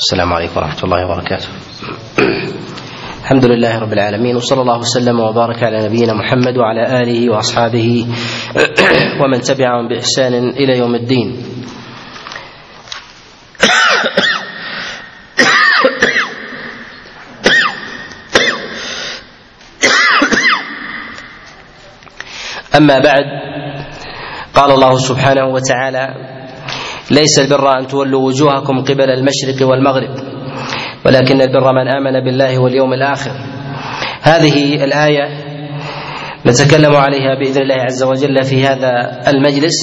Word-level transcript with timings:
السلام 0.00 0.32
عليكم 0.32 0.56
ورحمة 0.56 0.84
الله 0.84 1.04
وبركاته. 1.04 1.48
الحمد 3.20 3.44
لله 3.44 3.78
رب 3.78 3.92
العالمين 3.92 4.36
وصلى 4.36 4.60
الله 4.60 4.78
وسلم 4.78 5.20
وبارك 5.20 5.64
على 5.64 5.88
نبينا 5.88 6.12
محمد 6.12 6.56
وعلى 6.56 7.02
آله 7.02 7.30
وأصحابه 7.30 8.06
ومن 9.20 9.40
تبعهم 9.40 9.88
بإحسان 9.88 10.34
إلى 10.56 10.78
يوم 10.78 10.94
الدين. 10.94 11.28
أما 22.76 22.98
بعد 22.98 23.26
قال 24.54 24.70
الله 24.70 24.96
سبحانه 24.96 25.44
وتعالى 25.44 26.39
ليس 27.10 27.38
البر 27.38 27.78
أن 27.78 27.86
تولوا 27.86 28.26
وجوهكم 28.26 28.80
قبل 28.84 29.10
المشرق 29.10 29.68
والمغرب 29.68 30.10
ولكن 31.06 31.40
البر 31.40 31.72
من 31.72 31.88
آمن 31.88 32.24
بالله 32.24 32.58
واليوم 32.58 32.92
الآخر. 32.92 33.30
هذه 34.22 34.84
الآية 34.84 35.28
نتكلم 36.46 36.96
عليها 36.96 37.34
بإذن 37.40 37.62
الله 37.62 37.74
عز 37.74 38.02
وجل 38.02 38.44
في 38.44 38.66
هذا 38.66 39.20
المجلس. 39.28 39.74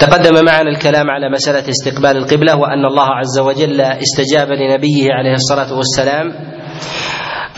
تقدم 0.00 0.44
معنا 0.44 0.70
الكلام 0.70 1.10
على 1.10 1.30
مسألة 1.30 1.64
استقبال 1.70 2.16
القبلة 2.16 2.56
وأن 2.56 2.84
الله 2.84 3.06
عز 3.06 3.38
وجل 3.38 3.80
استجاب 3.80 4.48
لنبيه 4.48 5.08
عليه 5.12 5.32
الصلاة 5.32 5.76
والسلام 5.76 6.32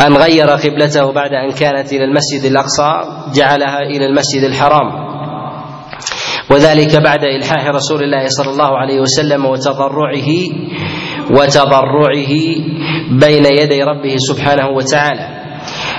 أن 0.07 0.17
غير 0.17 0.47
قبلته 0.47 1.13
بعد 1.13 1.31
أن 1.33 1.51
كانت 1.53 1.93
إلى 1.93 2.05
المسجد 2.05 2.45
الأقصى 2.45 2.91
جعلها 3.35 3.79
إلى 3.79 4.07
المسجد 4.07 4.43
الحرام. 4.45 5.08
وذلك 6.51 6.97
بعد 7.03 7.25
إلحاح 7.25 7.67
رسول 7.69 8.03
الله 8.05 8.25
صلى 8.29 8.51
الله 8.51 8.79
عليه 8.79 9.01
وسلم 9.01 9.45
وتضرعه 9.45 10.31
وتضرعه 11.31 12.33
بين 13.11 13.45
يدي 13.61 13.83
ربه 13.83 14.15
سبحانه 14.19 14.69
وتعالى. 14.69 15.27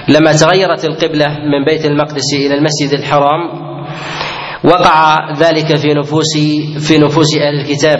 لما 0.09 0.31
تغيرت 0.31 0.85
القبلة 0.85 1.27
من 1.27 1.65
بيت 1.65 1.85
المقدس 1.85 2.33
إلى 2.33 2.53
المسجد 2.55 2.99
الحرام 2.99 3.69
وقع 4.63 5.31
ذلك 5.39 5.75
في 5.75 5.93
نفوس 5.93 6.33
في 6.87 6.97
نفوس 6.97 7.27
أهل 7.37 7.59
الكتاب 7.61 7.99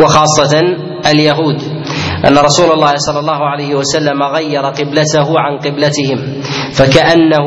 وخاصة 0.00 0.60
اليهود 1.14 1.56
أن 2.28 2.38
رسول 2.38 2.70
الله 2.72 2.92
صلى 2.96 3.18
الله 3.18 3.38
عليه 3.48 3.74
وسلم 3.74 4.22
غير 4.22 4.62
قبلته 4.62 5.28
عن 5.40 5.58
قبلتهم 5.58 6.40
فكأنه 6.72 7.44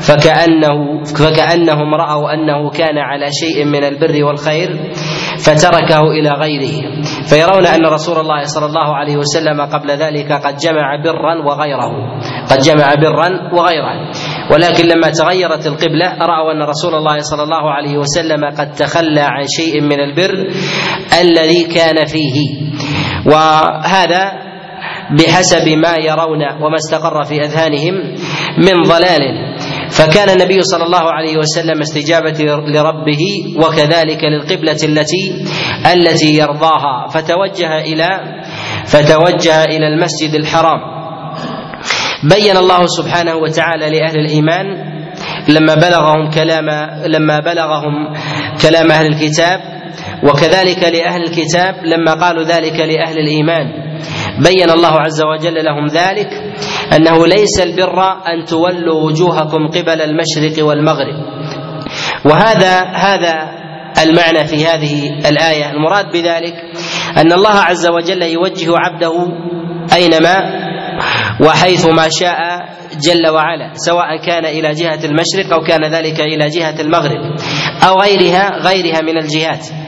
فكأنه 0.00 1.02
فكأنهم 1.04 1.94
رأوا 1.94 2.34
أنه 2.34 2.70
كان 2.70 2.98
على 2.98 3.26
شيء 3.32 3.64
من 3.64 3.84
البر 3.84 4.24
والخير 4.24 4.92
فتركه 5.44 6.00
إلى 6.00 6.30
غيره. 6.30 7.02
فيرون 7.28 7.66
أن 7.66 7.86
رسول 7.86 8.18
الله 8.20 8.42
صلى 8.42 8.66
الله 8.66 8.94
عليه 8.96 9.16
وسلم 9.16 9.60
قبل 9.60 9.90
ذلك 9.90 10.32
قد 10.32 10.56
جمع 10.56 11.02
برا 11.04 11.34
وغيره. 11.46 12.20
قد 12.50 12.58
جمع 12.58 12.94
برا 12.94 13.28
وغيره. 13.52 14.10
ولكن 14.50 14.84
لما 14.88 15.10
تغيرت 15.10 15.66
القبلة 15.66 16.16
رأوا 16.20 16.52
أن 16.52 16.62
رسول 16.62 16.94
الله 16.94 17.18
صلى 17.20 17.42
الله 17.42 17.70
عليه 17.70 17.98
وسلم 17.98 18.44
قد 18.58 18.72
تخلى 18.72 19.20
عن 19.20 19.44
شيء 19.56 19.82
من 19.82 20.00
البر 20.00 20.48
الذي 21.20 21.64
كان 21.64 22.06
فيه. 22.06 22.66
وهذا 23.26 24.32
بحسب 25.10 25.68
ما 25.68 25.94
يرون 26.00 26.42
وما 26.62 26.76
استقر 26.76 27.22
في 27.22 27.40
أذهانهم 27.40 27.94
من 28.58 28.82
ضلال. 28.82 29.45
فكان 29.90 30.30
النبي 30.30 30.62
صلى 30.62 30.84
الله 30.84 31.12
عليه 31.12 31.36
وسلم 31.36 31.80
استجابة 31.80 32.38
لربه 32.68 33.22
وكذلك 33.56 34.24
للقبلة 34.24 34.80
التي 34.84 35.44
التي 35.92 36.30
يرضاها. 36.38 37.08
فتوجه 37.08 37.78
إلى 37.78 38.08
فتوجه 38.86 39.64
إلى 39.64 39.86
المسجد 39.88 40.34
الحرام. 40.34 40.80
بين 42.34 42.56
الله 42.56 42.86
سبحانه 42.86 43.34
وتعالى 43.36 43.90
لأهل 43.90 44.16
الإيمان 44.18 44.66
لما 45.48 45.74
بلغهم 45.74 46.30
كلام 46.30 46.66
لما 47.06 47.40
بلغهم 47.40 47.94
كلام 48.62 48.90
أهل 48.90 49.06
الكتاب 49.06 49.60
وكذلك 50.24 50.82
لأهل 50.82 51.22
الكتاب 51.22 51.74
لما 51.84 52.14
قالوا 52.14 52.42
ذلك 52.44 52.80
لأهل 52.80 53.18
الإيمان. 53.18 53.85
بين 54.44 54.70
الله 54.70 55.00
عز 55.00 55.22
وجل 55.22 55.64
لهم 55.64 55.86
ذلك 55.86 56.28
أنه 56.92 57.26
ليس 57.26 57.60
البر 57.60 58.02
أن 58.02 58.44
تولوا 58.44 59.02
وجوهكم 59.04 59.68
قبل 59.68 60.00
المشرق 60.00 60.64
والمغرب. 60.66 61.16
وهذا 62.24 62.82
هذا 62.82 63.50
المعنى 64.02 64.44
في 64.44 64.66
هذه 64.66 65.28
الآية. 65.28 65.70
المراد 65.70 66.12
بذلك 66.12 66.54
أن 67.16 67.32
الله 67.32 67.54
عز 67.54 67.86
وجل 67.86 68.22
يوجه 68.22 68.72
عبده 68.76 69.12
أينما 69.92 70.36
وحيث 71.40 71.86
ما 71.86 72.08
شاء 72.08 72.38
جل 73.00 73.28
وعلا 73.28 73.70
سواء 73.74 74.16
كان 74.26 74.44
إلى 74.44 74.70
جهة 74.70 75.00
المشرق 75.04 75.52
أو 75.52 75.60
كان 75.68 75.84
ذلك 75.84 76.20
إلى 76.20 76.48
جهة 76.48 76.80
المغرب 76.80 77.20
أو 77.88 77.94
غيرها 78.00 78.58
غيرها 78.60 79.00
من 79.00 79.18
الجهات. 79.18 79.85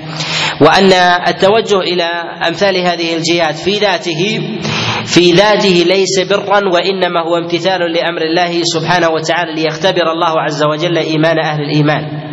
وأن 0.60 0.92
التوجه 1.28 1.78
إلى 1.80 2.04
أمثال 2.48 2.76
هذه 2.76 3.16
الجهات 3.16 3.54
في 3.56 3.78
ذاته 3.78 4.40
في 5.06 5.32
ذاته 5.32 5.84
ليس 5.86 6.20
برا 6.30 6.60
وإنما 6.74 7.20
هو 7.20 7.36
امتثال 7.36 7.80
لأمر 7.92 8.22
الله 8.22 8.60
سبحانه 8.62 9.08
وتعالى 9.08 9.54
ليختبر 9.62 10.12
الله 10.12 10.40
عز 10.40 10.62
وجل 10.64 10.98
إيمان 10.98 11.38
أهل 11.38 11.60
الإيمان. 11.60 12.28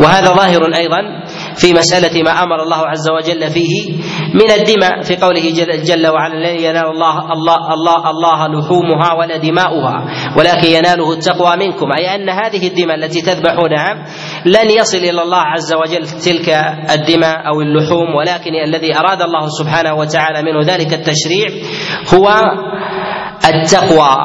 وهذا 0.00 0.26
ظاهر 0.26 0.62
أيضا 0.76 1.23
في 1.56 1.72
مسألة 1.72 2.22
ما 2.22 2.30
أمر 2.42 2.62
الله 2.62 2.76
عز 2.76 3.10
وجل 3.10 3.50
فيه 3.50 3.92
من 4.34 4.50
الدماء 4.50 5.00
في 5.02 5.16
قوله 5.16 5.52
جل, 5.84 6.08
وعلا 6.08 6.34
لن 6.34 6.60
ينال 6.60 6.86
الله 6.86 7.32
الله 7.32 7.72
الله 7.74 8.10
الله 8.10 8.48
لحومها 8.48 9.12
ولا 9.18 9.36
دماؤها 9.36 10.04
ولكن 10.38 10.68
يناله 10.68 11.12
التقوى 11.12 11.56
منكم. 11.56 11.86
أي 11.98 12.14
أن 12.14 12.30
هذه 12.30 12.66
الدماء 12.66 12.96
التي 12.96 13.20
تذبحونها 13.22 14.06
لن 14.46 14.70
يصل 14.70 14.98
إلى 14.98 15.22
الله 15.22 15.42
عز 15.42 15.74
وجل 15.74 16.06
تلك 16.06 16.48
الدماء 16.90 17.36
أو 17.48 17.60
اللحوم 17.60 18.14
ولكن 18.14 18.54
الذي 18.66 18.96
أراد 18.96 19.22
الله 19.22 19.48
سبحانه 19.48 19.94
وتعالى 19.94 20.42
منه 20.42 20.74
ذلك 20.74 20.92
التشريع 20.92 21.48
هو 22.14 22.28
التقوى. 23.44 24.16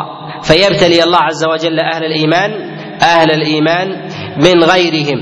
فيبتلي 0.44 1.03
الله 1.03 1.19
عز 1.19 1.46
وجل 1.46 1.79
أهل 1.79 2.03
الإيمان 2.03 2.51
أهل 3.01 3.31
الإيمان 3.31 3.88
من 4.38 4.63
غيرهم. 4.63 5.19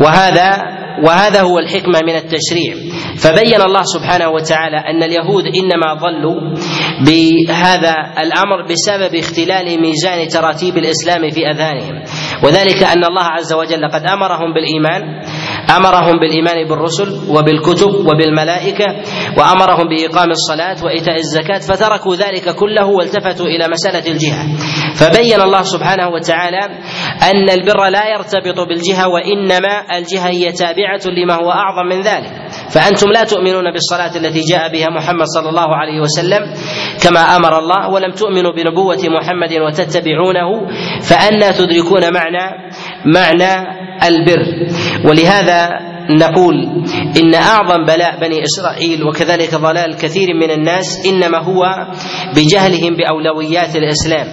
وهذا 0.00 0.81
وهذا 1.06 1.40
هو 1.42 1.58
الحكمة 1.58 2.00
من 2.06 2.14
التشريع. 2.16 2.74
فبين 3.18 3.60
الله 3.62 3.82
سبحانه 3.82 4.28
وتعالى 4.28 4.76
أن 4.76 5.02
اليهود 5.02 5.44
إنما 5.46 5.94
ضلوا 5.94 6.40
بهذا 7.06 7.94
الأمر 8.22 8.62
بسبب 8.70 9.14
اختلال 9.14 9.80
ميزان 9.80 10.28
تراتيب 10.28 10.76
الإسلام 10.76 11.30
في 11.30 11.40
اذهانهم 11.50 12.02
وذلك 12.44 12.82
أن 12.82 13.04
الله 13.04 13.24
عز 13.24 13.52
وجل 13.52 13.88
قد 13.88 14.06
أمرهم 14.06 14.52
بالإيمان 14.54 15.02
أمرهم 15.70 16.18
بالإيمان 16.18 16.68
بالرسل 16.68 17.08
وبالكتب 17.28 17.88
وبالملائكة 18.06 18.86
وأمرهم 19.38 19.88
بإقام 19.88 20.30
الصلاة 20.30 20.84
وإيتاء 20.84 21.16
الزكاة 21.16 21.58
فتركوا 21.58 22.16
ذلك 22.16 22.54
كله 22.54 22.86
والتفتوا 22.86 23.46
إلى 23.46 23.68
مسألة 23.68 24.12
الجهة. 24.12 24.42
فبين 24.94 25.40
الله 25.40 25.62
سبحانه 25.62 26.08
وتعالى 26.08 26.64
أن 27.22 27.50
البر 27.50 27.88
لا 27.88 28.08
يرتبط 28.08 28.68
بالجهة 28.68 29.08
وإنما 29.08 29.96
الجهة 29.98 30.28
هي 30.28 30.52
تابعة 30.52 31.00
لما 31.06 31.34
هو 31.34 31.50
أعظم 31.50 31.86
من 31.86 32.00
ذلك. 32.00 32.32
فأنتم 32.70 33.08
لا 33.12 33.24
تؤمنون 33.24 33.72
بالصلاة 33.72 34.16
التي 34.16 34.40
جاء 34.50 34.72
بها 34.72 34.88
محمد 34.90 35.26
صلى 35.26 35.48
الله 35.48 35.76
عليه 35.76 36.00
وسلم 36.00 36.54
كما 37.04 37.36
أمر 37.36 37.58
الله 37.58 37.88
ولم 37.90 38.12
تؤمنوا 38.12 38.52
بنبوة 38.52 39.02
محمد 39.20 39.52
وتتبعونه 39.66 40.48
فأنا 41.00 41.50
تدركون 41.52 42.02
معنى 42.14 42.72
معنى 43.06 43.81
البر. 44.08 44.66
ولهذا 45.08 45.68
نقول 46.10 46.54
إن 47.16 47.34
أعظم 47.34 47.84
بلاء 47.86 48.20
بني 48.20 48.42
إسرائيل 48.42 49.04
وكذلك 49.04 49.54
ضلال 49.54 49.96
كثير 49.96 50.28
من 50.34 50.50
الناس 50.50 51.06
إنما 51.06 51.38
هو 51.44 51.62
بجهلهم 52.36 52.96
بأولويات 52.96 53.76
الإسلام. 53.76 54.26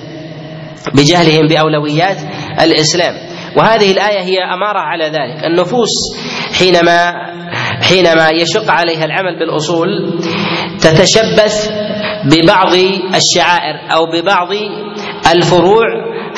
بجهلهم 0.94 1.48
بأولويات 1.48 2.18
الإسلام. 2.62 3.14
وهذه 3.58 3.92
الآية 3.92 4.22
هي 4.22 4.38
أمارة 4.54 4.80
على 4.80 5.06
ذلك. 5.06 5.44
النفوس 5.44 5.90
حينما 6.60 7.12
حينما 7.82 8.30
يشق 8.30 8.72
عليها 8.72 9.06
العمل 9.06 9.40
بالأصول 9.40 10.20
تتشبث 10.80 11.70
ببعض 12.26 12.74
الشعائر 13.16 13.94
أو 13.94 14.06
ببعض 14.06 14.48
الفروع 15.32 15.86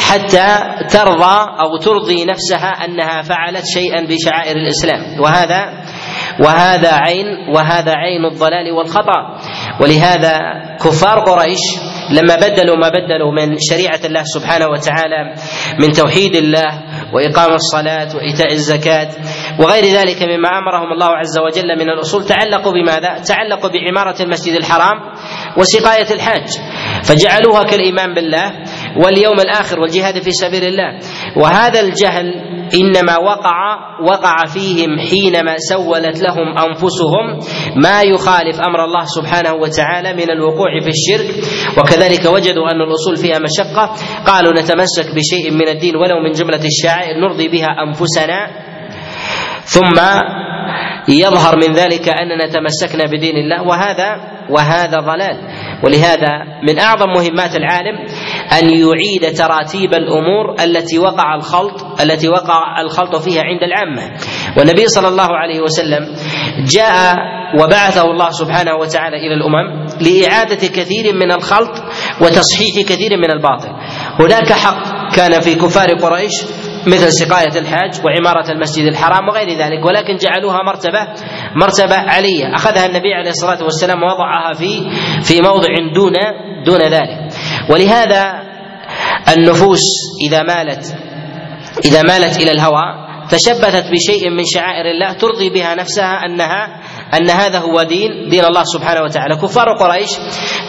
حتى 0.09 0.47
ترضى 0.89 1.37
أو 1.59 1.77
ترضي 1.77 2.25
نفسها 2.25 2.85
أنها 2.85 3.21
فعلت 3.21 3.63
شيئا 3.73 4.07
بشعائر 4.07 4.55
الإسلام. 4.55 5.19
وهذا 5.19 5.83
وهذا 6.45 6.93
عين 6.93 7.25
وهذا 7.55 7.91
عين 7.91 8.25
الضلال 8.25 8.71
والخطأ. 8.71 9.37
ولهذا 9.81 10.39
كفار 10.83 11.19
قريش 11.19 11.59
لما 12.11 12.35
بدلوا 12.35 12.75
ما 12.75 12.89
بدلوا 12.89 13.31
من 13.31 13.57
شريعة 13.59 13.99
الله 14.05 14.23
سبحانه 14.23 14.67
وتعالى 14.67 15.35
من 15.79 15.91
توحيد 15.91 16.35
الله 16.35 16.69
وإقام 17.13 17.53
الصلاة 17.53 18.15
وإيتاء 18.15 18.51
الزكاة 18.51 19.07
وغير 19.59 19.83
ذلك 19.83 20.23
مما 20.23 20.49
أمرهم 20.57 20.91
الله 20.93 21.07
عز 21.07 21.39
وجل 21.39 21.79
من 21.79 21.89
الأصول 21.89 22.25
تعلقوا 22.25 22.71
بماذا؟ 22.71 23.21
تعلقوا 23.27 23.69
بعمارة 23.69 24.21
المسجد 24.21 24.55
الحرام 24.55 24.97
وسقاية 25.57 26.13
الحاج. 26.13 26.47
فجعلوها 27.03 27.63
كالإيمان 27.63 28.13
بالله 28.13 28.51
واليوم 28.97 29.39
الآخر 29.39 29.79
والجهاد 29.79 30.21
في 30.21 30.31
سبيل 30.31 30.63
الله. 30.63 30.99
وهذا 31.37 31.79
الجهل 31.79 32.25
إنما 32.73 33.17
وقع 33.17 33.57
وقع 34.01 34.45
فيهم 34.45 34.99
حينما 34.99 35.55
سولت 35.57 36.21
لهم 36.21 36.57
أنفسهم 36.57 37.25
ما 37.83 38.01
يخالف 38.01 38.59
أمر 38.61 38.85
الله 38.85 39.05
سبحانه 39.05 39.53
وتعالى 39.53 40.13
من 40.13 40.31
الوقوع 40.31 40.79
في 40.83 40.89
الشرك. 40.89 41.35
وكذلك 41.77 42.25
وجدوا 42.25 42.71
أن 42.71 42.81
الأصول 42.81 43.15
فيها 43.17 43.39
مشقة. 43.39 43.95
قالوا 44.27 44.51
نتمسك 44.51 45.15
بشيء 45.15 45.51
من 45.51 45.67
الدين 45.67 45.95
ولو 45.95 46.19
من 46.23 46.31
جملة 46.31 46.61
الشعائر 46.65 47.19
نرضي 47.19 47.47
بها 47.47 47.67
أنفسنا. 47.87 48.47
ثم 49.63 49.97
يظهر 51.09 51.55
من 51.55 51.73
ذلك 51.73 52.09
أننا 52.09 52.47
تمسكنا 52.47 53.05
بدين 53.05 53.35
الله. 53.35 53.67
وهذا 53.67 54.31
وهذا 54.49 54.99
ضلال. 54.99 55.37
ولهذا 55.83 56.29
من 56.67 56.79
أعظم 56.79 57.09
مهمات 57.09 57.55
العالم 57.55 57.97
أن 58.59 58.69
يعيد 58.69 59.37
تراتيب 59.37 59.93
الأمور 59.93 60.55
التي 60.63 60.99
وقع 60.99 61.35
الخلط 61.35 62.01
التي 62.01 62.29
وقع 62.29 62.81
الخلط 62.81 63.15
فيها 63.15 63.41
عند 63.43 63.63
العامة. 63.63 64.17
والنبي 64.57 64.87
صلى 64.87 65.07
الله 65.07 65.27
عليه 65.37 65.59
وسلم 65.61 66.15
جاء 66.65 67.15
وبعثه 67.59 68.01
الله 68.11 68.29
سبحانه 68.29 68.75
وتعالى 68.75 69.17
إلى 69.17 69.33
الأمم 69.33 69.85
لإعادة 70.01 70.67
كثير 70.67 71.13
من 71.15 71.31
الخلط 71.31 71.83
وتصحيح 72.21 72.85
كثير 72.89 73.17
من 73.17 73.31
الباطل. 73.31 73.69
هناك 74.19 74.53
حق 74.53 75.15
كان 75.15 75.41
في 75.41 75.55
كفار 75.55 75.93
قريش 75.93 76.31
مثل 76.87 77.11
سقاية 77.11 77.59
الحاج 77.59 78.01
وعمارة 78.05 78.51
المسجد 78.51 78.85
الحرام 78.85 79.27
وغير 79.27 79.49
ذلك 79.49 79.85
ولكن 79.85 80.15
جعلوها 80.15 80.63
مرتبة 80.63 81.07
مرتبة 81.55 81.95
علية. 81.95 82.55
أخذها 82.55 82.85
النبي 82.85 83.13
عليه 83.13 83.29
الصلاة 83.29 83.63
والسلام 83.63 84.03
ووضعها 84.03 84.53
في 84.53 84.89
في 85.23 85.41
موضع 85.41 85.69
دون 85.95 86.13
دون 86.65 86.81
ذلك. 86.81 87.33
ولهذا 87.69 88.43
النفوس 89.37 89.81
إذا 90.27 90.43
مالت 90.43 90.95
إذا 91.85 92.01
مالت 92.01 92.37
إلى 92.37 92.51
الهوى 92.51 93.11
تشبثت 93.29 93.91
بشيء 93.91 94.29
من 94.29 94.43
شعائر 94.53 94.85
الله 94.85 95.13
ترضي 95.13 95.49
بها 95.49 95.75
نفسها 95.75 96.25
أنها 96.25 96.81
أن 97.13 97.29
هذا 97.29 97.59
هو 97.59 97.83
دين 97.83 98.29
دين 98.29 98.45
الله 98.45 98.63
سبحانه 98.63 99.01
وتعالى. 99.01 99.35
كفار 99.35 99.77
قريش 99.79 100.09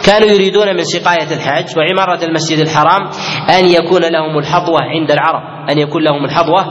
كانوا 0.05 0.27
يريدون 0.29 0.75
من 0.75 0.83
سقاية 0.83 1.33
الحاج 1.35 1.65
وعمارة 1.77 2.25
المسجد 2.25 2.59
الحرام 2.59 3.09
أن 3.59 3.65
يكون 3.69 4.01
لهم 4.01 4.37
الحظوة 4.37 4.79
عند 4.81 5.11
العرب. 5.11 5.62
أن 5.69 5.77
يكون 5.77 6.03
لهم 6.03 6.25
الحظوة 6.25 6.61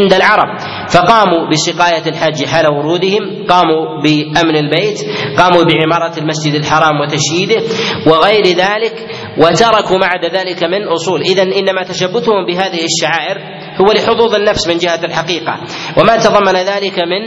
عند 0.00 0.12
العرب. 0.12 0.58
فقاموا 0.90 1.50
بسقاية 1.50 2.02
الحاج 2.06 2.44
حال 2.44 2.66
ورودهم 2.66 3.46
قاموا 3.48 4.02
بأمن 4.02 4.56
البيت 4.56 4.98
قاموا 5.38 5.62
بعمارة 5.62 6.18
المسجد 6.18 6.54
الحرام 6.54 7.00
وتشييده 7.00 7.62
وغير 8.06 8.46
ذلك 8.46 9.08
وتركوا 9.38 9.98
بعد 9.98 10.24
ذلك 10.24 10.64
من 10.64 10.88
أصول. 10.88 11.20
اذا 11.20 11.42
إنما 11.42 11.82
تشبثهم 11.82 12.46
بهذه 12.46 12.84
الشعائر 12.84 13.38
هو 13.80 13.92
لحظوظ 13.92 14.34
النفس 14.34 14.68
من 14.68 14.78
جهة 14.78 15.04
الحقيقة. 15.04 15.60
وما 15.98 16.16
تضمن 16.16 16.56
ذلك 16.56 16.98
من 16.98 17.22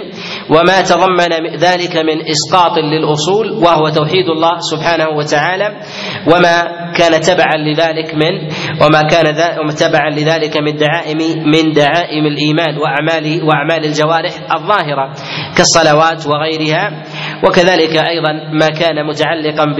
وما 0.50 0.82
تضمن 0.82 1.56
ذلك 1.58 1.96
من 1.98 2.18
إسقاط 2.30 2.78
للأصول 2.78 3.52
وهو 3.52 3.90
توحيد 3.90 4.30
الله 4.30 4.58
سبحانه 4.60 5.10
وتعالى 5.10 5.80
وما 6.28 6.64
كان 6.98 7.22
تبعا 7.22 7.58
لذلك 7.58 8.14
من 8.14 8.34
وما 8.82 9.02
كان 9.02 9.36
تبعا 9.76 10.10
لذلك 10.10 10.58
من 10.58 10.76
دعائم 11.00 11.18
من 11.46 11.72
دعائم 11.72 12.26
الإيمان 12.26 12.78
وأعمال 12.78 13.44
وأعمال 13.44 13.86
الجوارح 13.86 14.34
الظاهرة 14.56 15.14
كالصلوات 15.58 16.28
وغيرها. 16.28 17.04
وكذلك 17.44 17.98
أيضا 17.98 18.32
ما 18.52 18.68
كان 18.68 19.08
متعلقا 19.08 19.66
ب 19.66 19.80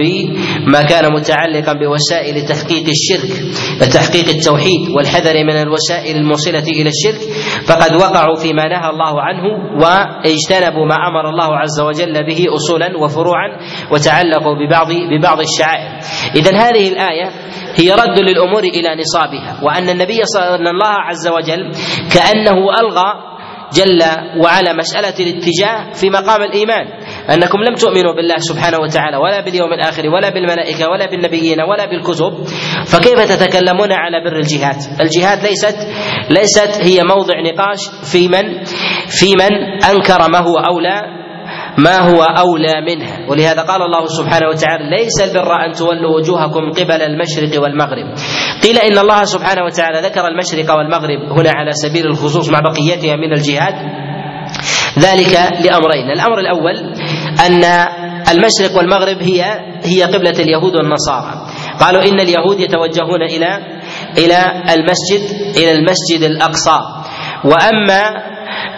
ما 0.72 0.82
كان 0.82 1.12
متعلقا 1.12 1.72
بوسائل 1.72 2.46
تحقيق 2.46 2.86
الشرك 2.88 3.30
تحقيق 3.92 4.28
التوحيد 4.28 4.88
والحذر 4.96 5.34
من 5.44 5.56
الوسائل 5.56 6.16
الموصلة 6.16 6.64
إلى 6.68 6.88
الشرك. 6.88 7.20
فقد 7.66 7.94
وقعوا 7.94 8.36
فيما 8.36 8.68
نهى 8.68 8.90
الله 8.90 9.22
عنه 9.22 9.44
واجتنبوا 9.82 10.86
ما 10.86 10.96
أمر 11.08 11.28
الله 11.28 11.56
عز 11.56 11.80
وجل 11.80 12.26
به 12.26 12.44
أصولا 12.54 12.98
وفروعا 12.98 13.48
وتعلقوا 13.92 14.54
ببعض 14.54 14.88
ببعض 14.92 15.38
الشعائر. 15.40 15.90
إذا 16.36 16.56
هذه 16.56 16.88
الآية 16.88 17.30
هي 17.76 17.92
رد 17.92 18.18
للأمور 18.18 18.62
إلى 18.62 18.88
نصابها 19.00 19.60
وأن 19.62 19.88
النبي 19.88 20.18
صلى 20.24 20.70
الله 20.70 20.94
عز 21.08 21.28
وجل 21.28 21.72
كأنه 22.14 22.56
ألغى 22.80 23.30
جل 23.74 24.02
وعلا 24.42 24.72
مسألة 24.72 25.14
الاتجاه 25.20 25.92
في 25.92 26.10
مقام 26.10 26.42
الإيمان. 26.42 26.86
أنكم 27.30 27.58
لم 27.58 27.74
تؤمنوا 27.74 28.14
بالله 28.14 28.36
سبحانه 28.38 28.78
وتعالى 28.78 29.16
ولا 29.16 29.40
باليوم 29.40 29.72
الآخر 29.72 30.08
ولا 30.08 30.30
بالملائكة 30.30 30.90
ولا 30.90 31.06
بالنبيين 31.06 31.60
ولا 31.60 31.86
بالكتب 31.86 32.44
فكيف 32.86 33.18
تتكلمون 33.32 33.92
على 33.92 34.24
بر 34.24 34.36
الجهاد؟ 34.36 34.76
الجهاد 35.00 35.38
ليست 35.46 35.76
ليست 36.30 36.82
هي 36.82 37.00
موضع 37.04 37.34
نقاش 37.40 37.78
في 38.12 38.28
من 38.28 38.64
في 39.08 39.34
من 39.36 39.82
أنكر 39.90 40.30
ما 40.32 40.38
هو 40.38 40.56
أولى 40.56 41.19
ما 41.78 41.98
هو 41.98 42.22
أولى 42.22 42.74
منها. 42.86 43.30
ولهذا 43.30 43.62
قال 43.62 43.82
الله 43.82 44.06
سبحانه 44.06 44.48
وتعالى 44.48 44.84
ليس 44.90 45.20
البر 45.20 45.52
أن 45.66 45.72
تولوا 45.72 46.16
وجوهكم 46.16 46.70
قبل 46.70 47.02
المشرق 47.02 47.62
والمغرب. 47.62 48.06
قيل 48.62 48.78
إن 48.78 48.98
الله 48.98 49.24
سبحانه 49.24 49.64
وتعالى 49.64 50.00
ذكر 50.08 50.26
المشرق 50.28 50.76
والمغرب 50.76 51.38
هنا 51.38 51.50
على 51.50 51.72
سبيل 51.72 52.06
الخصوص 52.06 52.50
مع 52.50 52.60
بقيتها 52.60 53.16
من 53.16 53.32
الجهاد. 53.32 53.74
ذلك 54.98 55.34
لأمرين. 55.64 56.10
الأمر 56.10 56.38
الأول 56.38 56.76
أن 57.46 57.64
المشرق 58.30 58.76
والمغرب 58.76 59.22
هي 59.22 59.44
هي 59.84 60.02
قبلة 60.02 60.36
اليهود 60.38 60.76
والنصارى. 60.76 61.46
قالوا 61.80 62.02
إن 62.02 62.20
اليهود 62.20 62.60
يتوجهون 62.60 63.22
إلى 63.22 63.58
إلى 64.18 64.62
المسجد 64.74 65.22
إلى 65.56 65.70
المسجد 65.70 66.22
الأقصى. 66.22 66.80
وأما 67.44 68.02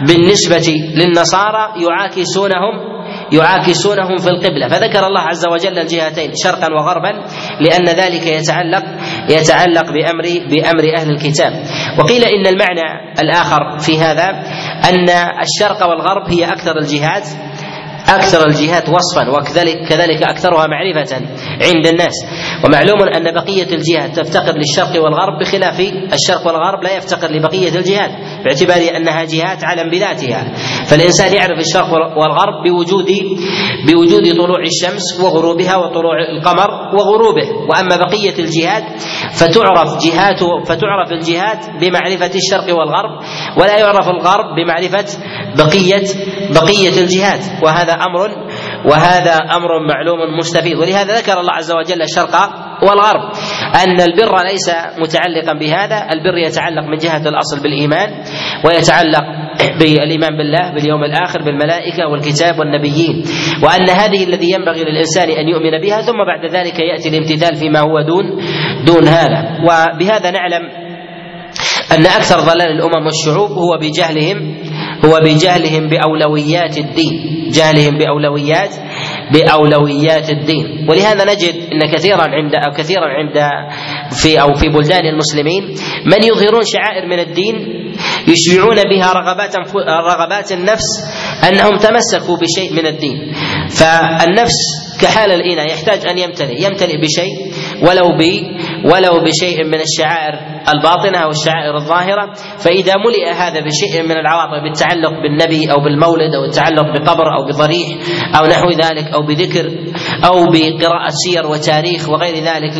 بالنسبة 0.08 0.74
للنصارى 0.94 1.64
يعاكسونهم 1.84 2.92
يعاكسونهم 3.32 4.16
في 4.16 4.28
القبلة. 4.28 4.68
فذكر 4.68 5.06
الله 5.06 5.20
عز 5.20 5.46
وجل 5.46 5.78
الجهتين 5.78 6.30
شرقا 6.44 6.68
وغربا 6.72 7.12
لأن 7.60 7.86
ذلك 7.86 8.26
يتعلق 8.26 8.84
يتعلق 9.28 9.86
بأمر 9.92 10.24
بأمر 10.50 10.84
أهل 10.98 11.10
الكتاب. 11.10 11.52
وقيل 11.98 12.24
إن 12.24 12.46
المعنى 12.46 13.14
الآخر 13.22 13.78
في 13.78 13.98
هذا 13.98 14.28
أن 14.88 15.08
الشرق 15.42 15.86
والغرب 15.88 16.28
هي 16.28 16.44
أكثر 16.44 16.78
الجهات 16.78 17.26
أكثر 18.08 18.46
الجهات 18.46 18.88
وصفا 18.88 19.30
وكذلك 19.30 19.88
كذلك 19.88 20.22
أكثرها 20.22 20.66
معرفة 20.66 21.16
عند 21.60 21.86
الناس. 21.86 22.14
ومعلوم 22.64 23.02
أن 23.16 23.34
بقية 23.34 23.74
الجهات 23.74 24.20
تفتقر 24.20 24.56
للشرق 24.56 25.02
والغرب 25.02 25.38
بخلاف 25.40 25.80
الشرق 26.12 26.46
والغرب 26.46 26.82
لا 26.82 26.96
يفتقر 26.96 27.30
لبقية 27.30 27.68
الجهات 27.68 28.10
باعتبار 28.44 28.96
أنها 28.96 29.24
جهات 29.24 29.64
علم 29.64 29.90
بذاتها. 29.90 30.54
فالإنسان 30.86 31.34
يعرف 31.34 31.58
الشرق 31.58 31.92
والغرب 31.92 32.62
بوجود 32.64 33.10
بوجود 33.86 34.32
طلوع 34.32 34.62
الشمس 34.64 35.20
وغروبها 35.20 35.76
وطلوع 35.76 36.14
القمر 36.36 36.70
وغروبه. 36.94 37.48
وأما 37.70 37.96
بقية 37.96 38.34
الجهات 38.38 38.84
فتعرف 39.32 40.04
جهات 40.04 40.40
فتعرف 40.66 41.12
الجهات 41.12 41.58
بمعرفة 41.80 42.30
الشرق 42.34 42.74
والغرب 42.74 43.22
ولا 43.58 43.78
يعرف 43.78 44.08
الغرب 44.08 44.56
بمعرفة 44.56 45.18
بقية 45.56 46.04
بقية 46.50 47.00
الجهات. 47.02 47.62
وهذا 47.62 47.91
أمر 47.94 48.30
وهذا 48.86 49.34
أمر 49.34 49.86
معلوم 49.88 50.36
مستفيض 50.38 50.78
ولهذا 50.78 51.18
ذكر 51.18 51.40
الله 51.40 51.52
عز 51.52 51.72
وجل 51.72 52.02
الشرق 52.02 52.34
والغرب 52.82 53.32
أن 53.84 54.00
البر 54.00 54.42
ليس 54.44 54.70
متعلقا 54.98 55.52
بهذا 55.52 56.06
البر 56.12 56.36
يتعلق 56.36 56.82
من 56.84 56.96
جهة 56.96 57.28
الأصل 57.28 57.62
بالإيمان 57.62 58.08
ويتعلق 58.64 59.24
بالإيمان 59.80 60.36
بالله 60.36 60.70
باليوم 60.74 61.04
الآخر 61.04 61.42
بالملائكة 61.42 62.06
والكتاب 62.08 62.58
والنبيين 62.58 63.24
وأن 63.62 63.90
هذه 63.90 64.24
الذي 64.24 64.52
ينبغي 64.52 64.84
للإنسان 64.84 65.28
أن 65.30 65.48
يؤمن 65.48 65.80
بها 65.80 66.00
ثم 66.00 66.18
بعد 66.26 66.50
ذلك 66.50 66.78
يأتي 66.80 67.08
الامتثال 67.08 67.56
فيما 67.56 67.80
هو 67.80 68.00
دون 68.00 68.24
دون 68.86 69.08
هذا. 69.08 69.58
وبهذا 69.62 70.30
نعلم 70.30 70.62
أن 71.98 72.06
أكثر 72.06 72.40
ضلال 72.40 72.70
الأمم 72.70 73.06
والشعوب 73.06 73.50
هو 73.50 73.78
بجهلهم 73.80 74.56
هو 75.04 75.20
بجهلهم 75.24 75.88
بأولويات 75.88 76.78
الدين. 76.78 77.14
جهلهم 77.50 77.98
بأولويات 77.98 78.74
بأولويات 79.32 80.30
الدين. 80.30 80.86
ولهذا 80.88 81.24
نجد 81.24 81.54
أن 81.72 81.94
كثيرا 81.94 82.22
عند 82.22 82.54
أو 82.54 82.72
كثيرا 82.72 83.06
عند 83.06 83.38
في 84.22 84.40
أو 84.40 84.54
في 84.54 84.68
بلدان 84.68 85.06
المسلمين 85.06 85.62
من 86.06 86.22
يظهرون 86.22 86.62
شعائر 86.64 87.06
من 87.06 87.18
الدين 87.18 87.54
يشبعون 88.28 88.76
بها 88.76 89.12
رغبات 89.12 89.56
رغبات 89.76 90.52
النفس 90.52 90.88
أنهم 91.48 91.76
تمسكوا 91.76 92.36
بشيء 92.36 92.72
من 92.72 92.86
الدين. 92.86 93.32
فالنفس 93.68 94.58
كحال 95.02 95.32
الإناء 95.32 95.66
يحتاج 95.66 96.06
أن 96.06 96.18
يمتلئ. 96.18 96.64
يمتلئ 96.64 96.96
بشيء 96.96 97.32
ولو 97.82 98.16
ب 98.18 98.22
ولو 98.84 99.24
بشيء 99.24 99.64
من 99.64 99.80
الشعائر 99.80 100.34
الباطنة 100.74 101.18
أو 101.18 101.30
الشعائر 101.30 101.76
الظاهرة. 101.76 102.32
فإذا 102.58 102.92
ملئ 103.06 103.30
هذا 103.30 103.60
بشيء 103.60 104.02
من 104.02 104.16
العواطف 104.16 104.62
بالتعلق 104.62 105.12
بالنبي 105.22 105.72
أو 105.72 105.84
بالمولد 105.84 106.34
أو 106.34 106.44
التعلق 106.44 106.86
بقبر 106.94 107.26
أو 107.36 107.46
بضريح 107.46 107.88
أو 108.38 108.46
نحو 108.46 108.70
ذلك 108.70 109.06
أو 109.14 109.26
بذكر 109.26 109.66
أو 110.24 110.46
بقراءة 110.52 111.10
سير 111.10 111.46
وتاريخ 111.46 112.08
وغير 112.08 112.34
ذلك 112.34 112.72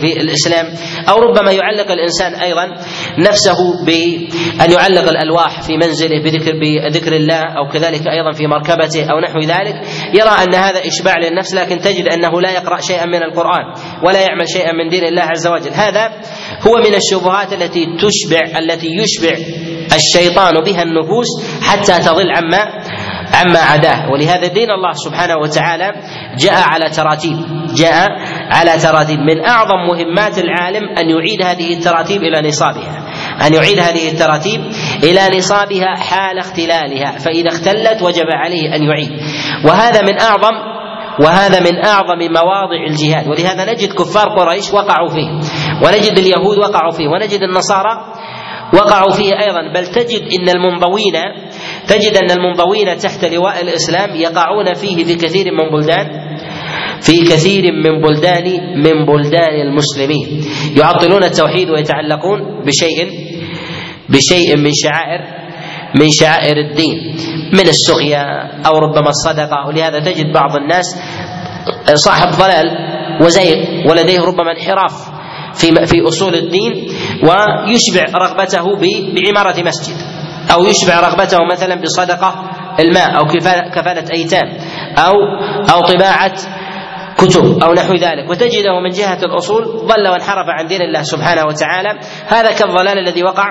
في 0.00 0.20
الإسلام. 0.20 0.66
أو 1.08 1.18
ربما 1.18 1.52
يعلق 1.52 1.90
الإنسان 1.90 2.34
أيضا 2.34 2.66
نفسه 3.18 3.84
بأن 3.86 4.70
يعلق 4.72 5.08
الألواح 5.08 5.62
في 5.62 5.76
منزله 5.76 6.22
بذكر 6.22 6.52
بذكر 6.60 7.12
الله 7.16 7.40
أو 7.40 7.68
كذلك 7.72 8.06
أيضا 8.06 8.32
في 8.32 8.46
مركبته 8.46 9.04
أو 9.10 9.20
نحو 9.20 9.38
ذلك. 9.38 9.74
يرى 10.14 10.44
أن 10.44 10.54
هذا 10.54 10.80
إشباع 10.86 11.18
للنفس 11.18 11.54
لكن 11.62 11.78
تجد 11.78 12.08
أنه 12.08 12.40
لا 12.40 12.50
يقرأ 12.50 12.80
شيئا 12.80 13.06
من 13.06 13.22
القرآن 13.22 13.64
ولا 14.04 14.20
يعمل 14.20 14.48
شيئا 14.48 14.72
من 14.72 14.88
دين 14.88 15.04
الله 15.04 15.22
عز 15.22 15.46
وجل. 15.46 15.70
هذا 15.74 16.12
هو 16.66 16.72
من 16.76 16.94
الشبهات 16.94 17.52
التي 17.52 17.86
تشبع 17.96 18.58
التي 18.58 18.86
يشبع 18.86 19.36
الشيطان 19.94 20.54
بها 20.64 20.82
النفوس 20.82 21.26
حتى 21.62 21.98
تضل 21.98 22.30
عما 22.30 22.62
عما 23.34 23.58
عداه. 23.58 24.10
ولهذا 24.12 24.46
دين 24.46 24.70
الله 24.70 24.92
سبحانه 24.92 25.36
وتعالى 25.36 25.92
جاء 26.38 26.62
على 26.68 26.90
تراتيب 26.90 27.36
جاء 27.76 28.08
على 28.50 28.78
تراتيب. 28.82 29.18
من 29.18 29.46
أعظم 29.46 29.78
مهمات 29.88 30.38
العالم 30.38 30.88
أن 30.98 31.10
يعيد 31.10 31.42
هذه 31.42 31.74
التراتيب 31.78 32.22
إلى 32.22 32.48
نصابها 32.48 32.98
أن 33.46 33.54
يعيد 33.54 33.78
هذه 33.78 34.08
التراتيب 34.08 34.60
إلى 35.04 35.38
نصابها 35.38 35.96
حال 35.96 36.38
اختلالها. 36.38 37.18
فإذا 37.18 37.48
اختلت 37.48 38.02
وجب 38.02 38.26
عليه 38.26 38.76
أن 38.76 38.82
يعيد. 38.82 39.10
وهذا 39.64 40.02
من 40.02 40.20
أعظم 40.20 40.71
وهذا 41.20 41.60
من 41.60 41.84
أعظم 41.84 42.18
مواضع 42.18 42.80
الجهاد. 42.90 43.28
ولهذا 43.28 43.72
نجد 43.72 43.92
كفار 43.92 44.28
قريش 44.38 44.72
وقعوا 44.72 45.08
فيه. 45.08 45.28
ونجد 45.84 46.18
اليهود 46.18 46.58
وقعوا 46.58 46.90
فيه. 46.90 47.08
ونجد 47.08 47.42
النصارى 47.42 48.14
وقعوا 48.74 49.10
فيه 49.10 49.32
أيضا. 49.42 49.72
بل 49.74 49.86
تجد 49.86 50.22
إن 50.32 50.48
المنضوين 50.48 51.14
تجد 51.88 52.16
أن 52.16 52.30
المنضوين 52.30 52.96
تحت 52.96 53.24
لواء 53.24 53.62
الإسلام 53.62 54.16
يقعون 54.16 54.74
فيه 54.74 55.04
في 55.04 55.14
كثير 55.14 55.46
من 55.52 55.70
بلدان 55.78 56.06
في 57.00 57.12
كثير 57.12 57.72
من 57.72 58.00
بلدان 58.02 58.44
من 58.76 59.06
بلدان 59.06 59.54
المسلمين. 59.66 60.44
يعطلون 60.76 61.24
التوحيد 61.24 61.70
ويتعلقون 61.70 62.64
بشيء 62.66 63.10
بشيء 64.08 64.56
من 64.56 64.70
شعائر 64.74 65.41
من 65.94 66.08
شعائر 66.10 66.56
الدين 66.56 67.16
من 67.52 67.68
السقيا 67.68 68.24
أو 68.66 68.78
ربما 68.78 69.08
الصدقة. 69.08 69.66
ولهذا 69.68 70.00
تجد 70.00 70.32
بعض 70.34 70.56
الناس 70.56 70.86
صاحب 71.94 72.28
ضلال 72.28 72.66
وزيغ 73.22 73.90
ولديه 73.90 74.20
ربما 74.20 74.52
انحراف 74.52 74.92
في 75.54 75.86
في 75.86 76.08
أصول 76.08 76.34
الدين 76.34 76.72
ويشبع 77.22 78.04
رغبته 78.14 78.76
بعمارة 79.14 79.62
مسجد 79.62 79.96
أو 80.52 80.64
يشبع 80.64 81.00
رغبته 81.00 81.38
مثلا 81.52 81.80
بصدقة 81.80 82.50
الماء 82.80 83.18
أو 83.18 83.24
كفالة 83.74 84.12
أيتام 84.12 84.48
أو 84.98 85.12
أو 85.72 85.80
طباعة 85.80 86.34
كتب 87.18 87.62
أو 87.62 87.72
نحو 87.72 87.94
ذلك. 87.94 88.30
وتجده 88.30 88.80
من 88.80 88.90
جهة 88.90 89.18
الأصول 89.22 89.64
ضل 89.64 90.08
وانحرف 90.08 90.46
عن 90.48 90.66
دين 90.66 90.82
الله 90.82 91.02
سبحانه 91.02 91.44
وتعالى. 91.44 92.00
هذا 92.28 92.52
كالضلال 92.52 92.98
الذي 92.98 93.22
وقع 93.22 93.46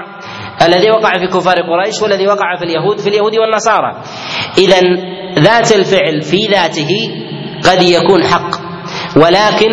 الذي 0.65 0.91
وقع 0.91 1.17
في 1.17 1.27
كفار 1.27 1.55
قريش 1.55 2.01
والذي 2.01 2.27
وقع 2.27 2.57
في 2.59 2.65
اليهود 2.65 2.99
في 2.99 3.09
اليهود 3.09 3.35
والنصارى. 3.35 4.03
اذا 4.57 4.79
ذات 5.39 5.71
الفعل 5.71 6.21
في 6.21 6.37
ذاته 6.51 6.89
قد 7.63 7.83
يكون 7.83 8.23
حق. 8.23 8.51
ولكن 9.15 9.69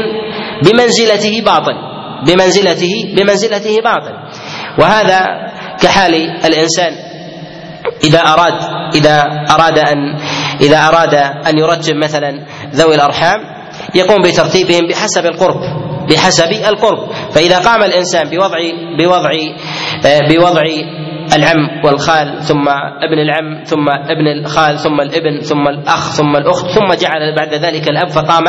بمنزلته 0.62 1.42
باطل. 1.45 1.75
بمنزلته 2.26 3.14
بمنزلته 3.16 3.76
باطل. 3.85 4.14
وهذا 4.78 5.26
كحال 5.83 6.14
الإنسان 6.45 6.92
إذا 8.04 8.21
أراد 8.21 8.52
إذا 8.95 9.23
أراد 9.50 9.78
أن 9.78 9.99
إذا 10.61 10.78
أراد 10.88 11.14
أن 11.49 11.59
يرتب 11.59 11.95
مثلا 11.97 12.47
ذوي 12.75 12.95
الأرحام 12.95 13.38
يقوم 13.95 14.23
بترتيبهم 14.23 14.88
بحسب 14.90 15.26
القرب. 15.26 15.61
بحسب 16.11 16.50
القرب. 16.69 17.12
فإذا 17.31 17.59
قام 17.59 17.83
الإنسان 17.83 18.31
بوضع 18.31 18.59
بوضع 18.99 19.31
بوضع 20.31 20.62
العم 21.37 21.85
والخال 21.85 22.43
ثم 22.43 22.69
ابن 23.03 23.19
العم 23.19 23.65
ثم 23.65 23.88
ابن 23.88 24.27
الخال 24.27 24.79
ثم 24.79 25.00
الابن 25.00 25.41
ثم 25.41 25.69
الأخ 25.69 26.17
ثم 26.17 26.37
الأخت 26.37 26.67
ثم 26.71 26.95
جعل 26.95 27.35
بعد 27.37 27.55
ذلك 27.55 27.88
الأب 27.88 28.09
فقام 28.09 28.45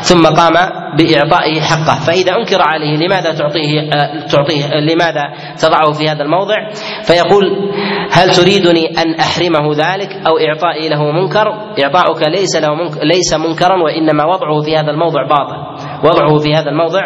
ثم 0.00 0.26
قام 0.26 0.54
باعطائه 0.98 1.60
حقه. 1.60 2.00
فإذا 2.06 2.32
أنكر 2.36 2.62
عليه 2.62 2.96
لماذا 2.96 3.32
تعطيه 3.32 3.90
تعطيه 4.30 4.66
لماذا 4.92 5.22
تضعه 5.58 5.92
في 5.92 6.08
هذا 6.08 6.22
الموضع؟ 6.22 6.56
فيقول 7.04 7.44
هل 8.12 8.30
تريدني 8.30 8.86
أن 8.98 9.14
أحرمه 9.14 9.72
ذلك 9.74 10.12
أو 10.26 10.38
إعطائي 10.38 10.88
له 10.88 11.12
منكر؟ 11.12 11.48
إعطاؤك 11.84 12.22
ليس 12.28 12.56
له 12.56 12.74
منكر 12.74 13.00
ليس 13.04 13.34
منكرا 13.34 13.82
وإنما 13.82 14.24
وضعه 14.24 14.62
في 14.62 14.76
هذا 14.76 14.90
الموضع 14.90 15.22
باطل. 15.22 15.89
وضعه 16.04 16.38
في 16.38 16.54
هذا 16.54 16.70
الموضع 16.70 17.00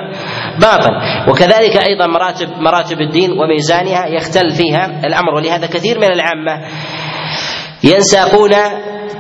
باطل. 0.61 0.91
وكذلك 1.31 1.77
أيضا 1.77 2.07
مراتب 2.07 2.49
مراتب 2.59 3.01
الدين 3.01 3.31
وميزانها 3.33 4.07
يختل 4.07 4.51
فيها 4.51 5.07
الأمر 5.07 5.35
ولهذا 5.35 5.67
كثير 5.67 5.99
من 5.99 6.13
العامة 6.13 6.69
ينساقون 7.85 8.51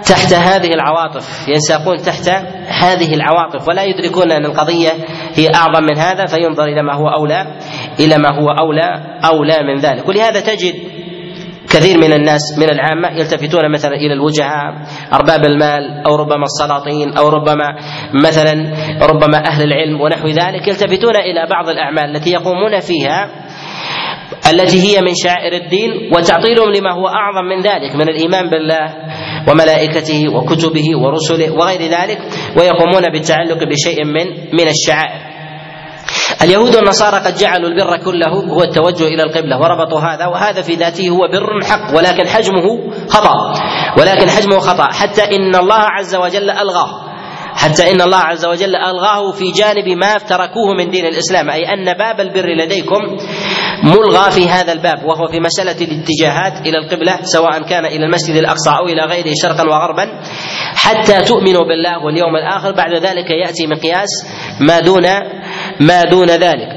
تحت 0.06 0.32
هذه 0.32 0.74
العواطف 0.74 1.48
ينساقون 1.48 1.96
تحت 1.96 2.28
هذه 2.68 3.14
العواطف 3.14 3.68
ولا 3.68 3.82
يدركون 3.84 4.32
أن 4.32 4.44
القضية 4.44 4.90
هي 5.34 5.48
أعظم 5.54 5.84
من 5.84 5.98
هذا 5.98 6.26
فينظر 6.26 6.64
إلى 6.64 6.82
ما 6.82 6.94
هو 6.94 7.08
أولى 7.08 7.58
إلى 8.00 8.18
ما 8.18 8.28
هو 8.40 8.48
أولى 8.50 9.18
أولى 9.24 9.58
من 9.62 9.80
ذلك. 9.80 10.08
ولهذا 10.08 10.40
تجد 10.40 10.74
كثير 11.74 11.98
من 11.98 12.12
الناس 12.12 12.58
من 12.58 12.70
العامة 12.70 13.08
يلتفتون 13.18 13.72
مثلا 13.72 13.94
إلى 13.96 14.12
الوجهاء 14.12 14.72
أرباب 15.12 15.44
المال 15.44 16.06
أو 16.06 16.16
ربما 16.16 16.42
السلاطين 16.44 17.12
أو 17.18 17.28
ربما 17.28 17.68
مثلا 18.24 18.52
ربما 19.02 19.38
أهل 19.46 19.62
العلم 19.62 20.00
ونحو 20.00 20.28
ذلك 20.28 20.68
يلتفتون 20.68 21.16
إلى 21.16 21.46
بعض 21.50 21.68
الأعمال 21.68 22.16
التي 22.16 22.30
يقومون 22.30 22.80
فيها 22.80 23.30
التي 24.50 24.76
هي 24.80 25.00
من 25.00 25.14
شعائر 25.24 25.52
الدين 25.64 25.90
وتعطيلهم 26.16 26.70
لما 26.72 26.92
هو 26.94 27.06
أعظم 27.08 27.44
من 27.44 27.60
ذلك 27.60 27.94
من 27.96 28.08
الإيمان 28.08 28.50
بالله 28.50 28.94
وملائكته 29.48 30.28
وكتبه 30.28 30.88
ورسله 30.98 31.52
وغير 31.54 31.80
ذلك 31.82 32.18
ويقومون 32.58 33.02
بالتعلق 33.12 33.58
بشيء 33.64 34.04
من 34.04 34.26
من 34.52 34.68
الشعائر. 34.68 35.20
اليهود 36.42 36.76
والنصارى 36.76 37.16
قد 37.18 37.36
جعلوا 37.36 37.68
البر 37.68 37.96
كله 38.04 38.28
هو 38.28 38.62
التوجه 38.62 39.06
إلى 39.06 39.22
القبلة 39.22 39.58
وربطوا 39.58 40.00
هذا 40.00 40.26
وهذا 40.26 40.62
في 40.62 40.74
ذاته 40.74 41.08
هو 41.08 41.28
بر 41.32 41.64
حق 41.64 41.96
ولكن 41.96 42.28
حجمه 42.28 42.90
خطأ 43.08 43.34
ولكن 43.98 44.30
حجمه 44.30 44.58
خطأ 44.58 44.92
حتى 44.92 45.22
إن 45.22 45.54
الله 45.56 45.80
عز 45.80 46.14
وجل 46.14 46.50
ألغاه 46.50 47.14
حتى 47.56 47.90
إن 47.92 48.00
الله 48.00 48.18
عز 48.18 48.46
وجل 48.46 48.76
ألغاه 48.76 49.32
في 49.32 49.50
جانب 49.50 49.88
ما 49.88 50.14
تركوه 50.14 50.74
من 50.78 50.90
دين 50.90 51.06
الإسلام 51.06 51.50
أي 51.50 51.72
أن 51.72 51.92
باب 51.92 52.20
البر 52.20 52.46
لديكم 52.64 53.00
ملغى 53.84 54.30
في 54.30 54.48
هذا 54.48 54.72
الباب 54.72 55.04
وهو 55.04 55.26
في 55.26 55.40
مسألة 55.40 55.76
الاتجاهات 55.84 56.66
إلى 56.66 56.78
القبلة 56.78 57.18
سواء 57.22 57.62
كان 57.62 57.86
إلى 57.86 58.04
المسجد 58.04 58.36
الأقصى 58.36 58.70
أو 58.70 58.86
إلى 58.86 59.02
غيره 59.02 59.32
شرقا 59.42 59.62
وغربا 59.62 60.20
حتى 60.76 61.22
تؤمنوا 61.22 61.68
بالله 61.68 62.04
واليوم 62.04 62.36
الآخر 62.36 62.72
بعد 62.72 62.94
ذلك 62.94 63.30
يأتي 63.30 63.66
مقياس 63.66 64.08
ما 64.60 64.80
دون 64.80 65.04
ما 65.80 66.02
دون 66.02 66.30
ذلك. 66.30 66.68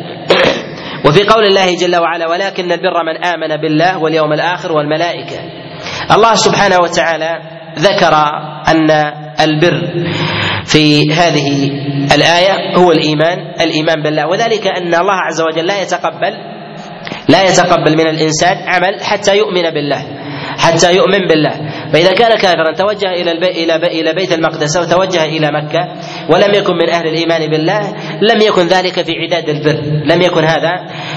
وفي 1.06 1.24
قول 1.24 1.46
الله 1.46 1.76
جل 1.76 1.96
وعلا 1.96 2.28
ولكن 2.28 2.72
البر 2.72 3.04
من 3.04 3.26
آمن 3.26 3.62
بالله 3.62 3.98
واليوم 3.98 4.34
الآخر 4.34 4.72
والملائكة. 4.72 5.40
الله 6.12 6.34
سبحانه 6.36 6.78
وتعالى 6.78 7.30
ذكر 7.80 8.14
أن 8.68 8.92
البر 9.42 9.88
في 10.66 11.14
هذه 11.14 11.70
الآية 12.16 12.78
هو 12.78 12.92
الإيمان 12.92 13.38
الإيمان 13.62 14.04
بالله. 14.04 14.28
وذلك 14.28 14.68
أن 14.68 14.96
الله 14.96 15.18
عز 15.28 15.42
وجل 15.42 15.68
لا 15.68 15.82
يتقبل 15.82 16.34
لا 17.30 17.44
يتقبل 17.44 17.92
من 17.98 18.08
الإنسان 18.08 18.58
عمل 18.68 19.04
حتى 19.04 19.38
يؤمن 19.38 19.70
بالله. 19.70 20.06
حتى 20.58 20.96
يؤمن 20.96 21.28
بالله. 21.28 21.56
فإذا 21.94 22.12
كان 22.12 22.38
كافرا 22.38 22.72
توجه 22.72 23.12
إلى 23.12 23.32
إلى 23.32 23.76
إلى 23.76 24.14
بيت 24.14 24.32
المقدس 24.34 24.78
وتوجه 24.78 25.26
إلى 25.26 25.52
مكة 25.52 25.80
ولم 26.30 26.54
يكن 26.54 26.74
من 26.74 26.90
أهل 26.90 27.08
الإيمان 27.08 27.50
بالله 27.50 27.82
لم 28.22 28.42
يكن 28.42 28.68
ذلك 28.68 29.02
في 29.02 29.12
عداد 29.22 29.50
البر. 29.50 29.82
لم 30.06 30.22
يكن 30.22 30.44
هذا 30.44 30.72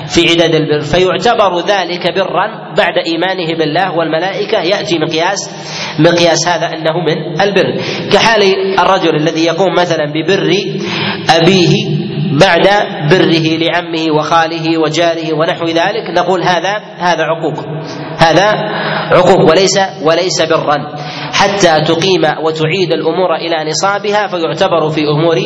في 0.07 0.21
عداد 0.31 0.55
البر. 0.55 0.81
فيعتبر 0.81 1.61
ذلك 1.61 2.15
برا 2.15 2.75
بعد 2.77 2.97
إيمانه 3.07 3.59
بالله 3.59 3.97
والملائكة. 3.97 4.63
يأتي 4.63 4.99
مقياس 4.99 5.51
مقياس 5.99 6.49
هذا 6.49 6.67
أنه 6.67 6.97
من 7.07 7.41
البر. 7.41 7.81
كحال 8.13 8.43
الرجل 8.79 9.17
الذي 9.17 9.45
يقوم 9.45 9.73
مثلا 9.75 10.05
ببر 10.15 10.51
أبيه 11.31 12.00
بعد 12.31 12.67
بره 13.11 13.47
لعمه 13.59 14.15
وخاله 14.19 14.79
وجاره 14.79 15.35
ونحو 15.35 15.65
ذلك 15.65 16.05
نقول 16.17 16.43
هذا 16.43 16.77
هذا 16.99 17.23
عقوق. 17.23 17.65
هذا 18.19 18.47
عقوق 19.13 19.51
وليس 19.51 19.79
وليس 20.03 20.43
برا. 20.43 20.77
حتى 21.33 21.81
تقيم 21.81 22.23
وتعيد 22.45 22.93
الأمور 22.93 23.35
إلى 23.37 23.71
نصابها 23.71 24.27
فيعتبر 24.27 24.91
في 24.91 25.01
أمور 25.01 25.37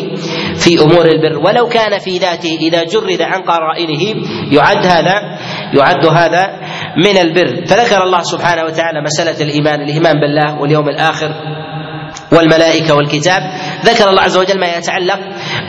في 0.56 0.80
أمور 0.82 1.06
البر. 1.06 1.38
ولو 1.38 1.68
كان 1.68 1.98
في 1.98 2.18
ذاته 2.18 2.58
إذا 2.60 2.84
جرد 2.84 3.22
عن 3.22 3.42
قرائنه 3.42 4.22
يعد 4.52 4.86
هذا 4.86 5.38
يعد 5.74 6.06
هذا 6.06 6.60
من 6.96 7.18
البر. 7.18 7.66
فذكر 7.66 8.02
الله 8.02 8.20
سبحانه 8.22 8.64
وتعالى 8.64 9.00
مسألة 9.00 9.44
الإيمان 9.44 9.80
الإيمان 9.80 10.14
بالله 10.20 10.60
واليوم 10.60 10.88
الآخر 10.88 11.30
والملائكة 12.32 12.94
والكتاب. 12.94 13.42
ذكر 13.84 14.10
الله 14.10 14.22
عز 14.22 14.36
وجل 14.36 14.60
ما 14.60 14.66
يتعلق 14.66 15.20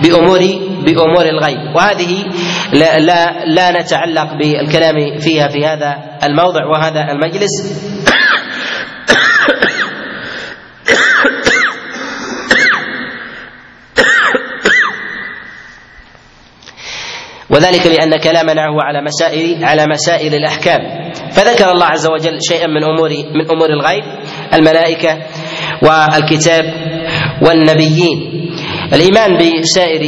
بأمور 0.04 0.40
بأمور 0.86 1.26
الغيب. 1.26 1.76
وهذه 1.76 2.24
لا, 2.74 2.98
لا, 2.98 3.46
لا 3.46 3.82
نتعلق 3.82 4.34
بالكلام 4.34 5.20
فيها 5.20 5.48
في 5.48 5.66
هذا 5.66 5.96
الموضع 6.24 6.66
وهذا 6.66 7.12
المجلس. 7.12 7.86
وذلك 17.50 17.88
لأن 17.88 18.18
كلامنا 18.18 18.68
هو 18.68 18.80
على 18.80 19.02
مسائل 19.02 19.64
على 19.64 19.86
مسائل 19.88 20.36
الأحكام. 20.36 21.12
فذكر 21.32 21.72
الله 21.72 21.86
عز 21.86 22.08
وجل 22.08 22.38
شيئا 22.50 22.68
من 22.68 22.84
أمور 22.84 23.10
من 23.10 23.52
أمور 23.52 23.70
الغيب 23.70 24.04
الملائكة 24.54 25.18
والكتاب 25.82 26.66
والنبيين. 27.42 28.45
الإيمان 28.96 29.38
بسائر 29.38 30.02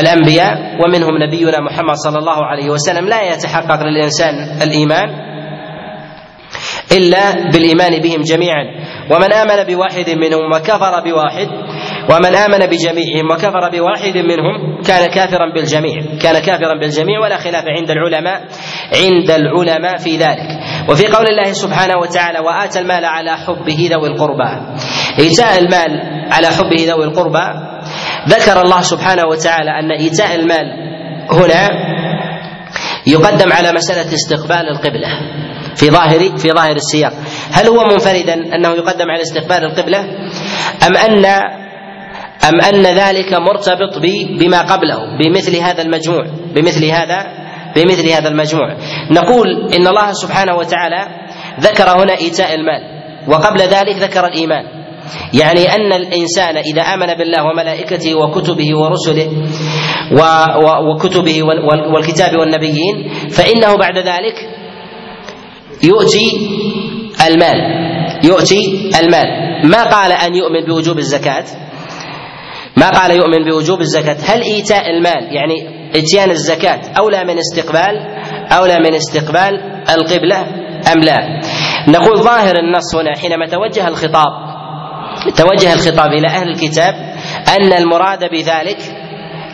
الأنبياء 0.00 0.56
ومنهم 0.84 1.22
نبينا 1.26 1.60
محمد 1.60 1.94
صلى 1.94 2.18
الله 2.18 2.44
عليه 2.46 2.70
وسلم. 2.70 3.08
لا 3.08 3.34
يتحقق 3.34 3.82
للإنسان 3.82 4.34
الإيمان 4.62 5.08
إلا 6.92 7.50
بالإيمان 7.52 8.02
بهم 8.02 8.22
جميعا. 8.22 8.64
ومن 9.10 9.32
آمن 9.32 9.64
بواحد 9.64 10.10
منهم 10.10 10.52
وكفر 10.54 11.00
بواحد 11.04 11.48
ومن 12.10 12.34
آمن 12.34 12.66
بجميعهم 12.66 13.30
وكفر 13.32 13.70
بواحد 13.72 14.16
منهم 14.16 14.82
كان 14.82 15.10
كافرا 15.10 15.52
بالجميع. 15.54 16.02
كان 16.22 16.38
كافرا 16.38 16.78
بالجميع 16.80 17.20
ولا 17.20 17.36
خلاف 17.36 17.64
عند 17.78 17.90
العلماء 17.90 18.40
عند 19.04 19.30
العلماء 19.30 19.96
في 19.96 20.16
ذلك. 20.16 20.48
وفي 20.88 21.06
قول 21.06 21.26
الله 21.26 21.52
سبحانه 21.52 21.98
وتعالى 21.98 22.38
وآتى 22.38 22.78
المال 22.78 23.04
على 23.04 23.36
حبه 23.36 23.88
ذوي 23.90 24.08
القربى. 24.08 24.76
إيتاء 25.18 25.58
المال 25.58 26.00
على 26.32 26.46
حبه 26.46 26.84
ذوي 26.88 27.04
القربى 27.04 27.71
ذكر 28.28 28.60
الله 28.60 28.80
سبحانه 28.80 29.22
وتعالى 29.26 29.70
أن 29.70 29.90
إيتاء 29.92 30.34
المال 30.34 30.66
هنا 31.30 31.68
يقدم 33.06 33.52
على 33.52 33.72
مسألة 33.72 34.14
استقبال 34.14 34.68
القبلة 34.68 35.08
في 35.76 35.90
ظاهر 35.90 36.38
في 36.38 36.50
ظاهر 36.50 36.76
السياق. 36.76 37.12
هل 37.52 37.66
هو 37.68 37.84
منفردا 37.84 38.34
أنه 38.34 38.68
يقدم 38.68 39.10
على 39.10 39.22
استقبال 39.22 39.64
القبلة؟ 39.64 40.00
أم 40.86 40.96
ان 40.96 41.26
أم 42.44 42.60
أن 42.60 42.82
ذلك 42.82 43.32
مرتبط 43.32 43.98
بما 44.40 44.60
قبله 44.60 44.98
بمثل 45.18 45.56
هذا 45.56 45.82
المجموع 45.82 46.26
بمثل 46.54 46.84
هذا 46.84 47.26
بمثل 47.76 48.08
هذا 48.08 48.28
المجموع. 48.28 48.76
نقول 49.10 49.72
إن 49.74 49.86
الله 49.86 50.12
سبحانه 50.12 50.54
وتعالى 50.54 51.06
ذكر 51.60 51.90
هنا 51.90 52.18
إيتاء 52.18 52.54
المال 52.54 52.80
وقبل 53.28 53.60
ذلك 53.60 53.96
ذكر 53.96 54.26
الإيمان. 54.26 54.81
يعني 55.34 55.74
أن 55.74 55.92
الإنسان 55.92 56.56
إذا 56.56 56.82
آمن 56.82 57.06
بالله 57.14 57.44
وملائكته 57.44 58.14
وكتبه 58.14 58.76
ورسله 58.78 59.28
وكتبه 60.90 61.42
والكتاب 61.94 62.30
والنبيين 62.40 63.08
فإنه 63.30 63.76
بعد 63.76 63.98
ذلك 63.98 64.34
يؤتي 65.82 66.48
المال. 67.26 67.58
يؤتي 68.24 68.90
المال. 69.02 69.26
ما 69.64 69.82
قال 69.84 70.12
أن 70.12 70.34
يؤمن 70.36 70.64
بوجوب 70.66 70.98
الزكاة؟ 70.98 71.44
ما 72.76 72.88
قال 72.88 73.10
يؤمن 73.10 73.44
بوجوب 73.50 73.80
الزكاة؟ 73.80 74.16
هل 74.26 74.42
إيتاء 74.42 74.90
المال 74.90 75.36
يعني 75.36 75.82
إتيان 75.96 76.30
الزكاة 76.30 76.80
أولى 76.98 77.24
من 77.24 77.38
استقبال 77.38 77.94
أولى 78.52 78.78
من 78.78 78.94
استقبال 78.94 79.60
القبلة 79.90 80.40
أم 80.92 81.00
لا؟ 81.00 81.40
نقول 81.88 82.16
ظاهر 82.18 82.54
النص 82.58 82.94
هنا 82.94 83.16
حينما 83.16 83.46
توجه 83.46 83.88
الخطاب 83.88 84.51
توجه 85.30 85.72
الخطاب 85.72 86.10
إلى 86.12 86.28
أهل 86.28 86.48
الكتاب 86.48 86.94
أن 87.48 87.72
المراد 87.72 88.30
بذلك 88.30 88.78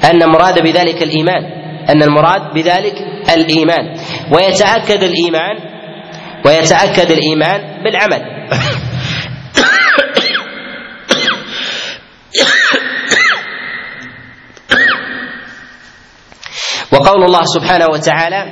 أن 0.04 0.22
المراد 0.22 0.62
بذلك 0.62 1.02
الإيمان 1.02 1.44
أن 1.88 2.02
المراد 2.02 2.54
بذلك 2.54 2.94
الإيمان. 3.34 3.84
ويتأكد 4.32 5.02
الإيمان 5.02 5.56
ويتأكد 6.46 7.10
الإيمان 7.10 7.82
بالعمل. 7.84 8.22
وقول 16.92 17.24
الله 17.24 17.42
سبحانه 17.44 17.86
وتعالى 17.92 18.44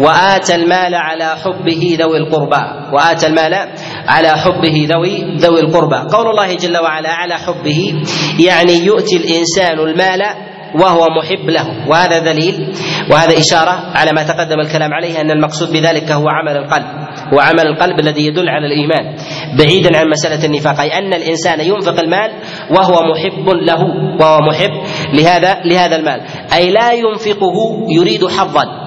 وآتى 0.00 0.54
المال 0.54 0.94
على 0.94 1.36
حبه 1.36 1.96
ذوي 2.00 2.18
القربى 2.18 2.62
وآتى 2.92 3.26
المال 3.26 3.54
على 4.08 4.28
حبه 4.28 4.88
ذوي 4.94 5.36
ذوي 5.36 5.60
القربى. 5.60 5.96
قول 6.16 6.26
الله 6.30 6.54
جل 6.54 6.76
وعلا 6.76 7.10
على 7.10 7.34
حبه 7.34 7.94
يعني 8.40 8.72
يؤتي 8.72 9.16
الإنسان 9.16 9.78
المال 9.78 10.22
وهو 10.74 11.06
محب 11.18 11.50
له. 11.50 11.88
وهذا 11.88 12.18
دليل 12.18 12.72
وهذا 13.10 13.38
إشارة 13.38 13.92
على 13.94 14.12
ما 14.12 14.22
تقدم 14.22 14.60
الكلام 14.60 14.94
عليه 14.94 15.20
أن 15.20 15.30
المقصود 15.30 15.72
بذلك 15.72 16.12
هو 16.12 16.28
عمل 16.28 16.56
القلب 16.56 16.86
وعمل 17.32 17.66
القلب 17.66 18.00
الذي 18.00 18.26
يدل 18.26 18.48
على 18.48 18.66
الإيمان. 18.66 19.16
بعيدا 19.58 19.98
عن 19.98 20.08
مسألة 20.10 20.44
النفاق 20.44 20.80
أي 20.80 20.98
أن 20.98 21.14
الإنسان 21.14 21.60
ينفق 21.60 22.00
المال 22.00 22.30
وهو 22.70 23.00
محب 23.12 23.48
له 23.48 23.80
وهو 24.20 24.38
محب 24.38 24.70
لهذا 25.14 25.60
لهذا 25.64 25.96
المال. 25.96 26.20
أي 26.54 26.70
لا 26.70 26.92
ينفقه 26.92 27.86
يريد 27.88 28.26
حظا. 28.26 28.77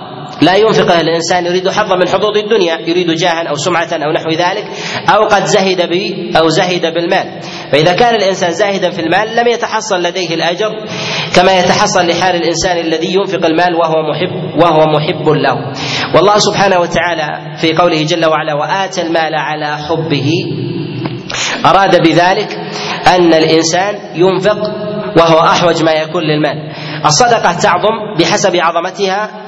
لا 0.41 0.56
ينفق 0.56 0.95
الإنسان 0.95 1.45
يريد 1.45 1.69
حظا 1.69 1.95
من 1.95 2.08
حظوظ 2.08 2.38
الدنيا 2.38 2.80
يريد 2.88 3.12
جاها 3.12 3.49
أو 3.49 3.56
سمعة 3.56 3.89
أو 3.93 4.12
نحو 4.12 4.30
ذلك 4.30 4.65
أو 5.10 5.27
قد 5.27 5.43
زهد 5.45 5.89
به 5.89 6.32
أو 6.41 6.47
زهد 6.47 6.93
بالمال. 6.93 7.41
فإذا 7.71 7.93
كان 7.93 8.15
الإنسان 8.15 8.51
زاهدا 8.51 8.89
في 8.89 9.01
المال 9.01 9.36
لم 9.36 9.47
يتحصل 9.47 10.04
لديه 10.04 10.36
الأجر 10.36 10.69
كما 11.36 11.60
يتحصل 11.60 12.08
لحال 12.08 12.36
الإنسان 12.36 12.77
الذي 12.77 13.13
ينفق 13.13 13.45
المال 13.45 13.75
وهو 13.75 14.10
محب 14.10 14.62
وهو 14.63 14.86
محب 14.86 15.30
له. 15.30 15.56
والله 16.15 16.38
سبحانه 16.38 16.80
وتعالى 16.80 17.58
في 17.58 17.73
قوله 17.73 18.04
جل 18.04 18.25
وعلا 18.25 18.54
وآتى 18.54 19.01
المال 19.01 19.36
على 19.36 19.77
حبه 19.77 20.32
أراد 21.65 22.01
بذلك 22.01 22.58
أن 23.08 23.34
الإنسان 23.34 23.95
ينفق 24.15 24.58
وهو 25.17 25.39
أحوج 25.39 25.84
ما 25.84 25.91
يكون 25.91 26.23
للمال. 26.23 26.58
الصدقة 27.06 27.60
تعظم 27.60 28.15
بحسب 28.19 28.56
عظمتها 28.56 29.40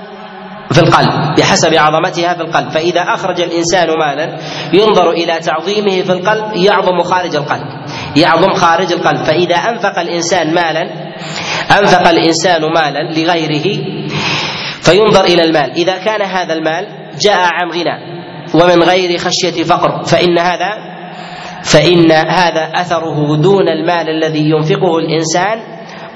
في 0.74 0.80
القلب 0.80 1.36
بحسب 1.38 1.74
عظمتها 1.74 2.34
في 2.34 2.42
القلب. 2.42 2.70
فإذا 2.70 3.02
أخرج 3.02 3.42
الإنسان 3.42 3.88
مالا 3.88 4.38
ينظر 4.74 5.12
إلى 5.12 5.40
تعظيمه 5.40 6.02
في 6.04 6.12
القلب 6.12 6.56
يعظم 6.56 7.04
خارج 7.04 7.36
القلب 7.36 7.68
يعظم 8.16 8.54
خارج 8.54 8.92
القلب. 8.92 9.26
فإذا 9.26 9.56
أنفق 9.56 10.00
الإنسان 10.00 10.54
مالا 10.54 10.82
أنفق 11.80 12.08
الإنسان 12.08 12.62
مالا 12.62 13.14
لغيره 13.20 13.84
فينظر 14.82 15.26
إلى 15.26 15.42
المال. 15.42 15.72
إذا 15.72 15.98
كان 15.98 16.22
هذا 16.22 16.54
المال 16.54 16.88
جاء 17.22 17.40
عن 17.40 17.70
غنى 17.72 18.14
ومن 18.54 18.84
غير 18.84 19.18
خشية 19.18 19.64
فقر 19.64 20.04
فإن 20.04 20.40
هذا 20.40 20.70
فإن 21.64 22.12
هذا 22.12 22.72
أثره 22.76 23.36
دون 23.36 23.70
المال 23.70 24.10
الذي 24.10 24.50
ينفقه 24.50 24.98
الإنسان 24.98 25.60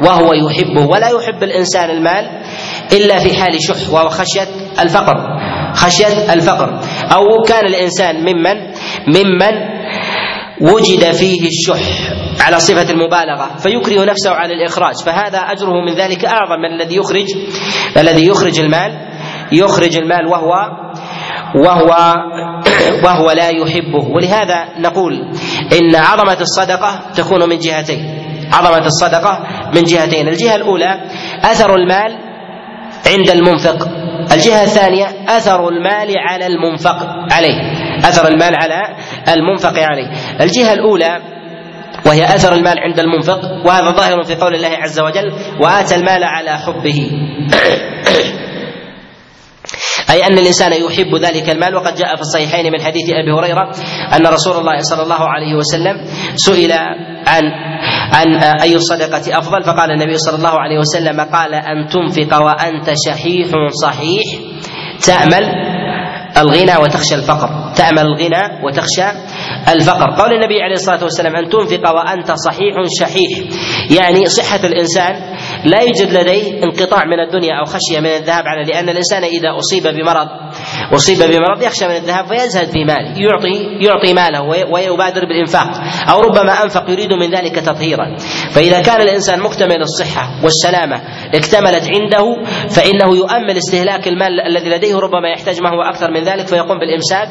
وهو 0.02 0.34
يحبه. 0.34 0.86
ولا 0.86 1.08
يحب 1.08 1.43
الإنسان 1.43 1.89
المال 1.89 2.26
إلا 2.93 3.19
في 3.19 3.34
حال 3.34 3.58
شح 3.63 3.93
وهو 3.93 4.10
خشية 4.10 4.47
الفقر. 4.80 5.15
خشية 5.73 6.34
الفقر. 6.34 6.80
أو 7.12 7.43
كان 7.47 7.65
الإنسان 7.65 8.15
ممن 8.15 8.56
ممن 9.08 9.78
وجد 10.62 11.12
فيه 11.12 11.47
الشح 11.47 12.13
على 12.41 12.60
صفة 12.60 12.91
المبالغة 12.91 13.58
فيكره 13.58 14.04
نفسه 14.04 14.32
على 14.32 14.54
الإخراج. 14.54 14.95
فهذا 15.06 15.38
أجره 15.38 15.86
من 15.88 15.93
ذلك 15.93 16.26
أعظم 16.26 16.60
من 16.60 16.82
الذي 16.82 16.95
يخرج 16.95 17.26
الذي 17.97 18.28
يخرج 18.28 18.60
المال. 18.60 19.08
يخرج 19.52 19.97
المال 19.97 20.28
وهو 20.28 20.54
وهو 21.56 22.15
وهو 23.06 23.32
لا 23.32 23.50
يحبه. 23.50 24.08
ولهذا 24.15 24.65
نقول 24.80 25.13
إن 25.80 25.95
عظمة 25.95 26.38
الصدقة 26.41 27.00
تكون 27.15 27.50
من 27.50 27.58
جهتين. 27.58 28.23
عظمة 28.54 28.86
الصدقة 28.86 29.39
من 29.76 29.84
جهتين. 29.84 30.28
الجهة 30.28 30.56
الأولى 30.56 31.02
أثر 31.43 31.76
المال 31.76 32.27
عند 33.08 33.30
المنفق. 33.30 33.88
الجهة 34.32 34.63
الثانية 34.63 35.06
أثر 35.28 35.70
المال 35.70 36.17
على 36.17 36.48
المنفق 36.48 36.98
عليه. 37.32 37.72
أثر 38.00 38.28
المال 38.28 38.56
على 38.56 38.96
المنفق 39.28 39.74
عليه. 39.80 40.12
الجهة 40.41 40.74
الأولى 40.74 41.22
وهي 42.06 42.26
أثر 42.26 42.54
المال 42.54 42.80
عند 42.80 43.00
المنفق 43.00 43.39
وهذا 43.65 43.91
ظاهر 43.91 44.24
في 44.24 44.36
قول 44.36 44.56
الله 44.56 44.78
عز 44.78 45.00
وجل 45.00 45.34
وآتى 45.60 45.96
المال 45.96 46.24
على 46.24 46.58
حبه. 46.58 47.12
أي 50.10 50.26
أن 50.28 50.38
الإنسان 50.38 50.72
يحب 50.74 51.15
ذلك 51.15 51.50
المال. 51.50 51.76
وقد 51.76 51.96
جاء 51.96 52.15
في 52.15 52.22
الصحيحين 52.22 52.72
من 52.72 52.82
حديث 52.82 53.06
أبي 53.10 53.32
هريرة 53.32 53.72
أن 54.15 54.28
رسول 54.28 54.58
الله 54.58 54.78
صلى 54.82 55.04
الله 55.04 55.22
عليه 55.30 55.56
وسلم 55.56 55.96
سئل 56.36 56.72
عن 57.28 57.43
عن 58.13 58.28
أي 58.62 58.76
الصدقة 58.76 59.38
أفضل. 59.39 59.63
فقال 59.63 59.91
النبي 59.91 60.17
صلى 60.17 60.36
الله 60.38 60.60
عليه 60.60 60.78
وسلم 60.80 61.22
قال 61.22 61.54
أن 61.54 61.88
تنفق 61.88 62.41
وأنت 62.41 62.93
شحيح 63.08 63.48
صحيح 63.82 64.24
تأمل 65.06 65.43
الغنى 66.38 66.78
وتخشى 66.84 67.15
الفقر 67.15 67.50
تأمل 67.76 68.00
الغنى 68.02 68.65
وتخشى 68.65 69.08
الفقر. 69.70 70.10
قول 70.24 70.34
النبي 70.34 70.62
عليه 70.62 70.74
الصلاة 70.74 71.04
والسلام 71.04 71.36
أن 71.36 71.50
تنفق 71.50 71.90
وأنت 71.90 72.32
صحيح 72.32 72.76
شحيح. 73.00 73.30
يعني 74.00 74.26
صحة 74.26 74.60
الإنسان 74.68 75.14
لا 75.66 75.82
يوجد 75.82 76.14
لديه 76.14 76.64
انقطاع 76.64 77.06
من 77.06 77.20
الدنيا 77.20 77.60
أو 77.60 77.66
خشية 77.66 78.00
من 78.00 78.06
الذهاب 78.06 78.44
على 78.48 78.64
لأن 78.64 78.90
الإنسان 78.90 79.24
إذا 79.24 79.58
أصيب 79.58 79.84
بمرض 79.84 80.28
أصيب 80.94 81.18
بمرض 81.18 81.64
يخشى 81.64 81.88
من 81.88 81.96
الذهاب 81.96 82.26
فيزهد 82.28 82.68
في 82.68 82.84
ماله 82.84 83.14
يعطي 83.18 83.86
يعطي 83.86 84.14
ماله 84.14 84.42
ويبادر 84.74 85.22
بالإنفاق 85.26 85.68
أو 86.10 86.20
ربما 86.20 86.64
أنفق 86.64 86.90
يريد 86.90 87.14
من 87.14 87.30
ذلك 87.32 87.56
تطهيرا. 87.56 88.18
فإذا 88.52 88.82
كان 88.82 89.02
الإنسان 89.02 89.40
مكتمل 89.40 89.82
الصحة 89.82 90.44
والسلامة 90.44 91.02
اكتملت 91.34 91.90
عنده 91.90 92.36
فإنه 92.70 93.16
يؤمل 93.16 93.58
استهلاك 93.58 94.08
المال 94.08 94.42
الذي 94.48 94.70
لديه 94.70 94.96
ربما 94.96 95.30
يحتاج 95.30 95.62
ما 95.62 95.70
هو 95.70 95.82
أكثر 95.82 96.12
من 96.12 96.24
ذلك 96.24 96.48
فيقوم 96.48 96.80
بالإمساك 96.80 97.28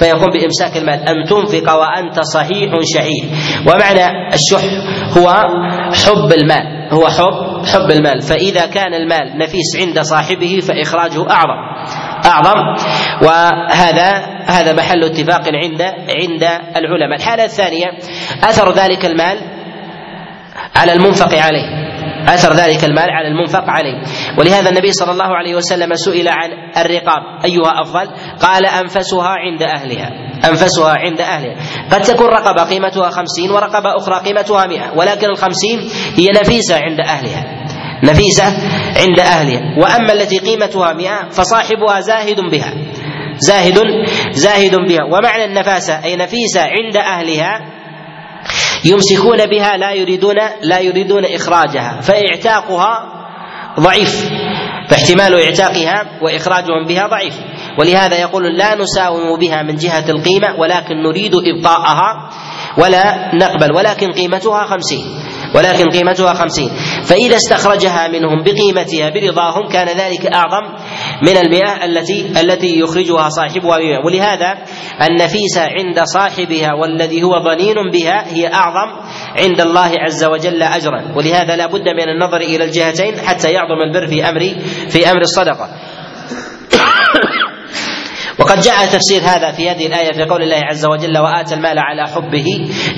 فيقوم 0.00 0.30
بإمساك 0.30 0.76
المال. 0.76 1.08
ان 1.08 1.24
تنفق 1.28 1.72
وأنت 1.72 2.20
صحيح 2.20 2.72
شحيح؟ 2.94 3.24
ومعنى 3.66 4.34
الشح 4.34 4.64
هو 5.18 5.28
حب 6.06 6.32
المال. 6.32 6.88
هو 6.92 7.08
حب 7.08 7.66
حب 7.66 7.90
المال. 7.90 8.22
فإذا 8.22 8.66
كان 8.66 8.94
المال 8.94 9.38
نفيس 9.38 9.76
عند 9.80 10.00
صاحبه 10.00 10.60
فإخراجه 10.68 11.30
أعظم. 11.30 11.60
أعظم. 12.26 12.58
وهذا 13.22 14.10
هذا 14.46 14.72
محل 14.72 15.04
اتفاق 15.04 15.42
عند 15.48 15.82
عند 16.22 16.42
العلماء. 16.76 17.18
الحالة 17.18 17.44
الثانية 17.44 17.86
أثر 18.44 18.72
ذلك 18.72 19.04
المال 19.06 19.38
على 20.76 20.92
المنفق 20.92 21.34
عليه. 21.38 21.89
أثر 22.28 22.54
ذلك 22.54 22.84
المال 22.84 23.10
على 23.10 23.28
المنفق 23.28 23.64
عليه. 23.66 24.02
ولهذا 24.38 24.70
النبي 24.70 24.92
صلى 24.92 25.12
الله 25.12 25.36
عليه 25.36 25.54
وسلم 25.54 25.94
سئل 25.94 26.28
عن 26.28 26.50
الرقاب. 26.76 27.22
أيها 27.44 27.80
أفضل؟ 27.82 28.10
قال 28.42 28.66
أنفسها 28.66 29.28
عند 29.28 29.62
أهلها. 29.62 30.10
أنفسها 30.50 30.94
عند 30.98 31.20
أهلها. 31.20 31.56
قد 31.92 32.02
تكون 32.02 32.26
رقبة 32.26 32.62
قيمتها 32.62 33.10
خمسين 33.10 33.50
ورقبة 33.50 33.96
أخرى 33.96 34.20
قيمتها 34.24 34.66
مئة. 34.66 34.92
ولكن 34.96 35.26
الخمسين 35.26 35.78
هي 36.16 36.26
نفيسة 36.40 36.76
عند 36.80 37.00
أهلها. 37.00 37.44
نفيسة 38.04 38.44
عند 39.00 39.20
أهلها. 39.20 39.60
وأما 39.82 40.12
التي 40.12 40.38
قيمتها 40.38 40.92
مئة 40.92 41.28
فصاحبها 41.30 42.00
زاهد 42.00 42.40
بها. 42.40 42.72
زاهد 43.38 43.78
زاهد 44.32 44.76
بها. 44.88 45.04
ومعنى 45.12 45.44
النفاسة 45.44 46.04
أي 46.04 46.16
نفيسة 46.16 46.60
عند 46.60 46.96
أهلها 46.96 47.79
يمسكون 48.84 49.46
بها 49.46 49.76
لا 49.76 49.92
يريدون 49.92 50.36
لا 50.62 50.78
يريدون 50.80 51.24
إخراجها 51.24 52.00
فإعتاقها 52.00 53.20
ضعيف 53.80 54.30
فاحتمال 54.88 55.34
إعتاقها 55.42 56.18
وإخراجهم 56.22 56.84
بها 56.88 57.06
ضعيف. 57.06 57.34
ولهذا 57.78 58.16
يقول 58.20 58.56
لا 58.56 58.74
نساوم 58.74 59.38
بها 59.40 59.62
من 59.62 59.76
جهة 59.76 60.10
القيمة 60.10 60.60
ولكن 60.60 61.02
نريد 61.02 61.32
ابقاءها 61.34 62.30
ولا 62.78 63.34
نقبل 63.34 63.76
ولكن 63.76 64.12
قيمتها 64.12 64.64
خمسين 64.64 65.04
ولكن 65.54 65.84
قيمتها 65.90 66.34
خمسين. 66.34 66.70
فإذا 67.04 67.36
استخرجها 67.36 68.08
منهم 68.08 68.42
بقيمتها 68.42 69.10
برضاهم 69.10 69.68
كان 69.68 69.88
ذلك 69.88 70.26
أعظم 70.26 70.78
من 71.22 71.36
المئة 71.36 71.84
التي 71.84 72.40
التي 72.40 72.80
يخرجها 72.80 73.28
صاحبها 73.28 73.78
بها 73.78 73.98
ولهذا 74.06 74.58
النفيسة 75.10 75.62
عند 75.62 76.00
صاحبها 76.02 76.74
والذي 76.74 77.22
هو 77.22 77.38
ضنين 77.38 77.74
بها 77.92 78.34
هي 78.34 78.46
أعظم 78.54 79.00
عند 79.38 79.60
الله 79.60 79.90
عز 79.98 80.24
وجل 80.24 80.62
أجرا. 80.62 81.04
ولهذا 81.16 81.56
لا 81.56 81.66
بد 81.66 81.88
من 81.88 82.08
النظر 82.08 82.40
إلى 82.40 82.64
الجهتين 82.64 83.14
حتى 83.18 83.52
يعظم 83.52 83.82
البر 83.82 84.06
في 84.06 84.28
أمر 84.28 84.40
في 84.88 85.10
أمر 85.10 85.20
الصدقة. 85.20 85.68
وقد 88.40 88.60
جاء 88.60 88.86
تفسير 88.86 89.20
هذا 89.22 89.52
في 89.52 89.70
هذه 89.70 89.86
الآية 89.86 90.12
في 90.12 90.24
قول 90.24 90.42
الله 90.42 90.56
عز 90.56 90.86
وجل 90.86 91.18
وآتى 91.18 91.54
المال 91.54 91.78
على 91.78 92.08
حبه 92.08 92.46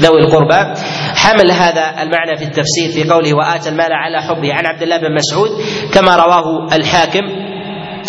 ذوي 0.00 0.20
القربى. 0.20 0.80
حمل 1.14 1.50
هذا 1.50 2.02
المعنى 2.02 2.36
في 2.36 2.44
التفسير 2.44 2.90
في 2.94 3.10
قوله 3.10 3.34
وآتى 3.34 3.68
المال 3.68 3.92
على 3.92 4.22
حبه. 4.22 4.54
عن 4.54 4.66
عبد 4.66 4.82
الله 4.82 4.96
بن 4.96 5.14
مسعود 5.14 5.50
كما 5.94 6.16
رواه 6.16 6.74
الحاكم. 6.74 7.41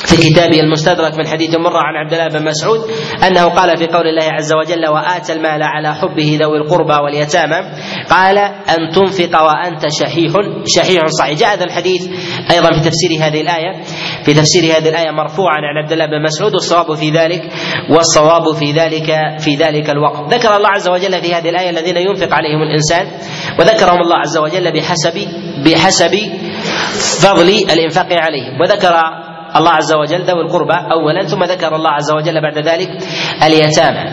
في 0.06 0.16
كتابه 0.30 0.60
المستدرك 0.60 1.18
من 1.18 1.28
حديث 1.28 1.56
مرة 1.56 1.78
عن 1.78 1.96
عبد 1.96 2.14
الله 2.14 2.28
بن 2.28 2.46
مسعود 2.46 2.80
أنه 3.28 3.46
قال 3.46 3.78
في 3.78 3.88
قول 3.88 4.08
الله 4.08 4.24
عز 4.24 4.54
وجل 4.54 4.88
وآتى 4.88 5.34
المال 5.34 5.64
على 5.64 5.96
حبه 5.96 6.38
ذوي 6.42 6.58
القربى 6.58 6.94
واليتامى 6.94 7.56
قال 8.10 8.38
أن 8.38 8.90
تنفق 8.96 9.42
وأنت 9.42 9.82
شحيح 10.02 10.32
شحيح 10.66 11.02
صحيح. 11.20 11.40
جاء 11.40 11.54
هذا 11.54 11.64
الحديث 11.64 12.08
أيضا 12.52 12.74
في 12.74 12.80
تفسير 12.90 13.12
هذه 13.20 13.42
الآية 13.42 13.84
في 14.26 14.34
تفسير 14.34 14.64
هذه 14.64 14.90
الآية 14.90 15.12
مرفوعا 15.12 15.56
عن 15.56 15.84
عبد 15.84 15.92
الله 15.92 16.06
بن 16.06 16.24
مسعود 16.24 16.54
والصواب 16.54 16.96
في 16.96 17.10
ذلك 17.10 17.42
والصواب 17.90 18.56
في 18.56 18.72
ذلك 18.72 19.40
في 19.40 19.56
ذلك 19.56 19.90
الوقت. 19.90 20.34
ذكر 20.34 20.56
الله 20.56 20.70
عز 20.70 20.90
وجل 20.90 21.22
في 21.22 21.34
هذه 21.34 21.50
الآية 21.50 21.70
الذين 21.70 21.98
ينفق 21.98 22.34
عليهم 22.34 22.62
الإنسان 22.62 23.08
وذكرهم 23.60 24.02
الله 24.02 24.18
عز 24.18 24.38
وجل 24.38 24.72
بحسب 24.74 25.28
بحسب 25.66 26.16
فضل 27.22 27.50
الإنفاق 27.50 28.08
عليهم. 28.12 28.62
وذكر 28.62 28.94
الله 29.56 29.72
عز 29.72 29.94
وجل 29.94 30.22
ذوي 30.22 30.42
القربى 30.42 30.74
اولا 30.92 31.28
ثم 31.28 31.44
ذكر 31.44 31.76
الله 31.76 31.90
عز 31.90 32.12
وجل 32.12 32.42
بعد 32.42 32.58
ذلك 32.58 32.90
اليتامى. 33.44 34.04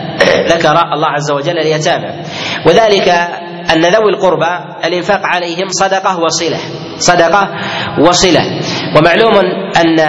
ذكر 0.47 0.75
الله 0.93 1.07
عز 1.07 1.31
وجل 1.31 1.57
اليتامى. 1.59 2.11
وذلك 2.67 3.09
أن 3.73 3.81
ذوي 3.81 4.09
القربى 4.09 4.53
الإنفاق 4.85 5.21
عليهم 5.23 5.67
صدقة 5.69 6.19
وصلة. 6.19 6.59
صدقة 6.97 7.49
وصلة. 7.99 8.43
ومعلوم 8.97 9.35
أن 9.77 9.99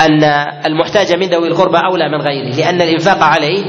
أن 0.00 0.24
المحتاج 0.66 1.12
من 1.12 1.26
ذوي 1.26 1.48
القربى 1.48 1.78
أولى 1.90 2.08
من 2.08 2.20
غيره 2.20 2.56
لأن 2.56 2.82
الإنفاق 2.82 3.22
عليه 3.22 3.62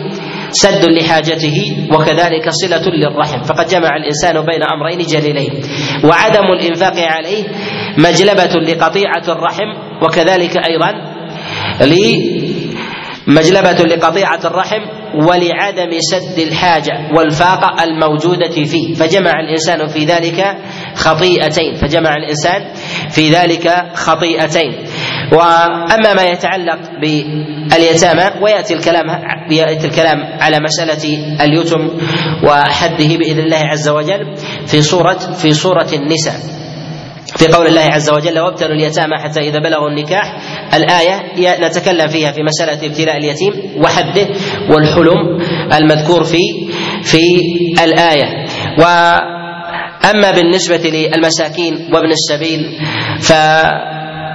سد 0.51 0.85
لحاجته 0.85 1.87
وكذلك 1.93 2.49
صلة 2.49 2.85
للرحم. 2.87 3.41
فقد 3.43 3.67
جمع 3.67 3.89
الإنسان 3.95 4.45
بين 4.45 4.63
أمرين 4.63 4.99
جليلين. 4.99 5.61
وعدم 6.03 6.45
الإنفاق 6.59 6.93
عليه 6.97 7.43
مجلبة 7.97 8.53
لقطيعة 8.73 9.25
الرحم 9.27 9.69
وكذلك 10.03 10.57
أيضا 10.57 11.10
مجلبة 13.27 13.71
لقطيعة 13.71 14.39
الرحم 14.45 14.81
ولعدم 15.27 15.89
سد 16.11 16.39
الحاجة 16.39 16.93
والفاقة 17.15 17.83
الموجودة 17.83 18.65
فيه. 18.65 18.93
فجمع 18.95 19.31
الإنسان 19.39 19.87
في 19.87 20.05
ذلك 20.05 20.57
خطيئتين. 20.95 21.75
فجمع 21.75 22.15
الإنسان 22.15 22.61
في 23.09 23.29
ذلك 23.29 23.85
خطيئتين. 23.93 24.71
وأما 25.33 26.13
ما 26.13 26.23
يتعلق 26.23 26.79
باليتامى 27.01 28.41
ويأتي 28.41 28.73
الكلام 28.73 29.05
يأتي 29.51 29.87
الكلام 29.87 30.17
على 30.39 30.57
مسألة 30.59 31.03
اليتم 31.41 31.89
وحده 32.43 33.17
بإذن 33.17 33.39
الله 33.39 33.57
عز 33.57 33.89
وجل 33.89 34.35
في 34.67 34.81
سوره 34.81 35.13
في 35.13 35.53
سوره 35.53 35.89
النساء. 35.93 36.60
في 37.37 37.47
قول 37.47 37.67
الله 37.67 37.81
عز 37.81 38.09
وجل 38.09 38.39
وابتلوا 38.39 38.75
اليتامى 38.75 39.17
حتى 39.23 39.39
إذا 39.39 39.59
بلغوا 39.59 39.89
النكاح. 39.89 40.35
الآية 40.73 41.21
نتكلم 41.67 42.07
فيها 42.07 42.31
في 42.31 42.43
مسألة 42.43 42.87
ابتلاء 42.87 43.17
اليتيم 43.17 43.53
وحده 43.83 44.27
والحلم 44.69 45.39
المذكور 45.73 46.23
في 46.23 46.39
في 47.03 47.21
الآية. 47.83 48.45
وأما 48.77 50.31
بالنسبة 50.31 50.89
للمساكين 50.89 51.73
وابن 51.93 52.11
السبيل 52.11 52.79
ف 53.19 53.31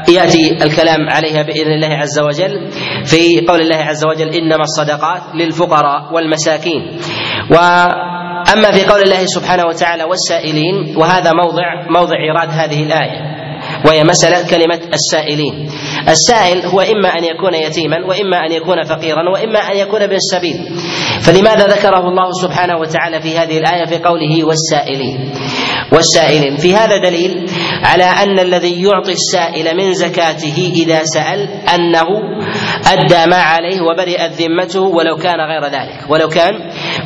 ياتي 0.09 0.51
الكلام 0.65 1.11
عليها 1.11 1.43
بإذن 1.43 1.73
الله 1.73 1.97
عز 1.97 2.19
وجل 2.19 2.71
في 3.05 3.47
قول 3.49 3.61
الله 3.61 3.77
عز 3.77 4.05
وجل 4.05 4.29
إنما 4.29 4.63
الصدقات 4.63 5.23
للفقراء 5.35 6.15
والمساكين. 6.15 6.99
و 7.51 7.57
أما 8.53 8.71
في 8.73 8.85
قول 8.85 9.03
الله 9.03 9.27
سبحانه 9.27 9.65
وتعالى 9.67 10.05
والسائلين 10.05 10.97
وهذا 10.97 11.33
موضع 11.33 11.65
موضع 11.91 12.17
إيراد 12.21 12.49
هذه 12.51 12.83
الآية. 12.83 13.46
وهي 13.87 14.05
مسألة 14.05 14.51
كلمة 14.51 14.81
السائلين. 14.92 15.70
السائل 16.09 16.66
هو 16.66 16.81
إما 16.81 17.09
أن 17.09 17.25
يكون 17.25 17.55
يتيما 17.55 17.96
وإما 18.07 18.46
أن 18.46 18.53
يكون 18.53 18.83
فقيرا 18.83 19.31
وإما 19.33 19.59
أن 19.59 19.77
يكون 19.77 20.03
ابن 20.03 20.14
السبيل 20.14 20.57
فلماذا 21.20 21.66
ذكره 21.66 22.09
الله 22.09 22.31
سبحانه 22.42 22.77
وتعالى 22.79 23.20
في 23.20 23.38
هذه 23.38 23.59
الآية 23.59 23.85
في 23.87 23.99
قوله 23.99 24.44
والسائلين؟ 24.44 25.33
والسائلين. 25.92 26.57
في 26.57 26.75
هذا 26.75 26.96
دليل 26.99 27.46
على 27.85 28.05
أن 28.05 28.38
الذي 28.38 28.83
يعطي 28.83 29.12
السائل 29.12 29.77
من 29.77 29.92
زكاته 29.92 30.72
إذا 30.75 31.05
سأل 31.05 31.49
أنه 31.75 32.07
أدى 32.87 33.31
ما 33.31 33.37
عليه 33.37 33.81
وبرئت 33.81 34.33
ذمته 34.33 34.81
ولو 34.81 35.16
كان 35.16 35.40
غير 35.40 35.64
ذلك. 35.64 36.11
ولو 36.11 36.29
كان 36.29 36.55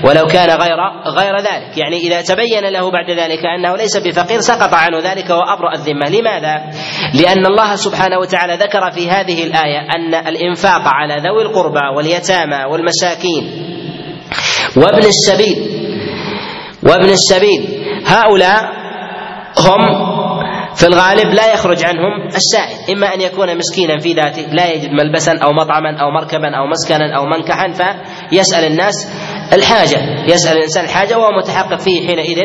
ولو 0.05 0.27
كان 0.27 0.51
غير 0.51 0.79
غير 1.07 1.37
ذلك. 1.37 1.79
يعني 1.79 1.97
إذا 1.97 2.23
تبين 2.23 2.73
له 2.73 2.91
بعد 2.91 3.11
ذلك 3.11 3.47
أنه 3.59 3.77
ليس 3.77 3.97
بفقير 3.97 4.41
سقط 4.41 4.75
عنه 4.75 4.99
ذلك 4.99 5.31
وأبرأ 5.31 5.75
الذمة. 5.75 6.09
لماذا؟ 6.09 6.70
لأن 7.15 7.47
الله 7.47 7.75
سبحانه 7.77 8.19
وتعالى 8.19 8.55
ذكر 8.55 8.91
في 8.91 9.11
هذه 9.11 9.45
الآية 9.45 9.79
أن 9.79 10.15
الإنفاق 10.15 10.83
على 10.85 11.15
ذوي 11.29 11.43
القربى 11.43 11.97
واليتامى 11.97 12.65
والمساكين 12.65 13.45
وابن 14.77 15.07
السبيل 15.07 15.57
وابن 16.83 17.09
السبيل. 17.09 17.69
هؤلاء 18.07 18.81
هم 19.59 20.11
في 20.75 20.87
الغالب 20.87 21.35
لا 21.35 21.53
يخرج 21.53 21.85
عنهم 21.85 22.29
السائل 22.37 22.97
إما 22.97 23.15
أن 23.15 23.21
يكون 23.21 23.57
مسكينا 23.57 23.99
في 23.99 24.13
ذاته 24.13 24.43
لا 24.53 24.73
يجد 24.73 24.91
ملبسا 24.91 25.33
أو 25.33 25.53
مطعما 25.53 26.01
أو 26.01 26.11
مركبا 26.11 26.57
أو 26.57 26.67
مسكنا 26.67 27.17
أو 27.17 27.27
منكحا 27.27 27.69
فيسأل 28.31 28.65
الناس 28.65 29.09
الحاجة 29.53 29.99
يسأل 30.29 30.57
الإنسان 30.57 30.85
الحاجة 30.85 31.19
وهو 31.19 31.31
متحقق 31.43 31.79
فيه 31.81 32.07
حينئذ 32.07 32.39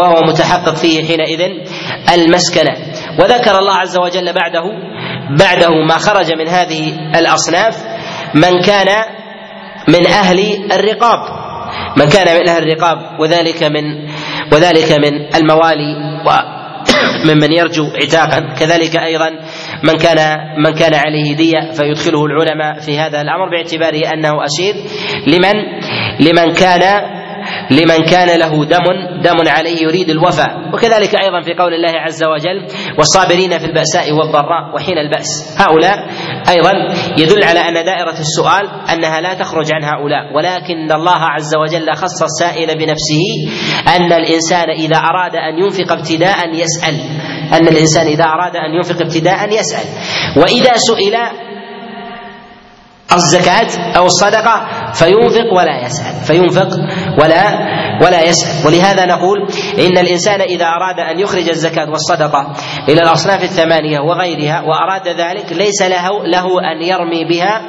وهو 0.00 0.22
متحقق 0.28 0.74
فيه 0.74 1.04
حينئذ 1.04 1.40
المسكنة. 2.14 2.76
وذكر 3.18 3.58
الله 3.58 3.74
عز 3.74 3.98
وجل 3.98 4.32
بعده 4.32 4.64
بعده 5.30 5.70
ما 5.88 5.98
خرج 5.98 6.32
من 6.32 6.48
هذه 6.48 6.92
الأصناف 7.18 7.76
من 8.34 8.62
كان 8.62 9.04
من 9.88 10.06
أهل 10.06 10.38
الرقاب. 10.72 11.38
من 11.96 12.08
كان 12.08 12.40
من 12.40 12.48
أهل 12.48 12.62
الرقاب 12.62 13.20
وذلك 13.20 13.62
من 13.62 14.08
وذلك 14.52 14.92
من 14.92 15.34
الموالي 15.34 15.96
ممن 17.28 17.52
يرجو 17.52 17.84
عتاقا. 18.02 18.54
كذلك 18.60 18.96
أيضا 18.96 19.30
من 19.82 19.98
كان 19.98 20.38
من 20.64 20.74
كان 20.74 20.94
عليه 20.94 21.36
دية 21.36 21.72
فيدخله 21.72 22.26
العلماء 22.26 22.80
في 22.80 22.98
هذا 22.98 23.20
الأمر 23.20 23.50
باعتباره 23.50 24.12
أنه 24.14 24.44
أسير. 24.44 24.74
لمن؟ 25.26 25.54
لمن 26.20 26.52
كان 26.52 27.17
لمن 27.70 28.04
كان 28.04 28.38
له 28.38 28.64
دم 28.64 28.86
دم 29.22 29.48
عليه 29.48 29.82
يريد 29.82 30.10
الوفاء 30.10 30.74
وكذلك 30.74 31.14
أيضا 31.22 31.40
في 31.40 31.54
قول 31.54 31.74
الله 31.74 32.00
عز 32.00 32.24
وجل 32.24 32.66
والصابرين 32.98 33.58
في 33.58 33.64
البأساء 33.64 34.12
والضراء 34.12 34.74
وحين 34.74 34.98
البأس. 34.98 35.56
هؤلاء 35.58 35.96
أيضا 36.48 36.72
يدل 37.18 37.44
على 37.44 37.60
أن 37.60 37.74
دائرة 37.74 38.18
السؤال 38.20 38.68
أنها 38.92 39.20
لا 39.20 39.34
تخرج 39.34 39.72
عن 39.72 39.84
هؤلاء. 39.84 40.36
ولكن 40.36 40.92
الله 40.92 41.18
عز 41.20 41.56
وجل 41.56 41.94
خص 41.94 42.22
السائل 42.22 42.78
بنفسه 42.78 43.24
أن 43.96 44.12
الإنسان 44.12 44.70
إذا 44.70 44.96
أراد 44.96 45.36
أن 45.36 45.58
ينفق 45.64 45.92
ابتداء 45.92 46.48
يسأل. 46.54 46.94
أن 47.52 47.68
الإنسان 47.68 48.06
إذا 48.06 48.24
أراد 48.24 48.56
أن 48.56 48.74
ينفق 48.74 49.00
ابتداء 49.00 49.48
يسأل. 49.48 49.86
وإذا 50.36 50.72
سئل 50.76 51.14
الزكاة 53.12 53.96
أو 53.96 54.06
الصدقة 54.06 54.66
فينفق 54.92 55.52
ولا 55.52 55.84
يسأل 55.86 56.24
فينفق 56.26 56.68
ولا 57.22 57.42
ولا 58.02 58.22
يسأل. 58.22 58.66
ولهذا 58.66 59.06
نقول 59.06 59.38
إن 59.78 59.98
الإنسان 59.98 60.40
إذا 60.40 60.64
أراد 60.66 61.00
أن 61.00 61.20
يخرج 61.20 61.48
الزكاة 61.48 61.90
والصدقة 61.90 62.52
إلى 62.88 63.00
الأصناف 63.02 63.42
الثمانية 63.42 64.00
وغيرها 64.00 64.60
وأراد 64.60 65.08
ذلك 65.08 65.52
ليس 65.52 65.82
له 65.82 66.08
له 66.26 66.46
أن 66.72 66.82
يرمي 66.82 67.24
بها 67.24 67.62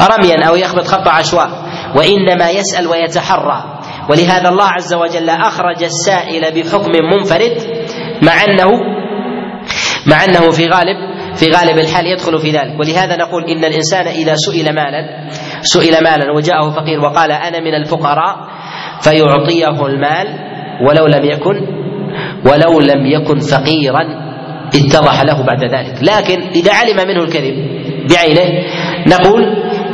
رميا 0.00 0.48
أو 0.48 0.56
يخبط 0.56 0.86
خط 0.86 1.08
عشواء 1.08 1.50
وإنما 1.96 2.50
يسأل 2.50 2.86
ويتحرى. 2.86 3.80
ولهذا 4.10 4.48
الله 4.48 4.66
عز 4.68 4.94
وجل 4.94 5.30
أخرج 5.30 5.82
السائل 5.82 6.54
بحكم 6.54 6.90
منفرد 7.12 7.56
مع 8.22 8.44
أنه 8.44 8.70
مع 10.06 10.24
أنه 10.24 10.50
في 10.50 10.68
غالب 10.68 11.15
في 11.36 11.46
غالب 11.46 11.78
الحال 11.78 12.06
يدخل 12.06 12.38
في 12.38 12.50
ذلك. 12.50 12.80
ولهذا 12.80 13.16
نقول 13.16 13.44
إن 13.44 13.64
الإنسان 13.64 14.06
إذا 14.06 14.34
سئل 14.34 14.74
مالا 14.74 15.28
سئل 15.62 16.04
مالا 16.04 16.32
وجاءه 16.36 16.70
فقير 16.70 17.00
وقال 17.00 17.32
أنا 17.32 17.60
من 17.60 17.74
الفقراء 17.74 18.36
فيعطيه 19.00 19.86
المال 19.86 20.26
ولو 20.88 21.06
لم 21.06 21.24
يكن 21.24 21.76
ولو 22.46 22.80
لم 22.80 23.06
يكن 23.06 23.38
فقيرا 23.38 24.26
اتضح 24.74 25.22
له 25.22 25.42
بعد 25.42 25.64
ذلك. 25.64 26.02
لكن 26.02 26.40
إذا 26.40 26.72
علم 26.72 27.08
منه 27.08 27.22
الكذب 27.24 27.54
بعينه 28.10 28.48
نقول 29.06 29.42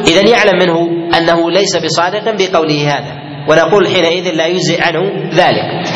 إذا 0.08 0.28
يعلم 0.28 0.58
منه 0.62 0.78
أنه 1.18 1.50
ليس 1.50 1.76
بصادق 1.76 2.24
بقوله 2.38 2.88
هذا. 2.88 3.22
ونقول 3.48 3.88
حينئذ 3.88 4.34
لا 4.36 4.46
يجزئ 4.46 4.82
عنه 4.82 5.00
ذلك. 5.34 5.88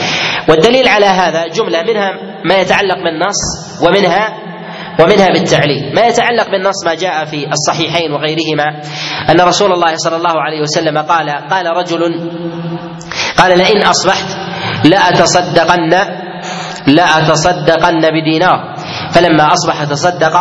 والدليل 0.49 0.89
على 0.89 1.07
هذا 1.07 1.47
جملة 1.47 1.83
منها 1.83 2.13
ما 2.45 2.55
يتعلق 2.55 2.97
بالنص 3.05 3.41
ومنها 3.87 4.46
ومنها 5.01 5.29
بالتعليل. 5.29 5.95
ما 5.95 6.07
يتعلق 6.07 6.51
بالنص 6.51 6.85
ما 6.87 6.95
جاء 6.95 7.25
في 7.25 7.47
الصحيحين 7.47 8.13
وغيرهما 8.13 8.65
أن 9.31 9.41
رسول 9.41 9.73
الله 9.73 9.97
صلى 9.97 10.17
الله 10.17 10.43
عليه 10.43 10.61
وسلم 10.61 10.99
قال 10.99 11.31
قال 11.31 11.67
رجل 11.67 12.01
قال 13.39 13.59
لئن 13.59 13.83
أصبحت 13.83 14.27
لأتصدقن 14.85 15.95
لأتصدقن 16.87 18.01
بدينار. 18.01 18.77
فلما 19.13 19.53
أصبح 19.53 19.85
تصدق 19.85 20.37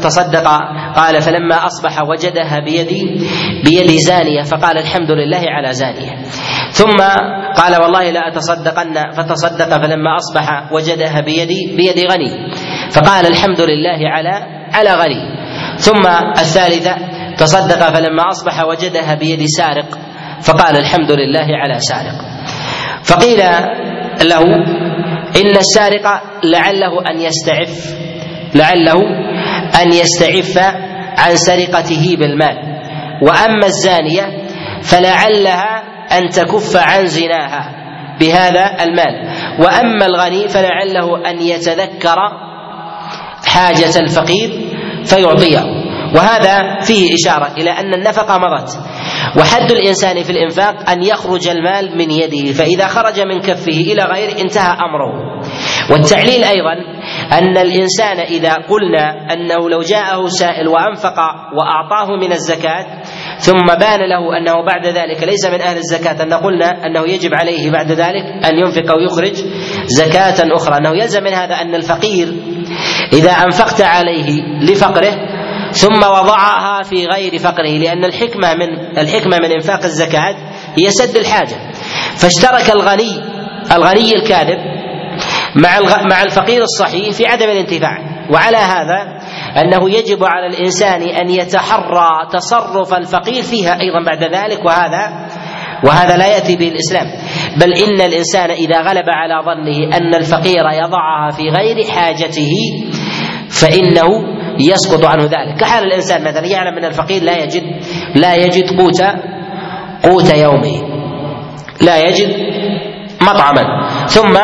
تصدق, 0.00 0.46
قال 0.96 1.20
فلما 1.20 1.66
أصبح 1.66 2.02
وجدها 2.02 2.58
بيدي 2.64 3.28
بيد 3.64 3.90
زانية 3.96 4.42
فقال 4.42 4.78
الحمد 4.78 5.10
لله 5.10 5.42
على 5.48 5.72
زانية. 5.72 6.16
ثم 6.70 6.96
قال 7.56 7.82
والله 7.82 8.10
لا 8.10 8.28
أتصدقن 8.28 9.10
فتصدق 9.16 9.68
فلما 9.68 10.16
أصبح 10.16 10.72
وجدها 10.72 11.20
بيدي 11.20 11.76
بيد 11.76 12.10
غني. 12.10 12.30
فقال 12.92 13.26
الحمد 13.26 13.60
لله 13.60 14.08
على 14.08 14.46
على 14.72 14.94
غني. 14.94 15.42
ثم 15.76 16.06
الثالثة 16.38 16.96
تصدق 17.36 17.90
فلما 17.90 18.28
أصبح 18.28 18.64
وجدها 18.64 19.14
بيد 19.14 19.42
سارق 19.44 19.98
فقال 20.42 20.76
الحمد 20.76 21.10
لله 21.12 21.46
على 21.56 21.78
سارق. 21.78 22.14
فقيل 23.04 23.38
له 24.22 24.42
إن 25.36 25.56
السارق 25.56 26.22
لعله 26.44 27.10
أن 27.10 27.20
يستعف 27.20 27.96
لعله 28.54 29.00
أن 29.82 29.92
يستعف 29.92 30.58
عن 31.18 31.36
سرقته 31.36 32.16
بالمال. 32.18 32.56
وأما 33.22 33.66
الزانية 33.66 34.46
فلعلها 34.82 35.82
أن 36.18 36.28
تكف 36.28 36.76
عن 36.76 37.06
زناها 37.06 37.70
بهذا 38.20 38.84
المال. 38.84 39.14
وأما 39.58 40.06
الغني 40.06 40.48
فلعله 40.48 41.30
أن 41.30 41.42
يتذكر 41.42 42.16
حاجة 43.52 43.98
الفقير 43.98 44.50
فيعطيه 45.04 45.82
وهذا 46.14 46.80
فيه 46.80 47.14
إشارة 47.14 47.52
إلى 47.58 47.70
أن 47.70 47.94
النفقة 47.94 48.38
مضت. 48.38 48.78
وحد 49.40 49.70
الإنسان 49.72 50.22
في 50.22 50.30
الإنفاق 50.30 50.90
أن 50.90 51.02
يخرج 51.02 51.48
المال 51.48 51.98
من 51.98 52.10
يده 52.10 52.52
فإذا 52.52 52.86
خرج 52.86 53.20
من 53.20 53.40
كفه 53.40 53.72
إلى 53.92 54.02
غير 54.02 54.40
انتهى 54.40 54.72
أمره. 54.72 55.42
والتعليل 55.90 56.44
أيضا 56.44 56.72
أن 57.32 57.58
الإنسان 57.58 58.20
إذا 58.20 58.52
قلنا 58.52 59.32
أنه 59.32 59.70
لو 59.70 59.80
جاءه 59.80 60.26
سائل 60.26 60.68
وأنفق 60.68 61.18
وأعطاه 61.58 62.16
من 62.16 62.32
الزكاة 62.32 62.86
ثم 63.38 63.66
بان 63.66 64.00
له 64.00 64.38
أنه 64.38 64.64
بعد 64.66 64.86
ذلك 64.86 65.22
ليس 65.22 65.46
من 65.46 65.60
أهل 65.60 65.76
الزكاة 65.76 66.22
أن 66.22 66.34
قلنا 66.34 66.86
أنه 66.86 67.08
يجب 67.08 67.30
عليه 67.34 67.70
بعد 67.70 67.92
ذلك 67.92 68.44
أن 68.44 68.58
ينفق 68.58 68.96
ويخرج 68.96 69.34
زكاة 69.86 70.54
أخرى. 70.56 70.76
أنه 70.76 70.90
يلزم 71.02 71.22
من 71.22 71.32
هذا 71.32 71.54
أن 71.54 71.74
الفقير 71.74 72.34
إذا 73.12 73.30
أنفقت 73.30 73.80
عليه 73.80 74.42
لفقره 74.60 75.14
ثم 75.72 75.96
وضعها 75.96 76.82
في 76.82 77.06
غير 77.06 77.38
فقره 77.38 77.78
لأن 77.78 78.04
الحكمة 78.04 78.54
من 78.54 78.98
الحكمة 78.98 79.38
من 79.38 79.52
إنفاق 79.52 79.84
الزكاة 79.84 80.36
هي 80.78 80.90
سد 80.90 81.16
الحاجة. 81.16 81.56
فاشترك 82.16 82.70
الغني 82.74 83.20
الغني 83.72 84.16
الكاذب 84.16 84.58
مع 85.56 85.80
مع 86.10 86.22
الفقير 86.22 86.62
الصحيح 86.62 87.14
في 87.14 87.26
عدم 87.26 87.46
الانتفاع. 87.46 87.98
وعلى 88.30 88.56
هذا 88.56 89.18
أنه 89.56 89.90
يجب 89.90 90.24
على 90.24 90.46
الإنسان 90.46 91.02
أن 91.02 91.30
يتحرى 91.30 92.28
تصرف 92.32 92.94
الفقير 92.94 93.42
فيها 93.42 93.80
أيضا 93.80 94.04
بعد 94.06 94.24
ذلك 94.24 94.64
وهذا 94.64 95.28
وهذا 95.84 96.16
لا 96.16 96.26
يأتي 96.26 96.56
به 96.56 96.68
الاسلام 96.68 97.06
بل 97.56 97.72
إن 97.72 98.00
الإنسان 98.00 98.50
إذا 98.50 98.80
غلب 98.80 99.04
على 99.08 99.34
ظنه 99.44 99.96
أن 99.96 100.14
الفقير 100.14 100.62
يضعها 100.72 101.30
في 101.30 101.42
غير 101.42 101.84
حاجته 101.84 102.52
فإنه 103.50 104.08
يسقط 104.60 105.04
عنه 105.04 105.24
ذلك. 105.24 105.60
كحال 105.60 105.84
الإنسان 105.84 106.24
مثلا 106.24 106.46
يعلم 106.46 106.78
أن 106.78 106.84
الفقير 106.84 107.22
لا 107.22 107.38
يجد 107.44 107.62
لا 108.14 108.34
يجد 108.34 108.80
قوت 108.80 109.02
قوت 110.04 110.34
يومه. 110.34 110.82
لا 111.80 112.08
يجد 112.08 112.28
مطعما. 113.22 113.86
ثم 114.06 114.36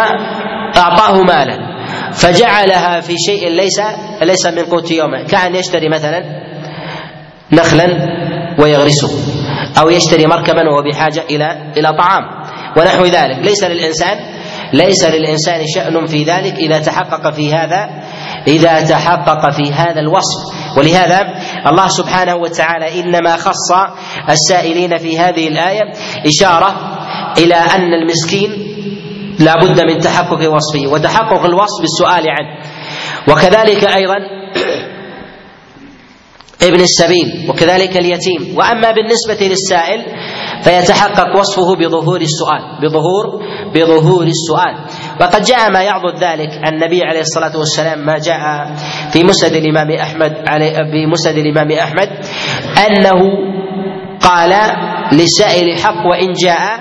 أعطاه 0.77 1.22
مالا. 1.22 1.68
فجعلها 2.12 3.01
في 3.01 3.14
شيء 3.27 3.48
ليس 3.48 3.81
ليس 4.22 4.46
من 4.46 4.64
قوت 4.64 4.90
يومه. 4.90 5.22
كأن 5.22 5.55
يشتري 5.55 5.88
مثلا 5.88 6.22
نخلا 7.53 7.87
ويغرسه. 8.61 9.38
أو 9.78 9.90
يشتري 9.90 10.26
مركبا 10.26 10.68
وهو 10.68 10.82
بحاجة 10.82 11.24
إلى 11.30 11.72
إلى 11.76 11.92
طعام. 11.98 12.22
ونحو 12.76 13.04
ذلك. 13.04 13.38
ليس 13.42 13.64
للإنسان 13.64 14.18
ليس 14.72 15.04
للإنسان 15.04 15.60
شأن 15.74 16.06
في 16.06 16.24
ذلك 16.24 16.54
إذا 16.54 16.78
تحقق 16.78 17.30
في 17.30 17.54
هذا 17.54 17.88
إذا 18.46 18.80
تحقق 18.80 19.50
في 19.50 19.72
هذا 19.72 20.00
الوصف. 20.00 20.58
ولهذا 20.78 21.20
الله 21.66 21.88
سبحانه 21.88 22.36
وتعالى 22.36 23.00
إنما 23.00 23.36
خص 23.36 23.72
السائلين 24.30 24.96
في 24.96 25.18
هذه 25.18 25.48
الآية 25.48 25.82
إشارة 26.26 26.74
إلى 27.38 27.54
أن 27.54 27.94
المسكين 27.94 28.50
لا 29.38 29.54
بد 29.62 29.80
من 29.80 30.00
تحقق 30.00 30.52
وصفه 30.52 30.86
وتحقق 30.92 31.44
الوصف 31.44 31.80
بالسؤال 31.80 32.24
عنه. 32.30 32.58
وكذلك 33.28 33.84
أيضا 33.84 34.38
ابن 36.62 36.81
السبيل 36.81 37.47
وكذلك 37.51 37.97
اليتيم. 37.97 38.59
وأما 38.59 38.92
بالنسبة 38.92 39.47
للسائل 39.47 40.05
فيتحقق 40.62 41.38
وصفه 41.38 41.77
بظهور 41.77 42.21
السؤال 42.21 42.62
بظهور 42.83 43.42
بظهور 43.75 44.27
السؤال. 44.27 44.75
وقد 45.21 45.42
جاء 45.42 45.71
ما 45.73 45.83
يعضد 45.83 46.18
ذلك 46.18 46.51
النبي 46.73 47.03
عليه 47.03 47.21
الصلاة 47.21 47.59
والسلام 47.59 48.07
ما 48.07 48.18
جاء 48.18 48.73
في 49.12 49.25
مسند 49.25 49.53
الإمام 49.53 49.90
أحمد 49.90 50.33
في 50.92 51.07
مسند 51.07 51.37
الإمام 51.37 51.73
أحمد 51.73 52.09
أنه 52.87 53.21
قال 54.21 54.53
للسائل 55.12 55.68
الحق 55.68 56.07
وإن 56.07 56.33
جاء 56.33 56.81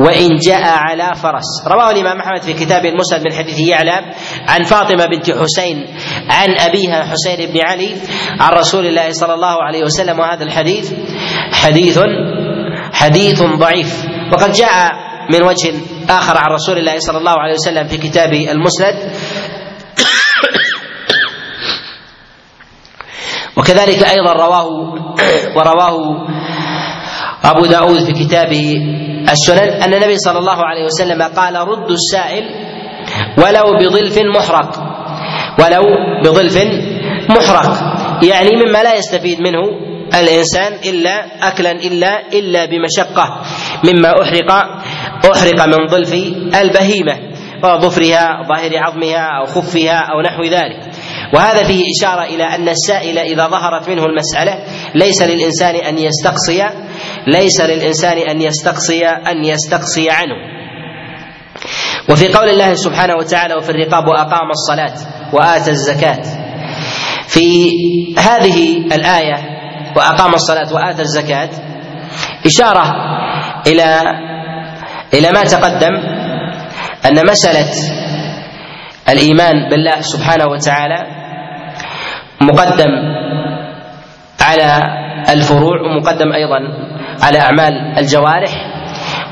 وإن 0.00 0.36
جاء 0.36 0.62
على 0.64 1.14
فرس. 1.14 1.66
رواه 1.66 1.90
الإمام 1.90 2.20
أحمد 2.20 2.42
في 2.42 2.52
كتاب 2.52 2.86
المسند 2.86 3.20
من 3.24 3.32
حديث 3.32 3.58
يعلى 3.58 4.14
عن 4.48 4.62
فاطمة 4.62 5.06
بنت 5.06 5.30
حسين 5.30 5.86
عن 6.28 6.48
أبيها 6.58 7.04
حسين 7.04 7.52
بن 7.52 7.60
علي 7.64 7.96
عن 8.40 8.52
رسول 8.52 8.86
الله 8.86 9.12
صلى 9.12 9.34
الله 9.34 9.62
عليه 9.62 9.82
وسلم. 9.84 10.18
وهذا 10.18 10.44
الحديث 10.44 10.92
حديث 11.52 11.98
حديث 12.92 13.42
ضعيف. 13.42 14.04
وقد 14.32 14.52
جاء 14.52 14.92
من 15.32 15.42
وجه 15.42 15.74
آخر 16.08 16.38
عن 16.38 16.50
رسول 16.50 16.78
الله 16.78 16.98
صلى 16.98 17.18
الله 17.18 17.34
عليه 17.38 17.54
وسلم 17.54 17.86
في 17.86 17.96
كتاب 17.96 18.32
المسند. 18.32 19.12
وكذلك 23.56 24.02
أيضا 24.02 24.32
رواه 24.32 24.66
ورواه 25.56 26.26
أبو 27.44 27.66
داود 27.66 28.04
في 28.04 28.12
كتابه 28.12 28.76
السنن 29.28 29.68
أن 29.82 29.94
النبي 29.94 30.16
صلى 30.16 30.38
الله 30.38 30.56
عليه 30.64 30.84
وسلم 30.84 31.22
قال 31.22 31.54
ردوا 31.56 31.94
السائل 31.94 32.44
ولو 33.38 33.78
بظلف 33.80 34.18
محرق. 34.36 34.70
ولو 35.58 35.82
بظلف 36.24 36.56
محرق. 37.30 37.72
يعني 38.22 38.50
مما 38.56 38.82
لا 38.82 38.94
يستفيد 38.94 39.40
منه 39.40 39.62
الإنسان 40.14 40.72
إلا 40.84 41.48
أكلا 41.48 41.70
إلا 41.70 42.28
إلا 42.32 42.64
بمشقة. 42.64 43.42
مما 43.84 44.10
أحرق 44.22 44.50
أحرق 45.34 45.66
من 45.66 45.86
ظلف 45.86 46.12
البهيمة 46.62 47.16
وظفرها 47.64 48.42
ظاهر 48.48 48.70
عظمها 48.74 49.26
أو 49.40 49.46
خفها 49.46 49.98
أو 50.12 50.20
نحو 50.20 50.42
ذلك. 50.42 50.80
وهذا 51.34 51.62
فيه 51.62 51.84
إشارة 51.98 52.22
إلى 52.22 52.44
أن 52.44 52.68
السائل 52.68 53.18
إذا 53.18 53.48
ظهرت 53.48 53.88
منه 53.88 54.04
المسألة 54.04 54.64
ليس 54.94 55.22
للإنسان 55.22 55.74
أن 55.74 55.98
يستقصي 55.98 56.89
ليس 57.26 57.60
للإنسان 57.60 58.18
أن 58.18 58.40
يستقصي 58.40 59.06
أن 59.06 59.44
يستقصي 59.44 60.10
عنه. 60.10 60.36
وفي 62.08 62.28
قول 62.28 62.48
الله 62.48 62.74
سبحانه 62.74 63.14
وتعالى 63.14 63.54
وفي 63.54 63.70
الرقاب 63.70 64.08
وأقام 64.08 64.50
الصلاة 64.50 64.94
وآتى 65.32 65.70
الزكاة. 65.70 66.22
في 67.28 67.70
هذه 68.18 68.86
الآية 68.94 69.36
وأقام 69.96 70.34
الصلاة 70.34 70.74
وآتى 70.74 71.02
الزكاة 71.02 71.48
إشارة 72.46 72.92
إلى 73.66 74.00
إلى 75.14 75.30
ما 75.32 75.44
تقدم 75.44 75.94
أن 77.06 77.26
مسألة 77.26 77.70
الإيمان 79.08 79.68
بالله 79.70 80.00
سبحانه 80.00 80.44
وتعالى 80.46 81.06
مقدم 82.40 82.90
على 84.40 84.99
الفروع 85.28 85.80
ومقدم 85.80 86.32
أيضا 86.32 86.58
على 87.22 87.40
أعمال 87.40 87.98
الجوارح. 87.98 88.50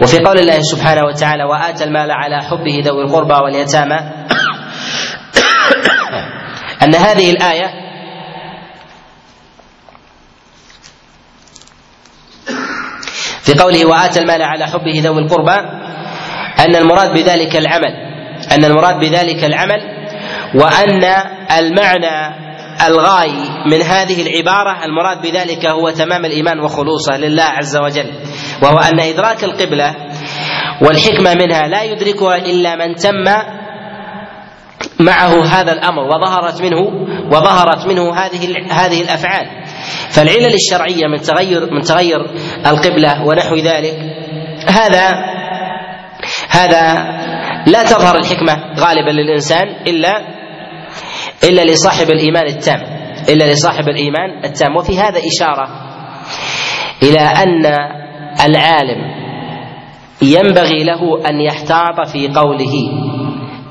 وفي 0.03 0.19
قول 0.19 0.39
الله 0.39 0.61
سبحانه 0.61 1.05
وتعالى 1.05 1.45
وآتى 1.45 1.85
المال 1.85 2.11
على 2.11 2.43
حبه 2.43 2.83
ذوي 2.85 3.05
القربى 3.05 3.35
واليتامى. 3.35 3.99
أن 6.83 6.95
هذه 6.95 7.31
الآية 7.31 7.71
في 13.43 13.55
قوله 13.55 13.87
وآتى 13.87 14.21
المال 14.21 14.43
على 14.43 14.67
حبه 14.67 15.01
ذوي 15.05 15.19
القربى 15.19 15.57
أن 16.59 16.77
المراد 16.77 17.13
بذلك 17.13 17.57
العمل. 17.57 18.09
أن 18.53 18.65
المراد 18.65 19.01
بذلك 19.01 19.45
العمل 19.45 19.81
وأن 20.55 21.05
المعنى 21.59 22.48
الغاي 22.87 23.33
من 23.67 23.83
هذه 23.83 24.23
العبارة 24.23 24.85
المراد 24.85 25.23
بذلك 25.23 25.67
هو 25.67 25.91
تمام 25.91 26.25
الإيمان 26.25 26.61
وخلوصه 26.61 27.17
لله 27.17 27.45
عز 27.45 27.77
وجل 27.77 28.13
وهو 28.63 28.79
أن 28.79 29.01
إدراك 29.01 29.45
القبلة 29.45 29.95
والحكمة 30.83 31.35
منها 31.35 31.69
لا 31.69 31.83
يدركها 31.83 32.37
إلا 32.37 32.77
من 32.77 32.95
تم 32.95 33.25
معه 35.01 35.45
هذا 35.45 35.73
الأمر 35.73 36.03
وظهرت 36.03 36.63
منه 36.63 36.79
وظهرت 37.33 37.87
منه 37.87 38.15
هذه 38.15 38.57
هذه 38.71 39.01
الأفعال. 39.03 39.47
فالعلل 40.11 40.55
الشرعية 40.55 41.07
من 41.07 41.21
تغير 41.21 41.75
من 41.75 41.81
تغير 41.83 42.21
القبلة 42.67 43.25
ونحو 43.27 43.57
ذلك 43.57 43.95
هذا 44.67 45.11
هذا 46.51 46.95
لا 47.67 47.83
تظهر 47.83 48.17
الحكمة 48.17 48.55
غالبا 48.79 49.11
للإنسان 49.11 49.69
إلا 49.87 50.38
إلا 51.45 51.63
لصاحب 51.65 52.11
الإيمان 52.11 52.47
التام 52.47 52.81
إلا 53.29 53.53
لصاحب 53.53 53.89
الإيمان 53.89 54.45
التام. 54.45 54.77
وفي 54.77 54.99
هذا 54.99 55.21
إشارة 55.27 55.69
إلى 57.03 57.21
أن 57.21 57.67
العالم 58.49 59.19
ينبغي 60.23 60.85
له 60.85 61.29
أن 61.29 61.41
يحتاط 61.41 62.09
في 62.13 62.29
قوله. 62.29 62.75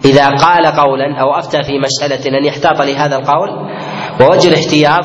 إذا 0.06 0.30
قال 0.30 0.66
قولا 0.66 1.22
أو 1.22 1.40
أفتى 1.40 1.64
في 1.64 1.80
مسألة 1.80 2.38
أن 2.38 2.46
يحتاط 2.46 2.82
لهذا 2.82 3.16
القول 3.16 3.50
ووجه 4.22 4.48
الاحتياط 4.48 5.04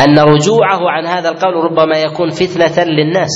أن 0.00 0.18
رجوعه 0.18 0.80
عن 0.90 1.06
هذا 1.06 1.28
القول 1.28 1.54
ربما 1.54 1.98
يكون 1.98 2.30
فتنة 2.30 2.84
للناس. 2.84 3.30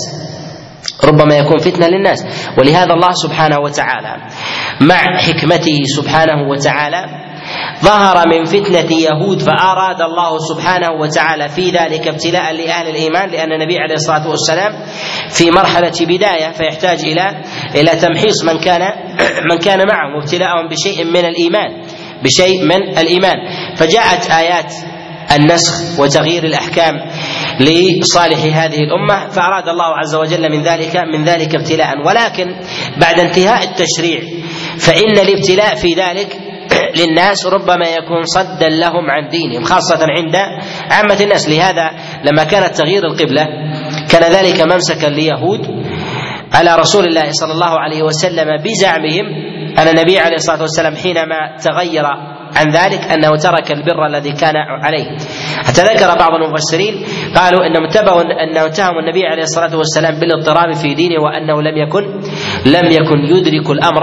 ربما 1.05 1.39
يكون 1.39 1.59
فتنة 1.59 1.87
للناس. 1.87 2.27
ولهذا 2.59 2.93
الله 2.93 3.11
سبحانه 3.13 3.61
وتعالى 3.61 4.17
مع 4.81 5.19
حكمته 5.19 5.79
سبحانه 5.97 6.49
وتعالى 6.49 7.05
ظهر 7.85 8.29
من 8.29 8.44
فتنة 8.44 8.98
يهود 8.98 9.42
فأراد 9.42 10.03
الله 10.03 10.38
سبحانه 10.38 10.90
وتعالى 11.01 11.48
في 11.48 11.70
ذلك 11.70 12.09
ابتلاء 12.09 12.53
لأهل 12.53 12.88
الإيمان 12.88 13.31
لأن 13.31 13.53
النبي 13.53 13.79
عليه 13.79 13.94
الصلاة 13.94 14.29
والسلام 14.29 14.72
في 15.31 15.51
مرحلة 15.51 15.92
بداية 16.01 16.53
فيحتاج 16.53 17.01
إلى 17.01 17.42
إلى 17.75 17.90
تمحيص 17.90 18.44
من 18.44 18.59
كان 18.59 18.81
من 19.51 19.59
كان 19.59 19.79
معه 19.79 20.16
وابتلاءهم 20.16 20.68
بشيء 20.68 21.05
من 21.05 21.25
الإيمان 21.25 21.83
بشيء 22.25 22.64
من 22.64 22.98
الإيمان. 22.98 23.37
فجاءت 23.77 24.31
آيات 24.31 24.75
النسخ 25.37 26.01
وتغيير 26.01 26.44
الأحكام 26.44 26.94
لصالح 27.61 28.38
هذه 28.38 28.79
الأمة 28.79 29.29
فأراد 29.29 29.68
الله 29.68 29.98
عز 29.98 30.14
وجل 30.14 30.51
من 30.51 30.62
ذلك 30.62 30.96
من 30.96 31.25
ذلك 31.25 31.55
ابتلاء. 31.55 32.07
ولكن 32.07 32.46
بعد 33.01 33.20
انتهاء 33.20 33.62
التشريع 33.64 34.20
فإن 34.79 35.18
الابتلاء 35.18 35.75
في 35.75 35.94
ذلك 35.94 36.52
للناس 36.96 37.46
ربما 37.46 37.87
يكون 37.88 38.22
صدا 38.22 38.68
لهم 38.68 39.11
عن 39.11 39.28
دينهم 39.28 39.62
خاصة 39.64 39.98
عند 40.18 40.37
عامة 40.90 41.18
الناس. 41.20 41.48
لهذا 41.48 41.90
لما 42.24 42.44
كانت 42.44 42.76
تغيير 42.76 43.05
القبلة 43.07 43.46
كان 44.11 44.33
ذلك 44.33 44.61
ممسكا 44.72 45.07
ليهود 45.07 45.61
على 46.52 46.76
رسول 46.76 47.05
الله 47.05 47.31
صلى 47.31 47.52
الله 47.52 47.81
عليه 47.81 48.02
وسلم 48.02 48.46
بزعمهم 48.64 49.26
أن 49.78 49.88
النبي 49.88 50.18
عليه 50.18 50.35
الصلاة 50.35 50.61
والسلام 50.61 50.96
حينما 50.96 51.57
تغير 51.64 52.05
عن 52.57 52.70
ذلك 52.70 53.00
أنه 53.00 53.37
ترك 53.37 53.72
البر 53.72 54.07
الذي 54.07 54.33
كان 54.33 54.57
عليه. 54.57 55.16
حتى 55.64 55.83
ذكر 55.83 56.18
بعض 56.18 56.31
المفسرين 56.42 56.94
قالوا 57.37 57.66
أنهم 57.66 57.85
اتبعوا 57.85 58.22
أنه 58.22 58.66
اتهموا 58.66 59.00
النبي 59.00 59.26
عليه 59.26 59.42
الصلاة 59.42 59.76
والسلام 59.76 60.20
بالاضطراب 60.20 60.74
في 60.74 60.94
دينه 60.94 61.22
وأنه 61.24 61.62
لم 61.62 61.76
يكن 61.76 62.02
لم 62.66 62.90
يكن 62.92 63.18
يدرك 63.18 63.70
الأمر 63.70 64.02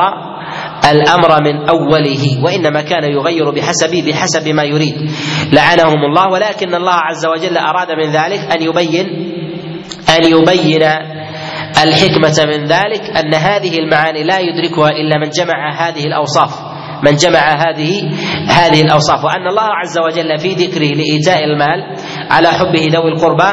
الأمر 0.92 1.44
من 1.44 1.70
أوله 1.70 2.44
وإنما 2.44 2.82
كان 2.82 3.04
يغير 3.04 3.50
بحسب 3.52 3.96
بحسب 4.08 4.48
ما 4.48 4.64
يريد. 4.64 4.96
لعنهم 5.54 6.06
الله 6.06 6.32
ولكن 6.32 6.76
الله 6.76 6.94
عز 6.94 7.26
وجل 7.26 7.58
أراد 7.58 7.92
من 7.92 8.12
ذلك 8.12 8.40
أن 8.40 8.62
يبين 8.62 9.06
أن 10.10 10.24
يبين 10.26 10.84
الحكمة 11.84 12.46
من 12.46 12.66
ذلك 12.66 13.02
أن 13.18 13.34
هذه 13.34 13.80
المعاني 13.80 14.24
لا 14.24 14.40
يدركها 14.40 14.90
إلا 14.90 15.18
من 15.18 15.30
جمع 15.30 15.88
هذه 15.88 16.06
الأوصاف. 16.06 16.70
من 17.04 17.16
جمع 17.16 17.40
هذه 17.40 18.12
هذه 18.48 18.82
الأوصاف. 18.82 19.24
وأن 19.24 19.48
الله 19.48 19.70
عز 19.82 20.00
وجل 20.00 20.40
في 20.40 20.54
ذكره 20.54 20.88
لإيتاء 20.88 21.44
المال 21.44 21.96
على 22.32 22.48
حبه 22.48 22.88
ذوي 22.94 23.12
القربى 23.12 23.52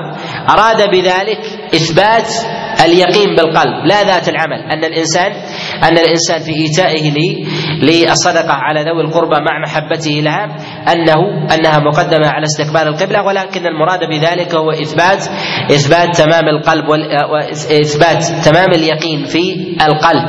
أراد 0.51 0.91
بذلك 0.91 1.41
إثبات 1.75 2.29
اليقين 2.85 3.37
بالقلب 3.37 3.87
لا 3.87 4.03
ذات 4.03 4.29
العمل. 4.29 4.61
أن 4.73 4.85
الإنسان 4.85 5.33
أن 5.85 5.99
الإنسان 5.99 6.41
في 6.41 6.53
إيتائه 6.53 7.11
للصدقة 7.83 8.53
على 8.53 8.81
ذوي 8.81 9.03
القربى 9.03 9.37
مع 9.37 9.59
محبته 9.63 10.11
لها. 10.11 10.47
أنه 10.93 11.55
أنها 11.55 11.79
مقدمة 11.79 12.29
على 12.29 12.45
استقبال 12.45 12.89
القبلة 12.89 13.23
ولكن 13.23 13.67
المراد 13.67 14.01
بذلك 14.09 14.55
هو 14.55 14.71
إثبات 14.71 15.25
إثبات 15.71 16.17
تمام 16.17 16.49
القلب 16.49 16.89
وإثبات 17.33 18.25
تمام 18.45 18.69
اليقين 18.75 19.25
في 19.25 19.77
القلب. 19.87 20.25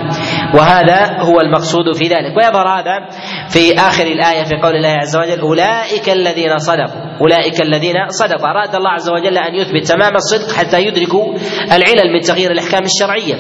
وهذا 0.56 1.22
هو 1.22 1.42
المقصود 1.42 1.96
في 1.96 2.06
ذلك. 2.06 2.38
ويظهر 2.38 2.68
هذا 2.68 3.08
في 3.50 3.80
آخر 3.80 4.04
الآية 4.04 4.44
في 4.44 4.56
قول 4.64 4.76
الله 4.76 4.90
عز 4.90 5.16
وجل 5.16 5.40
أولئك 5.40 6.10
الذين 6.10 6.58
صدقوا. 6.58 7.02
أولئك 7.22 7.62
الذين 7.62 7.96
صدقوا. 8.10 8.48
أراد 8.50 8.76
الله 8.76 8.90
عز 8.92 9.10
وجل 9.10 9.38
أن 9.38 9.56
يثبت 9.56 9.88
تمام 9.88 10.16
الصدق 10.16 10.56
حتى 10.58 10.82
يدركوا 10.84 11.34
العلل 11.72 12.14
من 12.14 12.20
تغيير 12.28 12.52
الأحكام 12.52 12.84
الشرعية. 12.84 13.36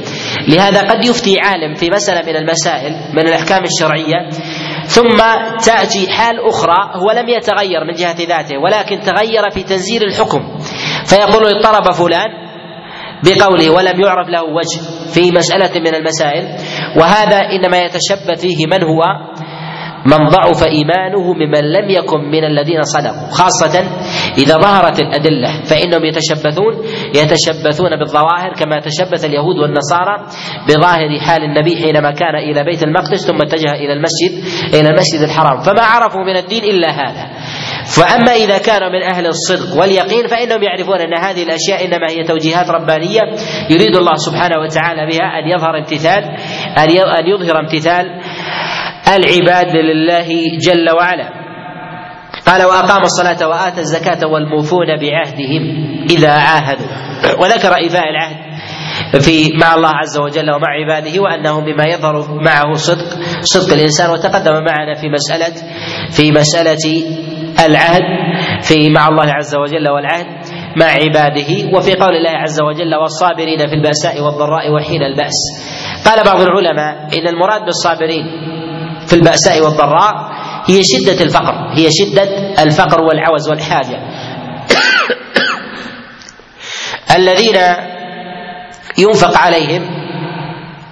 لهذا 0.47 0.81
قد 0.81 1.05
يفتي 1.05 1.39
عالم 1.39 1.73
في 1.73 1.89
مسألة 1.89 2.21
من 2.31 2.35
المسائل 2.35 2.91
من 3.13 3.27
الأحكام 3.27 3.63
الشرعية 3.63 4.29
ثم 4.87 5.17
تأتي 5.65 6.11
حال 6.11 6.35
أخرى 6.47 6.77
هو 6.95 7.11
لم 7.11 7.29
يتغير 7.29 7.83
من 7.87 7.93
جهة 7.93 8.15
ذاته 8.27 8.57
ولكن 8.57 8.99
تغير 8.99 9.49
في 9.51 9.63
تنزيل 9.63 10.03
الحكم. 10.03 10.57
فيقول 11.05 11.43
اضطرب 11.45 11.91
فلان 11.93 12.47
بقوله 13.23 13.69
ولم 13.69 14.01
يعرف 14.01 14.29
له 14.29 14.43
وجه 14.43 14.79
في 15.13 15.31
مسألة 15.31 15.79
من 15.79 15.95
المسائل 15.95 16.43
وهذا 16.97 17.37
إنما 17.37 17.77
يتشبث 17.77 18.41
فيه 18.41 18.65
من 18.65 18.83
هو؟ 18.83 19.01
من 20.07 20.27
ضعف 20.29 20.63
إيمانه 20.63 21.33
ممن 21.33 21.71
لم 21.71 21.89
يكن 21.89 22.19
من 22.19 22.43
الذين 22.43 22.81
صدقوا 22.83 23.29
خاصة 23.31 23.79
إذا 24.37 24.57
ظهرت 24.57 24.99
الأدلة 24.99 25.63
فإنهم 25.63 26.05
يتشبثون 26.05 26.73
يتشبثون 27.15 27.99
بالظواهر 27.99 28.53
كما 28.59 28.79
تشبث 28.79 29.25
اليهود 29.25 29.57
والنصارى 29.57 30.25
بظاهر 30.67 31.19
حال 31.19 31.43
النبي 31.43 31.75
حينما 31.75 32.11
كان 32.11 32.35
إلى 32.35 32.63
بيت 32.63 32.83
المقدس 32.83 33.27
ثم 33.27 33.41
اتجه 33.41 33.71
إلى 33.71 33.93
المسجد 33.93 34.31
إلى 34.73 34.89
المسجد 34.89 35.21
الحرام 35.23 35.61
فما 35.61 35.81
عرفوا 35.81 36.23
من 36.23 36.37
الدين 36.37 36.63
إلا 36.63 36.91
هذا. 36.91 37.27
فأما 37.85 38.31
إذا 38.31 38.57
كانوا 38.57 38.89
من 38.89 39.03
أهل 39.03 39.27
الصدق 39.27 39.79
واليقين 39.79 40.27
فإنهم 40.27 40.63
يعرفون 40.63 41.01
أن 41.01 41.17
هذه 41.23 41.43
الأشياء 41.43 41.85
إنما 41.85 42.09
هي 42.09 42.23
توجيهات 42.23 42.69
ربانية 42.69 43.21
يريد 43.69 43.95
الله 43.95 44.15
سبحانه 44.15 44.55
وتعالى 44.61 45.05
بها 45.11 45.39
أن 45.39 45.47
يظهر 45.47 45.77
امتثال 45.77 46.23
أن 47.19 47.27
يظهر 47.27 47.59
امتثال 47.59 48.21
العباد 49.15 49.75
لله 49.75 50.27
جل 50.59 50.89
وعلا. 50.95 51.29
قال 52.47 52.63
واقام 52.63 53.01
الصلاة 53.01 53.47
واتى 53.47 53.79
الزكاة 53.79 54.27
والموفون 54.27 54.87
بعهدهم 54.87 55.63
إذا 56.09 56.31
عاهدوا. 56.31 56.87
وذكر 57.41 57.75
إيفاء 57.75 58.03
العهد 58.09 58.37
في 59.21 59.57
مع 59.61 59.75
الله 59.75 59.89
عز 59.89 60.19
وجل 60.19 60.51
ومع 60.51 60.67
عباده 60.67 61.21
وانه 61.21 61.59
مما 61.59 61.83
يظهر 61.85 62.41
معه 62.43 62.73
صدق 62.73 63.05
صدق 63.41 63.73
الإنسان 63.73 64.09
وتقدم 64.09 64.53
معنا 64.53 64.93
في 65.01 65.09
مسألة 65.09 65.53
في 66.11 66.31
مسألة 66.31 67.03
العهد 67.65 68.01
في 68.61 68.89
مع 68.89 69.07
الله 69.07 69.33
عز 69.33 69.55
وجل 69.55 69.89
والعهد 69.89 70.25
مع 70.77 70.85
عباده 70.85 71.77
وفي 71.77 71.93
قول 71.93 72.15
الله 72.15 72.37
عز 72.37 72.61
وجل 72.61 72.95
والصابرين 72.95 73.67
في 73.67 73.73
البأساء 73.73 74.21
والضراء 74.21 74.71
وحين 74.71 75.03
البأس. 75.03 75.37
قال 76.05 76.23
بعض 76.25 76.41
العلماء 76.41 76.95
إن 77.17 77.27
المراد 77.27 77.61
بالصابرين 77.65 78.25
في 79.07 79.13
البأساء 79.13 79.61
والضراء 79.61 80.13
هي 80.65 80.83
شدة 80.83 81.23
الفقر 81.23 81.73
هي 81.73 81.89
شدة 81.91 82.23
الفقر 82.63 83.03
والعوز 83.03 83.49
والحاجة. 83.49 83.99
الذين 87.17 87.57
ينفق 88.97 89.37
عليهم 89.37 89.81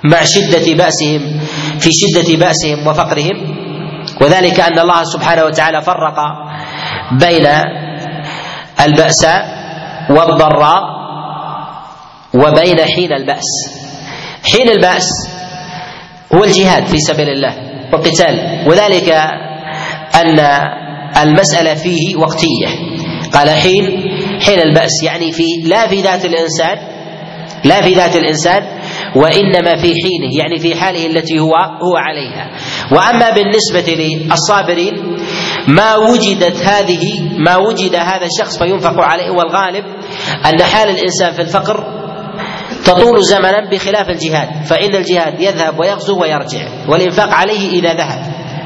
مع 0.03 0.24
شدة 0.24 0.74
بأسهم 0.74 1.39
في 1.80 1.89
شدة 1.91 2.36
بأسهم 2.36 2.88
وفقرهم 2.88 3.66
وذلك 4.22 4.59
أن 4.59 4.80
الله 4.80 5.03
سبحانه 5.03 5.43
وتعالى 5.43 5.82
فرق 5.82 6.20
بين 7.11 7.47
البأساء 8.82 9.45
والضراء 10.09 10.84
وبين 12.34 12.80
حين 12.95 13.13
البأس. 13.13 13.49
حين 14.51 14.70
البأس 14.70 15.09
هو 16.36 16.43
الجهاد 16.43 16.86
في 16.86 16.97
سبيل 16.97 17.30
الله. 17.30 17.64
والقتال 17.96 18.66
وذلك 18.68 19.10
أن 20.16 20.39
المسألة 21.24 21.74
فيه 21.74 22.16
وقتية. 22.16 22.68
قال 23.34 23.50
حين 23.50 23.84
حين 24.41 24.60
البأس 24.60 25.04
يعني 25.04 25.32
في 25.32 25.43
لا 25.64 25.88
في 25.88 26.02
ذات 26.02 26.26
الإنسان 26.26 26.78
لا 27.64 27.82
في 27.82 27.93
ذات 27.93 28.16
الإنسان 28.16 28.64
وإنما 29.16 29.76
في 29.76 29.88
حينه 29.88 30.39
يعني 30.39 30.60
في 30.60 30.76
حاله 30.76 31.06
التي 31.06 31.39
هو 31.39 31.56
هو 31.56 31.96
عليها. 31.98 32.52
وأما 32.91 33.30
بالنسبة 33.30 33.93
للصابرين 33.93 35.18
ما 35.68 35.96
وجدت 35.96 36.58
هذه 36.58 37.22
ما 37.38 37.58
وجد 37.58 37.96
هذا 37.96 38.26
الشخص 38.26 38.58
فينفق 38.58 39.02
عليه 39.02 39.30
والغالب 39.32 39.86
أن 40.46 40.64
حال 40.64 40.89
الإنسان 40.89 41.32
في 41.32 41.41
الفقر 41.41 41.95
تطول 42.86 43.23
زمنا 43.23 43.69
بخلاف 43.71 44.09
الجهاد 44.09 44.63
فإن 44.65 44.95
الجهاد 44.95 45.39
يذهب 45.39 45.79
ويغزو 45.79 46.21
ويرجع 46.21 46.67
والإنفاق 46.89 47.33
عليه 47.33 47.79
إذا 47.79 47.93
ذهب. 47.93 48.19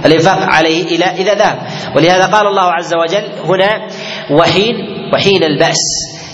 الإنفاق 0.05 0.39
عليه 0.39 0.95
إلى 0.95 1.05
إذا 1.05 1.33
ذهب. 1.33 1.57
ولهذا 1.95 2.25
قال 2.25 2.47
الله 2.47 2.63
عز 2.63 2.93
وجل 2.93 3.23
هنا 3.45 3.87
وحين 4.31 4.75
وحين 5.13 5.43
البأس. 5.43 5.83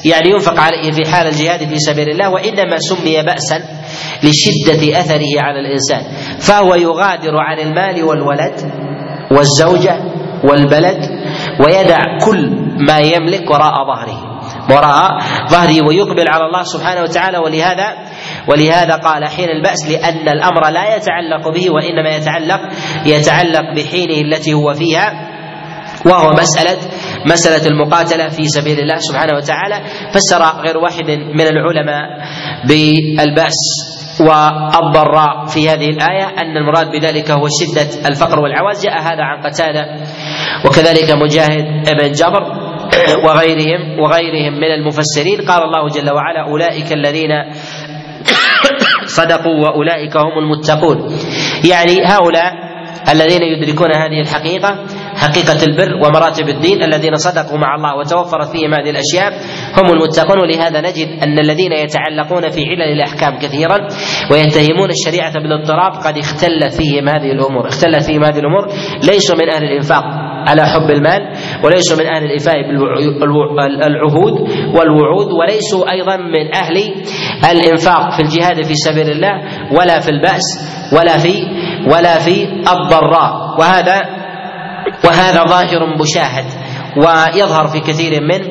يعني 0.05 0.29
ينفق 0.29 0.59
عليه 0.59 0.91
في 0.91 1.11
حال 1.11 1.27
الجهاد 1.27 1.69
في 1.69 1.79
سبيل 1.79 2.09
الله 2.09 2.29
وإنما 2.29 2.77
سمي 2.77 3.21
بأسا 3.21 3.57
لشدة 4.23 4.99
أثره 4.99 5.41
على 5.41 5.59
الإنسان. 5.59 6.01
فهو 6.39 6.75
يغادر 6.75 7.37
عن 7.37 7.59
المال 7.59 8.03
والولد 8.03 8.71
والزوجة 9.31 9.99
والبلد 10.43 10.97
ويدع 11.59 11.99
كل 12.25 12.49
ما 12.87 12.99
يملك 12.99 13.51
وراء 13.51 13.73
ظهره. 13.87 14.34
وراء 14.69 15.19
ظهره 15.49 15.87
ويقبل 15.87 16.27
على 16.27 16.45
الله 16.45 16.63
سبحانه 16.63 17.01
وتعالى. 17.01 17.37
ولهذا 17.37 17.87
ولهذا 18.47 18.95
قال 18.95 19.25
حين 19.25 19.49
البأس 19.49 19.89
لأن 19.89 20.29
الأمر 20.29 20.69
لا 20.69 20.95
يتعلق 20.95 21.49
به 21.49 21.69
وإنما 21.69 22.09
يتعلق 22.09 22.59
يتعلق 23.05 23.75
بحينه 23.75 24.21
التي 24.21 24.53
هو 24.53 24.73
فيها 24.73 25.31
وهو 26.05 26.29
مسألة 26.31 26.77
مسألة 27.25 27.67
المقاتلة 27.67 28.29
في 28.29 28.45
سبيل 28.45 28.79
الله 28.79 28.97
سبحانه 28.97 29.35
وتعالى. 29.35 29.83
فسر 30.13 30.61
غير 30.61 30.77
واحد 30.77 31.09
من 31.09 31.47
العلماء 31.47 32.05
بالبأس 32.67 33.59
والضراء 34.19 35.45
في 35.45 35.69
هذه 35.69 35.89
الآية 35.89 36.27
أن 36.41 36.57
المراد 36.57 36.91
بذلك 36.91 37.31
هو 37.31 37.47
شدة 37.47 38.07
الفقر 38.09 38.39
والعواز. 38.39 38.85
جاء 38.85 39.01
هذا 39.01 39.23
عن 39.23 39.41
قتادة 39.41 39.85
وكذلك 40.65 41.11
مجاهد 41.11 41.65
بن 42.01 42.11
جبر. 42.11 42.64
وغيرهم 43.25 43.99
وغيرهم 43.99 44.53
من 44.53 44.71
المفسرين. 44.71 45.41
قال 45.47 45.63
الله 45.63 45.87
جل 45.89 46.11
وعلا 46.13 46.41
أولئك 46.47 46.93
الذين 46.93 47.31
صدقوا 49.05 49.59
وأولئك 49.63 50.17
هم 50.17 50.39
المتقون. 50.43 50.97
يعني 51.69 52.05
هؤلاء 52.05 52.65
الذين 53.09 53.41
يدركون 53.41 53.91
هذه 53.91 54.21
الحقيقة 54.21 54.85
حقيقة 55.15 55.63
البر 55.63 55.95
ومراتب 55.95 56.49
الدين 56.49 56.83
الذين 56.83 57.15
صدقوا 57.15 57.57
مع 57.57 57.75
الله 57.75 57.95
وتوفرت 57.95 58.47
فيهم 58.47 58.73
هذه 58.73 58.89
الأشياء 58.89 59.33
هم 59.77 59.93
المتقون. 59.93 60.39
ولهذا 60.39 60.81
نجد 60.81 61.07
أن 61.23 61.39
الذين 61.39 61.71
يتعلقون 61.71 62.49
في 62.49 62.61
علل 62.61 62.81
الأحكام 62.81 63.37
كثيرا 63.37 63.77
ويتهمون 64.31 64.89
الشريعة 64.89 65.33
بالاضطراب 65.33 65.91
قد 65.91 66.17
اختلت 66.17 66.73
فيهم 66.73 67.09
هذه 67.09 67.31
الأمور. 67.31 67.67
اختلت 67.67 68.03
فيهم 68.03 68.23
هذه 68.23 68.39
الأمور 68.39 68.67
ليسوا 69.03 69.35
من 69.35 69.49
أهل 69.49 69.63
الإنفاق. 69.63 70.24
على 70.47 70.65
حب 70.65 70.89
المال 70.91 71.21
وليسوا 71.63 71.97
من 71.97 72.05
أهل 72.05 72.23
الإفاء 72.23 72.55
بالعهود 72.61 74.33
والوعود 74.75 75.31
وليسوا 75.31 75.91
أيضا 75.91 76.17
من 76.17 76.55
أهل 76.55 76.93
الإنفاق 77.51 78.11
في 78.11 78.21
الجهاد 78.21 78.63
في 78.65 78.73
سبيل 78.75 79.09
الله 79.11 79.31
ولا 79.71 79.99
في 79.99 80.09
البأس 80.09 80.43
ولا 80.93 81.17
في 81.17 81.43
ولا 81.87 82.19
في 82.19 82.43
الضراء 82.43 83.59
وهذا 83.59 84.01
وهذا 85.05 85.43
ظاهر 85.43 85.97
مشاهد 86.01 86.45
ويظهر 86.97 87.67
في 87.67 87.79
كثير 87.79 88.21
من 88.21 88.41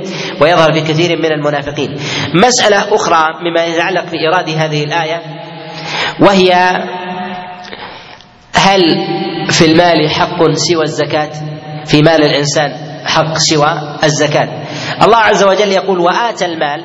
ويظهر 0.42 0.72
في 0.72 0.80
كثير 0.80 1.18
من 1.18 1.32
المنافقين. 1.32 1.96
مسألة 2.34 2.94
أخرى 2.94 3.24
مما 3.42 3.64
يتعلق 3.64 4.04
بإيراد 4.10 4.48
هذه 4.50 4.84
الآية 4.84 5.22
وهي 6.20 6.52
هل 8.54 8.82
في 9.50 9.64
المال 9.64 10.10
حق 10.10 10.42
سوى 10.52 10.82
الزكاة؟ 10.82 11.30
في 11.86 12.02
مال 12.02 12.24
الإنسان 12.24 12.72
حق 13.06 13.38
سوى 13.38 13.98
الزكاة. 14.04 14.48
الله 15.02 15.18
عز 15.18 15.44
وجل 15.44 15.72
يقول 15.72 15.98
وآتى 15.98 16.44
المال 16.44 16.84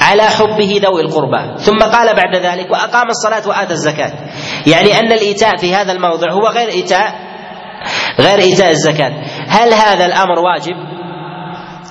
على 0.00 0.22
حبه 0.22 0.80
ذوي 0.82 1.00
القربى. 1.00 1.58
ثم 1.58 1.78
قال 1.78 2.16
بعد 2.16 2.36
ذلك 2.36 2.70
وأقام 2.70 3.08
الصلاة 3.08 3.48
وآتى 3.48 3.72
الزكاة. 3.72 4.12
يعني 4.66 4.98
أن 4.98 5.12
الإيتاء 5.12 5.56
في 5.56 5.74
هذا 5.74 5.92
الموضع 5.92 6.32
هو 6.32 6.48
غير 6.48 6.68
إيتاء 6.68 7.14
غير 8.20 8.38
إيتاء 8.38 8.70
الزكاة. 8.70 9.12
هل 9.48 9.74
هذا 9.74 10.06
الأمر 10.06 10.38
واجب؟ 10.38 10.76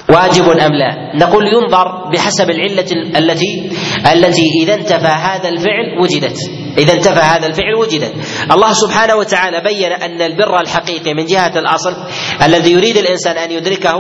واجب 0.10 0.50
أم 0.50 0.74
لا؟ 0.74 1.16
نقول 1.16 1.44
ينظر 1.48 2.10
بحسب 2.14 2.50
العلة 2.50 2.86
التي 3.18 3.72
التي 4.14 4.46
إذا 4.64 4.74
انتفى 4.74 5.08
هذا 5.08 5.50
الفعل 5.50 6.00
وجدت. 6.02 6.38
إذا 6.78 6.94
انتفى 6.94 7.20
هذا 7.20 7.48
الفعل 7.48 7.76
وجدت. 7.76 8.14
الله 8.52 8.74
سبحانه 8.74 9.16
وتعالى 9.16 9.62
بين 9.62 9.92
أن 9.92 10.22
البر 10.22 10.60
الحقيقي 10.62 11.14
من 11.14 11.26
جهة 11.26 11.60
الأصل 11.60 11.96
الذي 12.44 12.72
يريد 12.72 12.98
الإنسان 12.98 13.38
أن 13.38 13.52
يدركه 13.52 13.94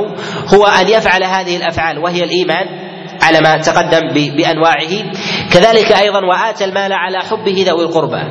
هو 0.53 0.65
أن 0.65 0.87
يفعل 0.87 1.23
هذه 1.23 1.57
الأفعال 1.57 1.99
وهي 1.99 2.23
الإيمان 2.23 2.65
على 3.21 3.41
ما 3.41 3.57
تقدم 3.57 4.13
بأنواعه. 4.13 5.11
كذلك 5.51 5.91
أيضا 5.91 6.25
وآتى 6.25 6.65
المال 6.65 6.93
على 6.93 7.19
حبه 7.19 7.63
ذوي 7.67 7.83
القربى. 7.83 8.21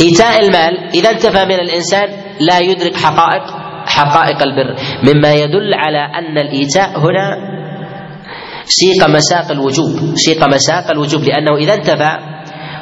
إيتاء 0.00 0.40
المال 0.40 0.90
إذا 0.94 1.10
انتفى 1.10 1.44
من 1.44 1.60
الإنسان 1.60 2.08
لا 2.40 2.58
يدرك 2.58 2.96
حقائق 2.96 3.42
حقائق 3.86 4.42
البر. 4.42 4.76
مما 5.02 5.34
يدل 5.34 5.74
على 5.74 5.98
أن 5.98 6.38
الإيتاء 6.38 6.98
هنا 6.98 7.56
سيق 8.66 9.08
مساق 9.08 9.50
الوجوب 9.50 10.14
سيق 10.14 10.44
مساق 10.44 10.90
الوجوب 10.90 11.22
لأنه 11.22 11.56
إذا 11.56 11.74
انتفى 11.74 12.18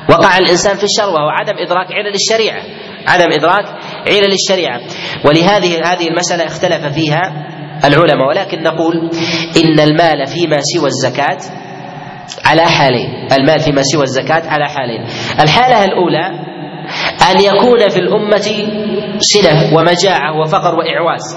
وقع 0.09 0.39
الإنسان 0.39 0.77
في 0.77 0.85
الشر 0.85 1.09
وهو 1.09 1.29
عدم 1.29 1.59
إدراك 1.59 1.87
علل 1.93 2.15
الشريعة 2.15 2.63
عدم 3.07 3.33
إدراك 3.33 3.65
علل 4.09 4.33
الشريعة 4.33 4.81
ولهذه 5.25 5.93
هذه 5.93 6.09
المسألة 6.09 6.45
اختلف 6.47 6.87
فيها 6.95 7.33
العلماء. 7.85 8.29
ولكن 8.29 8.63
نقول 8.63 9.11
إن 9.57 9.81
المال 9.81 10.27
فيما 10.27 10.57
سوى 10.61 10.87
الزكاة 10.87 11.39
على 12.45 12.63
حالين. 12.63 13.09
المال 13.33 13.61
فيما 13.61 13.83
سوى 13.83 14.03
الزكاة 14.03 14.43
على 14.51 14.69
حالين. 14.69 15.07
الحالة 15.41 15.85
الأولى 15.85 16.27
أن 17.31 17.41
يكون 17.41 17.89
في 17.89 17.99
الأمة 17.99 18.69
سنة 19.19 19.77
ومجاعة 19.77 20.41
وفقر 20.41 20.75
وإعواز. 20.75 21.37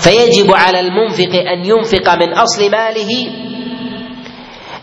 فيجب 0.00 0.54
على 0.54 0.80
المنفق 0.80 1.34
أن 1.34 1.64
ينفق 1.64 2.14
من 2.14 2.32
أصل 2.32 2.70
ماله 2.70 3.30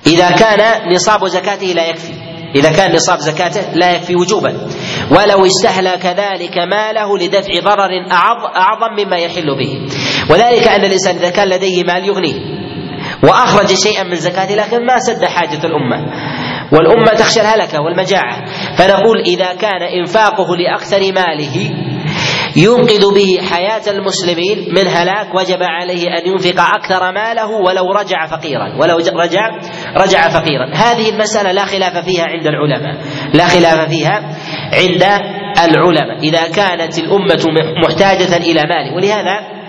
إذا 0.08 0.32
كان 0.32 0.90
نصاب 0.94 1.28
زكاته 1.28 1.68
لا 1.68 1.90
يكفي. 1.90 2.14
إذا 2.56 2.72
كان 2.72 2.96
نصاب 2.96 3.20
زكاته 3.20 3.74
لا 3.74 3.92
يكفي 3.92 4.16
وجوبا. 4.16 4.68
ولو 5.12 5.46
استهلك 5.46 6.06
ذلك 6.06 6.58
ماله 6.58 7.18
لدفع 7.18 7.54
ضرر 7.64 7.92
أعظم 8.56 8.94
مما 9.00 9.18
يحل 9.18 9.58
به. 9.60 9.88
وذلك 10.30 10.68
أن 10.68 10.86
الإنسان 10.86 11.16
إذا 11.16 11.30
كان 11.30 11.48
لديه 11.48 11.84
مال 11.84 12.06
يغنيه. 12.06 12.62
وأخرج 13.24 13.68
شيئا 13.68 14.04
من 14.04 14.16
زكاته 14.16 14.56
لكن 14.56 14.86
ما 14.86 15.00
سد 15.00 15.26
حاجة 15.26 15.60
الأمة. 15.66 15.98
والأمة 16.72 17.12
تخشى 17.18 17.42
الهلكة 17.42 17.82
والمجاعة. 17.82 18.46
فنقول 18.78 19.18
إذا 19.28 19.54
كان 19.54 19.82
إنفاقه 20.00 20.56
لأكثر 20.56 21.00
ماله 21.00 21.72
ينقذ 22.56 23.14
به 23.16 23.48
حياة 23.52 23.82
المسلمين 23.88 24.58
من 24.76 24.88
هلاك 24.88 25.36
وجب 25.36 25.60
عليه 25.62 26.04
أن 26.08 26.32
ينفق 26.32 26.62
أكثر 26.62 27.12
ماله 27.12 27.48
ولو 27.48 27.92
رجع 27.92 28.26
فقيرا 28.26 28.78
ولو 28.80 28.98
رجع 28.98 29.42
رجع 29.98 30.30
فقيرا. 30.30 30.74
هذه 30.76 31.10
المسألة 31.10 31.52
لا 31.52 31.66
خلاف 31.66 32.06
فيها 32.06 32.24
عند 32.24 32.48
العلماء 32.48 33.02
لا 33.34 33.48
خلاف 33.48 33.90
فيها 33.90 34.22
عند 34.74 35.04
العلماء. 35.64 36.20
إذا 36.24 36.48
كانت 36.48 37.00
الأمة 37.00 37.44
محتاجة 37.88 38.38
إلى 38.38 38.62
مال 38.62 38.96
ولهذا 38.96 39.62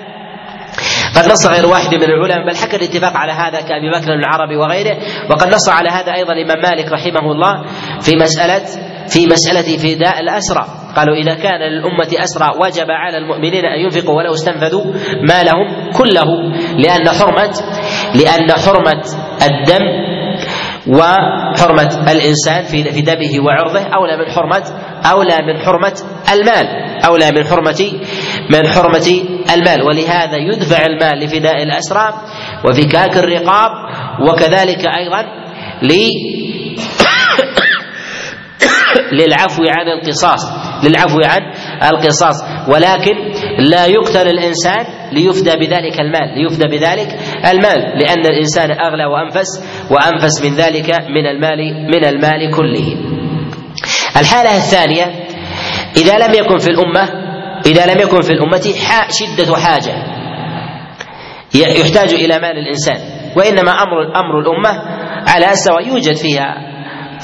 قد 1.16 1.26
نص 1.33 1.47
غير 1.47 1.66
واحد 1.66 1.95
من 1.95 2.03
العلماء 2.03 2.47
بل 2.47 2.57
حكى 2.57 2.76
الاتفاق 2.76 3.16
على 3.16 3.33
هذا 3.33 3.61
كأبي 3.61 3.91
بكر 3.91 4.12
العربي 4.14 4.57
وغيره. 4.57 4.97
وقد 5.30 5.49
نص 5.49 5.68
على 5.68 5.91
هذا 5.91 6.14
أيضا 6.14 6.33
الإمام 6.33 6.62
مالك 6.62 6.93
رحمه 6.93 7.33
الله 7.33 7.62
في 8.01 8.16
مسألة 8.16 8.64
في 9.09 9.26
مسألة 9.26 9.76
فداء 9.76 10.20
الأسرى. 10.20 10.66
قالوا 10.97 11.16
إذا 11.16 11.34
كان 11.34 11.61
للأمة 11.61 12.09
أسرى 12.12 12.51
وجب 12.61 12.90
على 12.90 13.18
المؤمنين 13.18 13.64
أن 13.64 13.80
ينفقوا 13.80 14.16
ولو 14.16 14.34
استنفذوا 14.34 14.84
مالهم 15.28 15.90
كله 15.99 16.28
لأن 16.76 17.09
حرمة 17.09 17.55
لأن 18.14 18.53
حرمة 18.53 19.03
الدم 19.43 20.12
وحرمة 20.86 22.12
الإنسان 22.12 22.64
في 22.64 22.84
في 22.84 23.01
دمه 23.01 23.45
وعرضه 23.47 23.80
أولى 23.80 24.16
من 24.16 24.30
حرمة 24.30 24.64
أولى 25.11 25.38
من 25.47 25.59
حرمة 25.64 26.01
المال 26.32 26.66
أولى 27.07 27.30
من 27.32 27.45
حرمة 27.45 27.93
من 28.51 28.68
حرمة 28.68 29.24
المال. 29.55 29.82
ولهذا 29.82 30.36
يدفع 30.36 30.86
المال 30.86 31.24
لفداء 31.24 31.62
الأسرى 31.62 32.14
وفكاك 32.64 33.16
الرقاب 33.16 33.70
وكذلك 34.20 34.86
أيضا 34.86 35.24
للعفو 39.18 39.62
عن 39.68 39.88
القصاص 39.88 40.40
للعفو 40.84 41.20
عن 41.24 41.40
القصاص. 41.82 42.36
ولكن 42.68 43.14
لا 43.59 43.86
يقتل 43.86 44.28
الإنسان 44.28 44.84
ليفدى 45.12 45.51
بذلك 45.51 46.01
المال 46.01 46.38
ليفدى 46.38 46.66
بذلك 46.66 47.09
المال 47.51 47.99
لأن 47.99 48.26
الإنسان 48.26 48.70
أغلى 48.70 49.05
وأنفس 49.05 49.49
وأنفس 49.90 50.45
من 50.45 50.55
ذلك 50.55 50.90
من 50.90 51.26
المال 51.26 51.86
من 51.86 52.05
المال 52.05 52.51
كله. 52.55 52.97
الحالة 54.16 54.57
الثانية 54.57 55.05
إذا 55.97 56.26
لم 56.26 56.34
يكن 56.34 56.59
في 56.59 56.70
الأمة 56.70 57.09
إذا 57.66 57.95
لم 57.95 58.01
يكن 58.01 58.22
في 58.22 58.32
الأمة 58.32 58.74
شدة 59.11 59.57
حاجة. 59.57 59.95
يحتاج 61.55 62.14
إلى 62.14 62.38
مال 62.38 62.59
الإنسان. 62.59 62.99
وإنما 63.36 63.70
أمر 63.70 64.16
أمر 64.16 64.40
الأمة 64.40 64.82
على 65.26 65.47
سواء 65.55 65.88
يوجد 65.88 66.16
فيها 66.16 66.72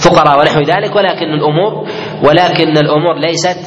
فقراء 0.04 0.38
ونحو 0.38 0.60
ذلك 0.60 0.96
ولكن 0.96 1.26
الأمور 1.26 1.88
ولكن 2.22 2.78
الأمور 2.78 3.18
ليست 3.18 3.58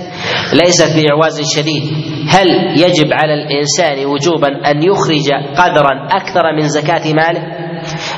ليست 0.53 0.95
باعواز 0.97 1.41
شديد. 1.55 1.83
هل 2.29 2.47
يجب 2.77 3.13
على 3.13 3.33
الإنسان 3.33 4.05
وجوبا 4.05 4.47
أن 4.47 4.83
يخرج 4.83 5.31
قدرا 5.57 6.07
أكثر 6.11 6.53
من 6.57 6.67
زكاة 6.67 7.13
ماله؟ 7.13 7.41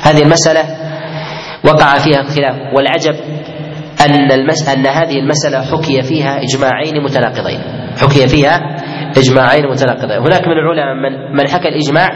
هذه 0.01 0.22
المسألة 0.24 0.64
وقع 1.66 1.97
فيها 1.97 2.22
الخلاف 2.22 2.55
والعجب 2.76 3.16
أن 4.05 4.32
المس... 4.32 4.70
أن 4.70 4.88
هذه 4.88 5.20
المسألة 5.20 5.61
حكي 5.61 6.01
فيها 6.01 6.41
إجماعين 6.41 7.03
متناقضين. 7.03 7.59
حكي 8.01 8.28
فيها 8.28 8.59
إجماعين 9.18 9.70
متناقضين. 9.70 10.18
هناك 10.18 10.41
من 10.47 10.53
العلماء 10.53 10.95
من 11.11 11.36
من 11.38 11.47
حكى 11.47 11.68
الإجماع 11.68 12.09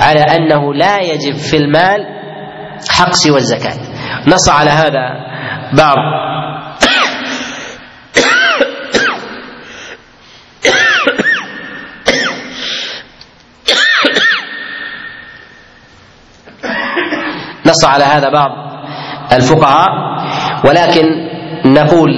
على 0.00 0.20
أنه 0.20 0.74
لا 0.74 1.00
يجب 1.00 1.34
في 1.34 1.56
المال 1.56 2.18
حق 2.90 3.12
سوى 3.12 3.36
الزكاه 3.38 3.76
نص 4.26 4.48
على 4.48 4.70
هذا 4.70 5.28
بعض 5.72 5.96
نص 17.66 17.84
على 17.84 18.04
هذا 18.04 18.28
بعض 18.30 18.50
الفقهاء 19.32 19.88
ولكن 20.64 21.04
نقول 21.66 22.10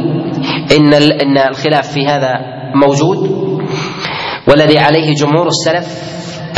إن 0.77 0.95
إن 0.95 1.39
الخلاف 1.39 1.93
في 1.93 2.07
هذا 2.07 2.33
موجود 2.75 3.19
والذي 4.49 4.79
عليه 4.79 5.15
جمهور 5.15 5.47
السلف 5.49 6.11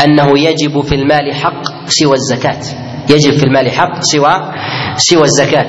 أنه 0.04 0.38
يجب 0.38 0.80
في 0.80 0.94
المال 0.94 1.34
حق 1.34 1.62
سوى 1.86 2.14
الزكاة. 2.14 2.91
يجب 3.10 3.32
في 3.38 3.44
المال 3.44 3.70
حق 3.70 4.00
سوى 4.00 4.52
سوى 4.96 5.22
الزكاة. 5.22 5.66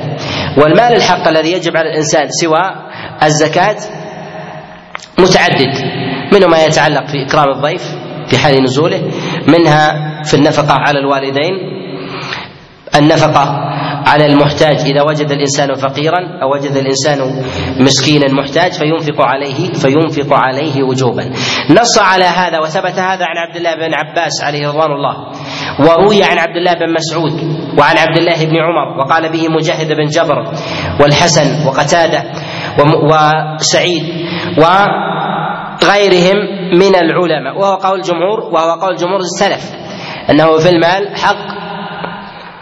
والمال 0.58 0.96
الحق 0.96 1.28
الذي 1.28 1.52
يجب 1.52 1.78
على 1.78 1.90
الإنسان 1.90 2.28
سوى 2.30 2.62
الزكاة 3.24 3.78
متعدد. 5.20 5.74
منه 6.34 6.48
ما 6.48 6.64
يتعلق 6.64 7.08
في 7.08 7.26
إكرام 7.28 7.50
الضيف 7.58 7.84
في 8.28 8.38
حال 8.38 8.64
نزوله 8.64 9.12
منها 9.48 9.96
في 10.24 10.34
النفقة 10.34 10.74
على 10.74 11.00
الوالدين 11.00 11.54
النفقة 12.96 13.72
على 14.08 14.26
المحتاج. 14.26 14.76
إذا 14.76 15.01
وجد 15.01 15.32
الإنسان 15.32 15.74
فقيرا 15.74 16.41
أو 16.41 16.54
وجد 16.54 16.72
الإنسان 16.72 17.43
مسكينا 17.80 18.34
محتاج 18.34 18.72
فينفق 18.72 19.22
عليه 19.22 19.74
فينفق 19.74 20.34
عليه 20.34 20.84
وجوبا. 20.84 21.30
نص 21.70 21.99
على 21.99 22.26
هذا 22.26 22.60
وثبت 22.60 22.99
هذا 22.99 23.26
عن 23.26 23.38
عبد 23.38 23.56
الله 23.56 23.76
بن 23.76 23.93
عباس 23.93 24.43
عليه 24.43 24.68
رضوان 24.68 24.91
الله. 24.91 25.16
وروي 25.80 26.24
عن 26.24 26.38
عبد 26.38 26.58
الله 26.58 26.74
بن 26.74 26.93
مسعود 26.93 27.34
وعن 27.80 27.97
عبد 27.97 28.18
الله 28.18 28.45
بن 28.45 28.58
عمر 28.58 28.97
وقال 28.99 29.32
به 29.32 29.47
مجاهد 29.49 29.88
بن 29.88 30.06
جبر 30.06 30.54
والحسن 31.01 31.68
وقتادة 31.68 32.24
وسعيد 32.80 34.04
وغيرهم 35.84 36.38
من 36.80 36.95
العلماء. 36.95 37.58
وهو 37.60 37.76
قول 37.76 37.99
الجمهور 37.99 38.39
وهو 38.39 38.72
قول 38.80 38.95
جمهور 38.95 39.20
السلف 39.20 39.72
أنه 40.30 40.58
في 40.58 40.70
المال 40.70 41.16
حق 41.18 41.62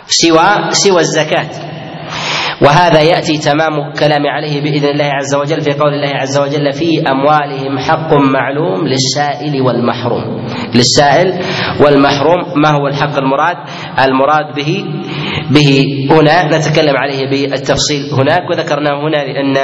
سوى 0.08 0.72
سوى 0.72 1.00
الزكاة. 1.00 1.50
وهذا 2.62 3.02
يأتي 3.02 3.38
تمام 3.38 3.94
كلام 4.00 4.28
عليه 4.28 4.62
بإذن 4.62 4.90
الله 4.90 5.06
عز 5.06 5.36
وجل 5.36 5.62
في 5.62 5.74
قول 5.74 5.94
الله 5.94 6.16
عز 6.16 6.38
وجل 6.38 6.72
في 6.74 7.02
أموالهم 7.12 7.80
حق 7.80 8.14
معلوم 8.14 8.88
للسائل 8.88 9.62
والمحروم. 9.62 10.46
للسائل 10.76 11.40
والمحروم 11.84 12.62
ما 12.64 12.70
هو 12.70 12.88
الحق 12.88 13.18
المراد؟ 13.18 13.58
المراد 14.06 14.56
به 14.56 14.86
به 15.52 15.84
هنا 16.12 16.58
نتكلم 16.58 16.96
عليه 16.98 17.30
بالتفصيل 17.30 18.14
هناك 18.14 18.50
وذكرناه 18.50 19.02
هنا 19.02 19.18
لأن 19.26 19.58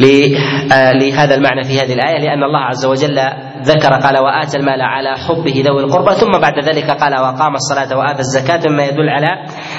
لهذا 0.00 1.34
المعنى 1.34 1.62
في 1.64 1.78
هذه 1.80 1.92
الآية 1.92 2.18
لأن 2.18 2.42
الله 2.44 2.58
عز 2.60 2.86
وجل 2.86 3.18
ذكر 3.62 3.88
قال 3.88 4.18
وآتى 4.18 4.56
المال 4.58 4.80
على 4.82 5.16
حبه 5.18 5.62
ذوي 5.66 5.84
القربى 5.84 6.14
ثم 6.14 6.32
بعد 6.40 6.64
ذلك 6.64 6.90
قال 6.90 7.12
وأقام 7.14 7.54
الصلاة 7.54 7.98
وآتى 7.98 8.20
الزكاة 8.20 8.60
مما 8.70 8.84
يدل 8.84 9.08
على 9.08 9.28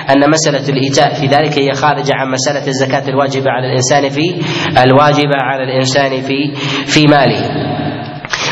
أن 0.10 0.30
مسألة 0.30 0.70
الإيتاء 0.70 1.14
في 1.14 1.28
ذلك 1.28 1.60
هي 1.60 1.74
خارجة 1.74 2.12
عن 2.16 2.32
مسألة 2.32 2.68
الزكاة 2.68 3.10
الواجبة 3.10 3.52
على 3.52 3.68
الإنسان 3.68 4.10
في 4.10 4.42
الواجبة 4.84 5.36
على 5.42 5.64
الإنسان 5.64 6.22
في 6.22 6.56
في 6.86 7.08
ماله. 7.08 7.63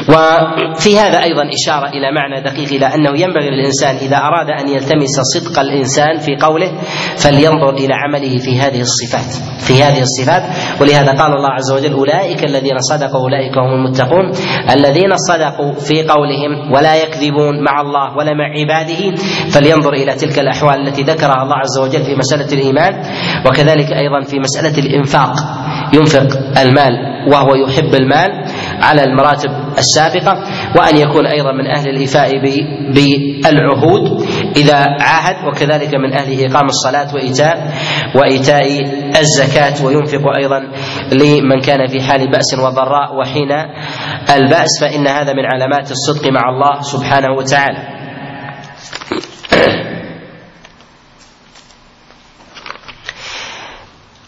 وفي 0.10 1.00
هذا 1.00 1.24
أيضا 1.24 1.44
إشارة 1.54 1.90
إلى 1.90 2.12
معنى 2.12 2.42
دقيق 2.42 2.70
إلى 2.74 2.86
أنه 2.96 3.10
ينبغي 3.20 3.50
للإنسان 3.50 3.96
إذا 3.96 4.18
أراد 4.18 4.50
أن 4.50 4.68
يلتمس 4.68 5.20
صدق 5.36 5.60
الإنسان 5.60 6.18
في 6.18 6.36
قوله 6.36 6.72
فلينظر 7.18 7.70
إلى 7.74 7.94
عمله 7.94 8.38
في 8.38 8.60
هذه 8.60 8.82
الصفات 8.82 9.44
في 9.68 9.84
هذه 9.84 10.02
الصفات. 10.02 10.44
ولهذا 10.82 11.12
قال 11.12 11.34
الله 11.34 11.50
عز 11.50 11.72
وجل 11.72 11.94
أولئك 11.94 12.44
الذين 12.44 12.78
صدقوا 12.80 13.22
أولئك 13.22 13.58
هم 13.58 13.74
المتقون 13.74 14.32
الذين 14.70 15.16
صدقوا 15.16 15.74
في 15.74 16.04
قولهم 16.08 16.72
ولا 16.74 16.96
يكذبون 16.96 17.64
مع 17.64 17.82
الله 17.82 18.18
ولا 18.18 18.34
مع 18.34 18.48
عباده 18.60 19.16
فلينظر 19.52 19.94
إلى 19.94 20.14
تلك 20.14 20.40
الأحوال 20.40 20.88
التي 20.88 21.02
ذكرها 21.04 21.44
الله 21.44 21.56
عز 21.56 21.78
وجل 21.80 22.04
في 22.04 22.16
مسألة 22.16 22.54
الإيمان. 22.54 22.94
وكذلك 23.46 23.92
أيضا 23.92 24.22
في 24.26 24.40
مسألة 24.40 24.78
الإنفاق 24.78 25.34
ينفق 25.94 26.28
المال 26.62 26.94
وهو 27.34 27.56
يحب 27.56 27.96
المال 27.96 28.30
على 28.82 29.04
المراتب 29.04 29.50
السابقة 29.78 30.34
وأن 30.78 30.98
يكون 30.98 31.26
أيضا 31.26 31.52
من 31.52 31.68
أهل 31.68 31.90
الإيفاء 31.90 32.32
بالعهود 32.94 34.22
إذا 34.58 34.76
عاهد 35.02 35.36
وكذلك 35.48 35.96
من 35.96 36.14
أهل 36.14 36.46
إقام 36.46 36.66
الصلاة 36.66 37.16
وإيتاء 37.16 37.74
وإيتاء 38.16 38.66
الزكاة 39.20 39.86
وينفق 39.86 40.22
أيضا 40.38 40.60
لمن 41.14 41.62
كان 41.62 41.88
في 41.88 42.02
حال 42.02 42.32
بأس 42.32 42.54
وضراء 42.60 43.16
وحين 43.16 43.52
البأس 44.36 44.80
فإن 44.82 45.08
هذا 45.08 45.34
من 45.34 45.46
علامات 45.54 45.92
الصدق 45.92 46.32
مع 46.32 46.42
الله 46.50 46.82
سبحانه 46.82 47.32
وتعالى. 47.38 48.02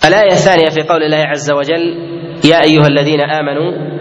الآية 0.07 0.31
الثانية 0.31 0.69
في 0.69 0.81
قول 0.81 1.03
الله 1.03 1.17
عز 1.17 1.51
وجل 1.51 2.13
يا 2.45 2.63
أيها 2.63 2.87
الذين 2.87 3.21
آمنوا 3.21 3.92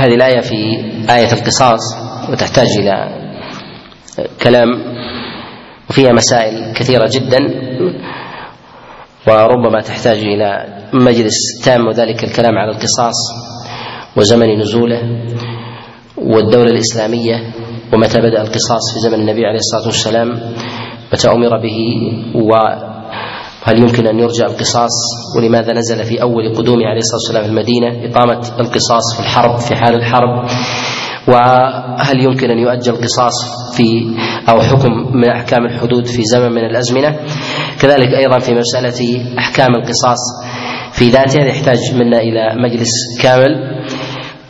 هذه 0.00 0.14
الآية 0.14 0.40
في 0.40 0.54
آية 1.10 1.32
القصاص 1.32 1.80
وتحتاج 2.32 2.66
إلى 2.78 3.08
كلام 4.42 4.68
وفيها 5.90 6.12
مسائل 6.12 6.72
كثيرة 6.74 7.08
جدا 7.12 7.38
وربما 9.28 9.80
تحتاج 9.80 10.18
إلى 10.18 10.66
مجلس 10.92 11.34
تام 11.64 11.86
وذلك 11.86 12.24
الكلام 12.24 12.58
على 12.58 12.70
القصاص 12.70 13.14
وزمن 14.16 14.58
نزوله 14.60 15.02
والدولة 16.16 16.70
الإسلامية 16.70 17.52
ومتى 17.94 18.18
بدأ 18.18 18.40
القصاص 18.42 18.94
في 18.94 19.00
زمن 19.00 19.14
النبي 19.14 19.46
عليه 19.46 19.58
الصلاة 19.58 19.86
والسلام 19.86 20.28
متى 21.12 21.28
أمر 21.28 21.58
به 21.62 21.78
وهل 23.66 23.78
يمكن 23.78 24.06
أن 24.06 24.18
يرجع 24.18 24.46
القصاص 24.46 24.90
ولماذا 25.36 25.72
نزل 25.72 26.04
في 26.04 26.22
أول 26.22 26.54
قدومه 26.56 26.86
عليه 26.86 26.98
الصلاة 26.98 27.20
والسلام 27.20 27.42
في 27.42 27.48
المدينة 27.50 28.10
إقامة 28.10 28.60
القصاص 28.60 29.14
في 29.16 29.20
الحرب 29.20 29.58
في 29.58 29.74
حال 29.76 29.94
الحرب؟ 29.94 30.48
وهل 31.28 32.24
يمكن 32.24 32.50
أن 32.50 32.58
يؤجل 32.58 32.92
القصاص 32.92 33.34
في 33.76 34.14
أو 34.48 34.60
حكم 34.60 34.90
من 35.16 35.28
أحكام 35.28 35.64
الحدود 35.66 36.06
في 36.06 36.22
زمن 36.24 36.52
من 36.52 36.64
الأزمنة؟ 36.64 37.16
كذلك 37.80 38.14
أيضا 38.14 38.38
في 38.38 38.54
مسألة 38.54 39.24
أحكام 39.38 39.74
القصاص 39.74 40.18
في 40.92 41.08
ذاتها 41.10 41.44
يحتاج 41.44 41.78
منا 41.94 42.18
إلى 42.18 42.54
مجلس 42.62 42.90
كامل 43.22 43.80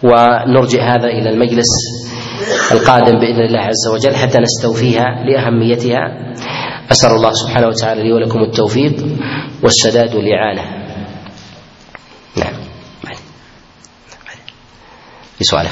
ونرجع 0.02 0.82
هذا 0.94 1.06
إلى 1.08 1.30
المجلس 1.30 1.66
القادم 2.72 3.18
بإذن 3.20 3.40
الله 3.40 3.58
عز 3.58 3.88
وجل 3.92 4.14
حتى 4.16 4.38
نستوفيها 4.38 5.24
لأهميتها. 5.26 6.00
اسال 6.90 7.10
الله 7.10 7.32
سبحانه 7.32 7.66
وتعالى 7.66 8.02
لي 8.02 8.12
ولكم 8.12 8.38
التوفيق 8.42 8.92
والسداد 9.62 10.14
والاعانه 10.14 10.62
نعم 12.36 12.54
في 15.38 15.44
سؤال 15.44 15.66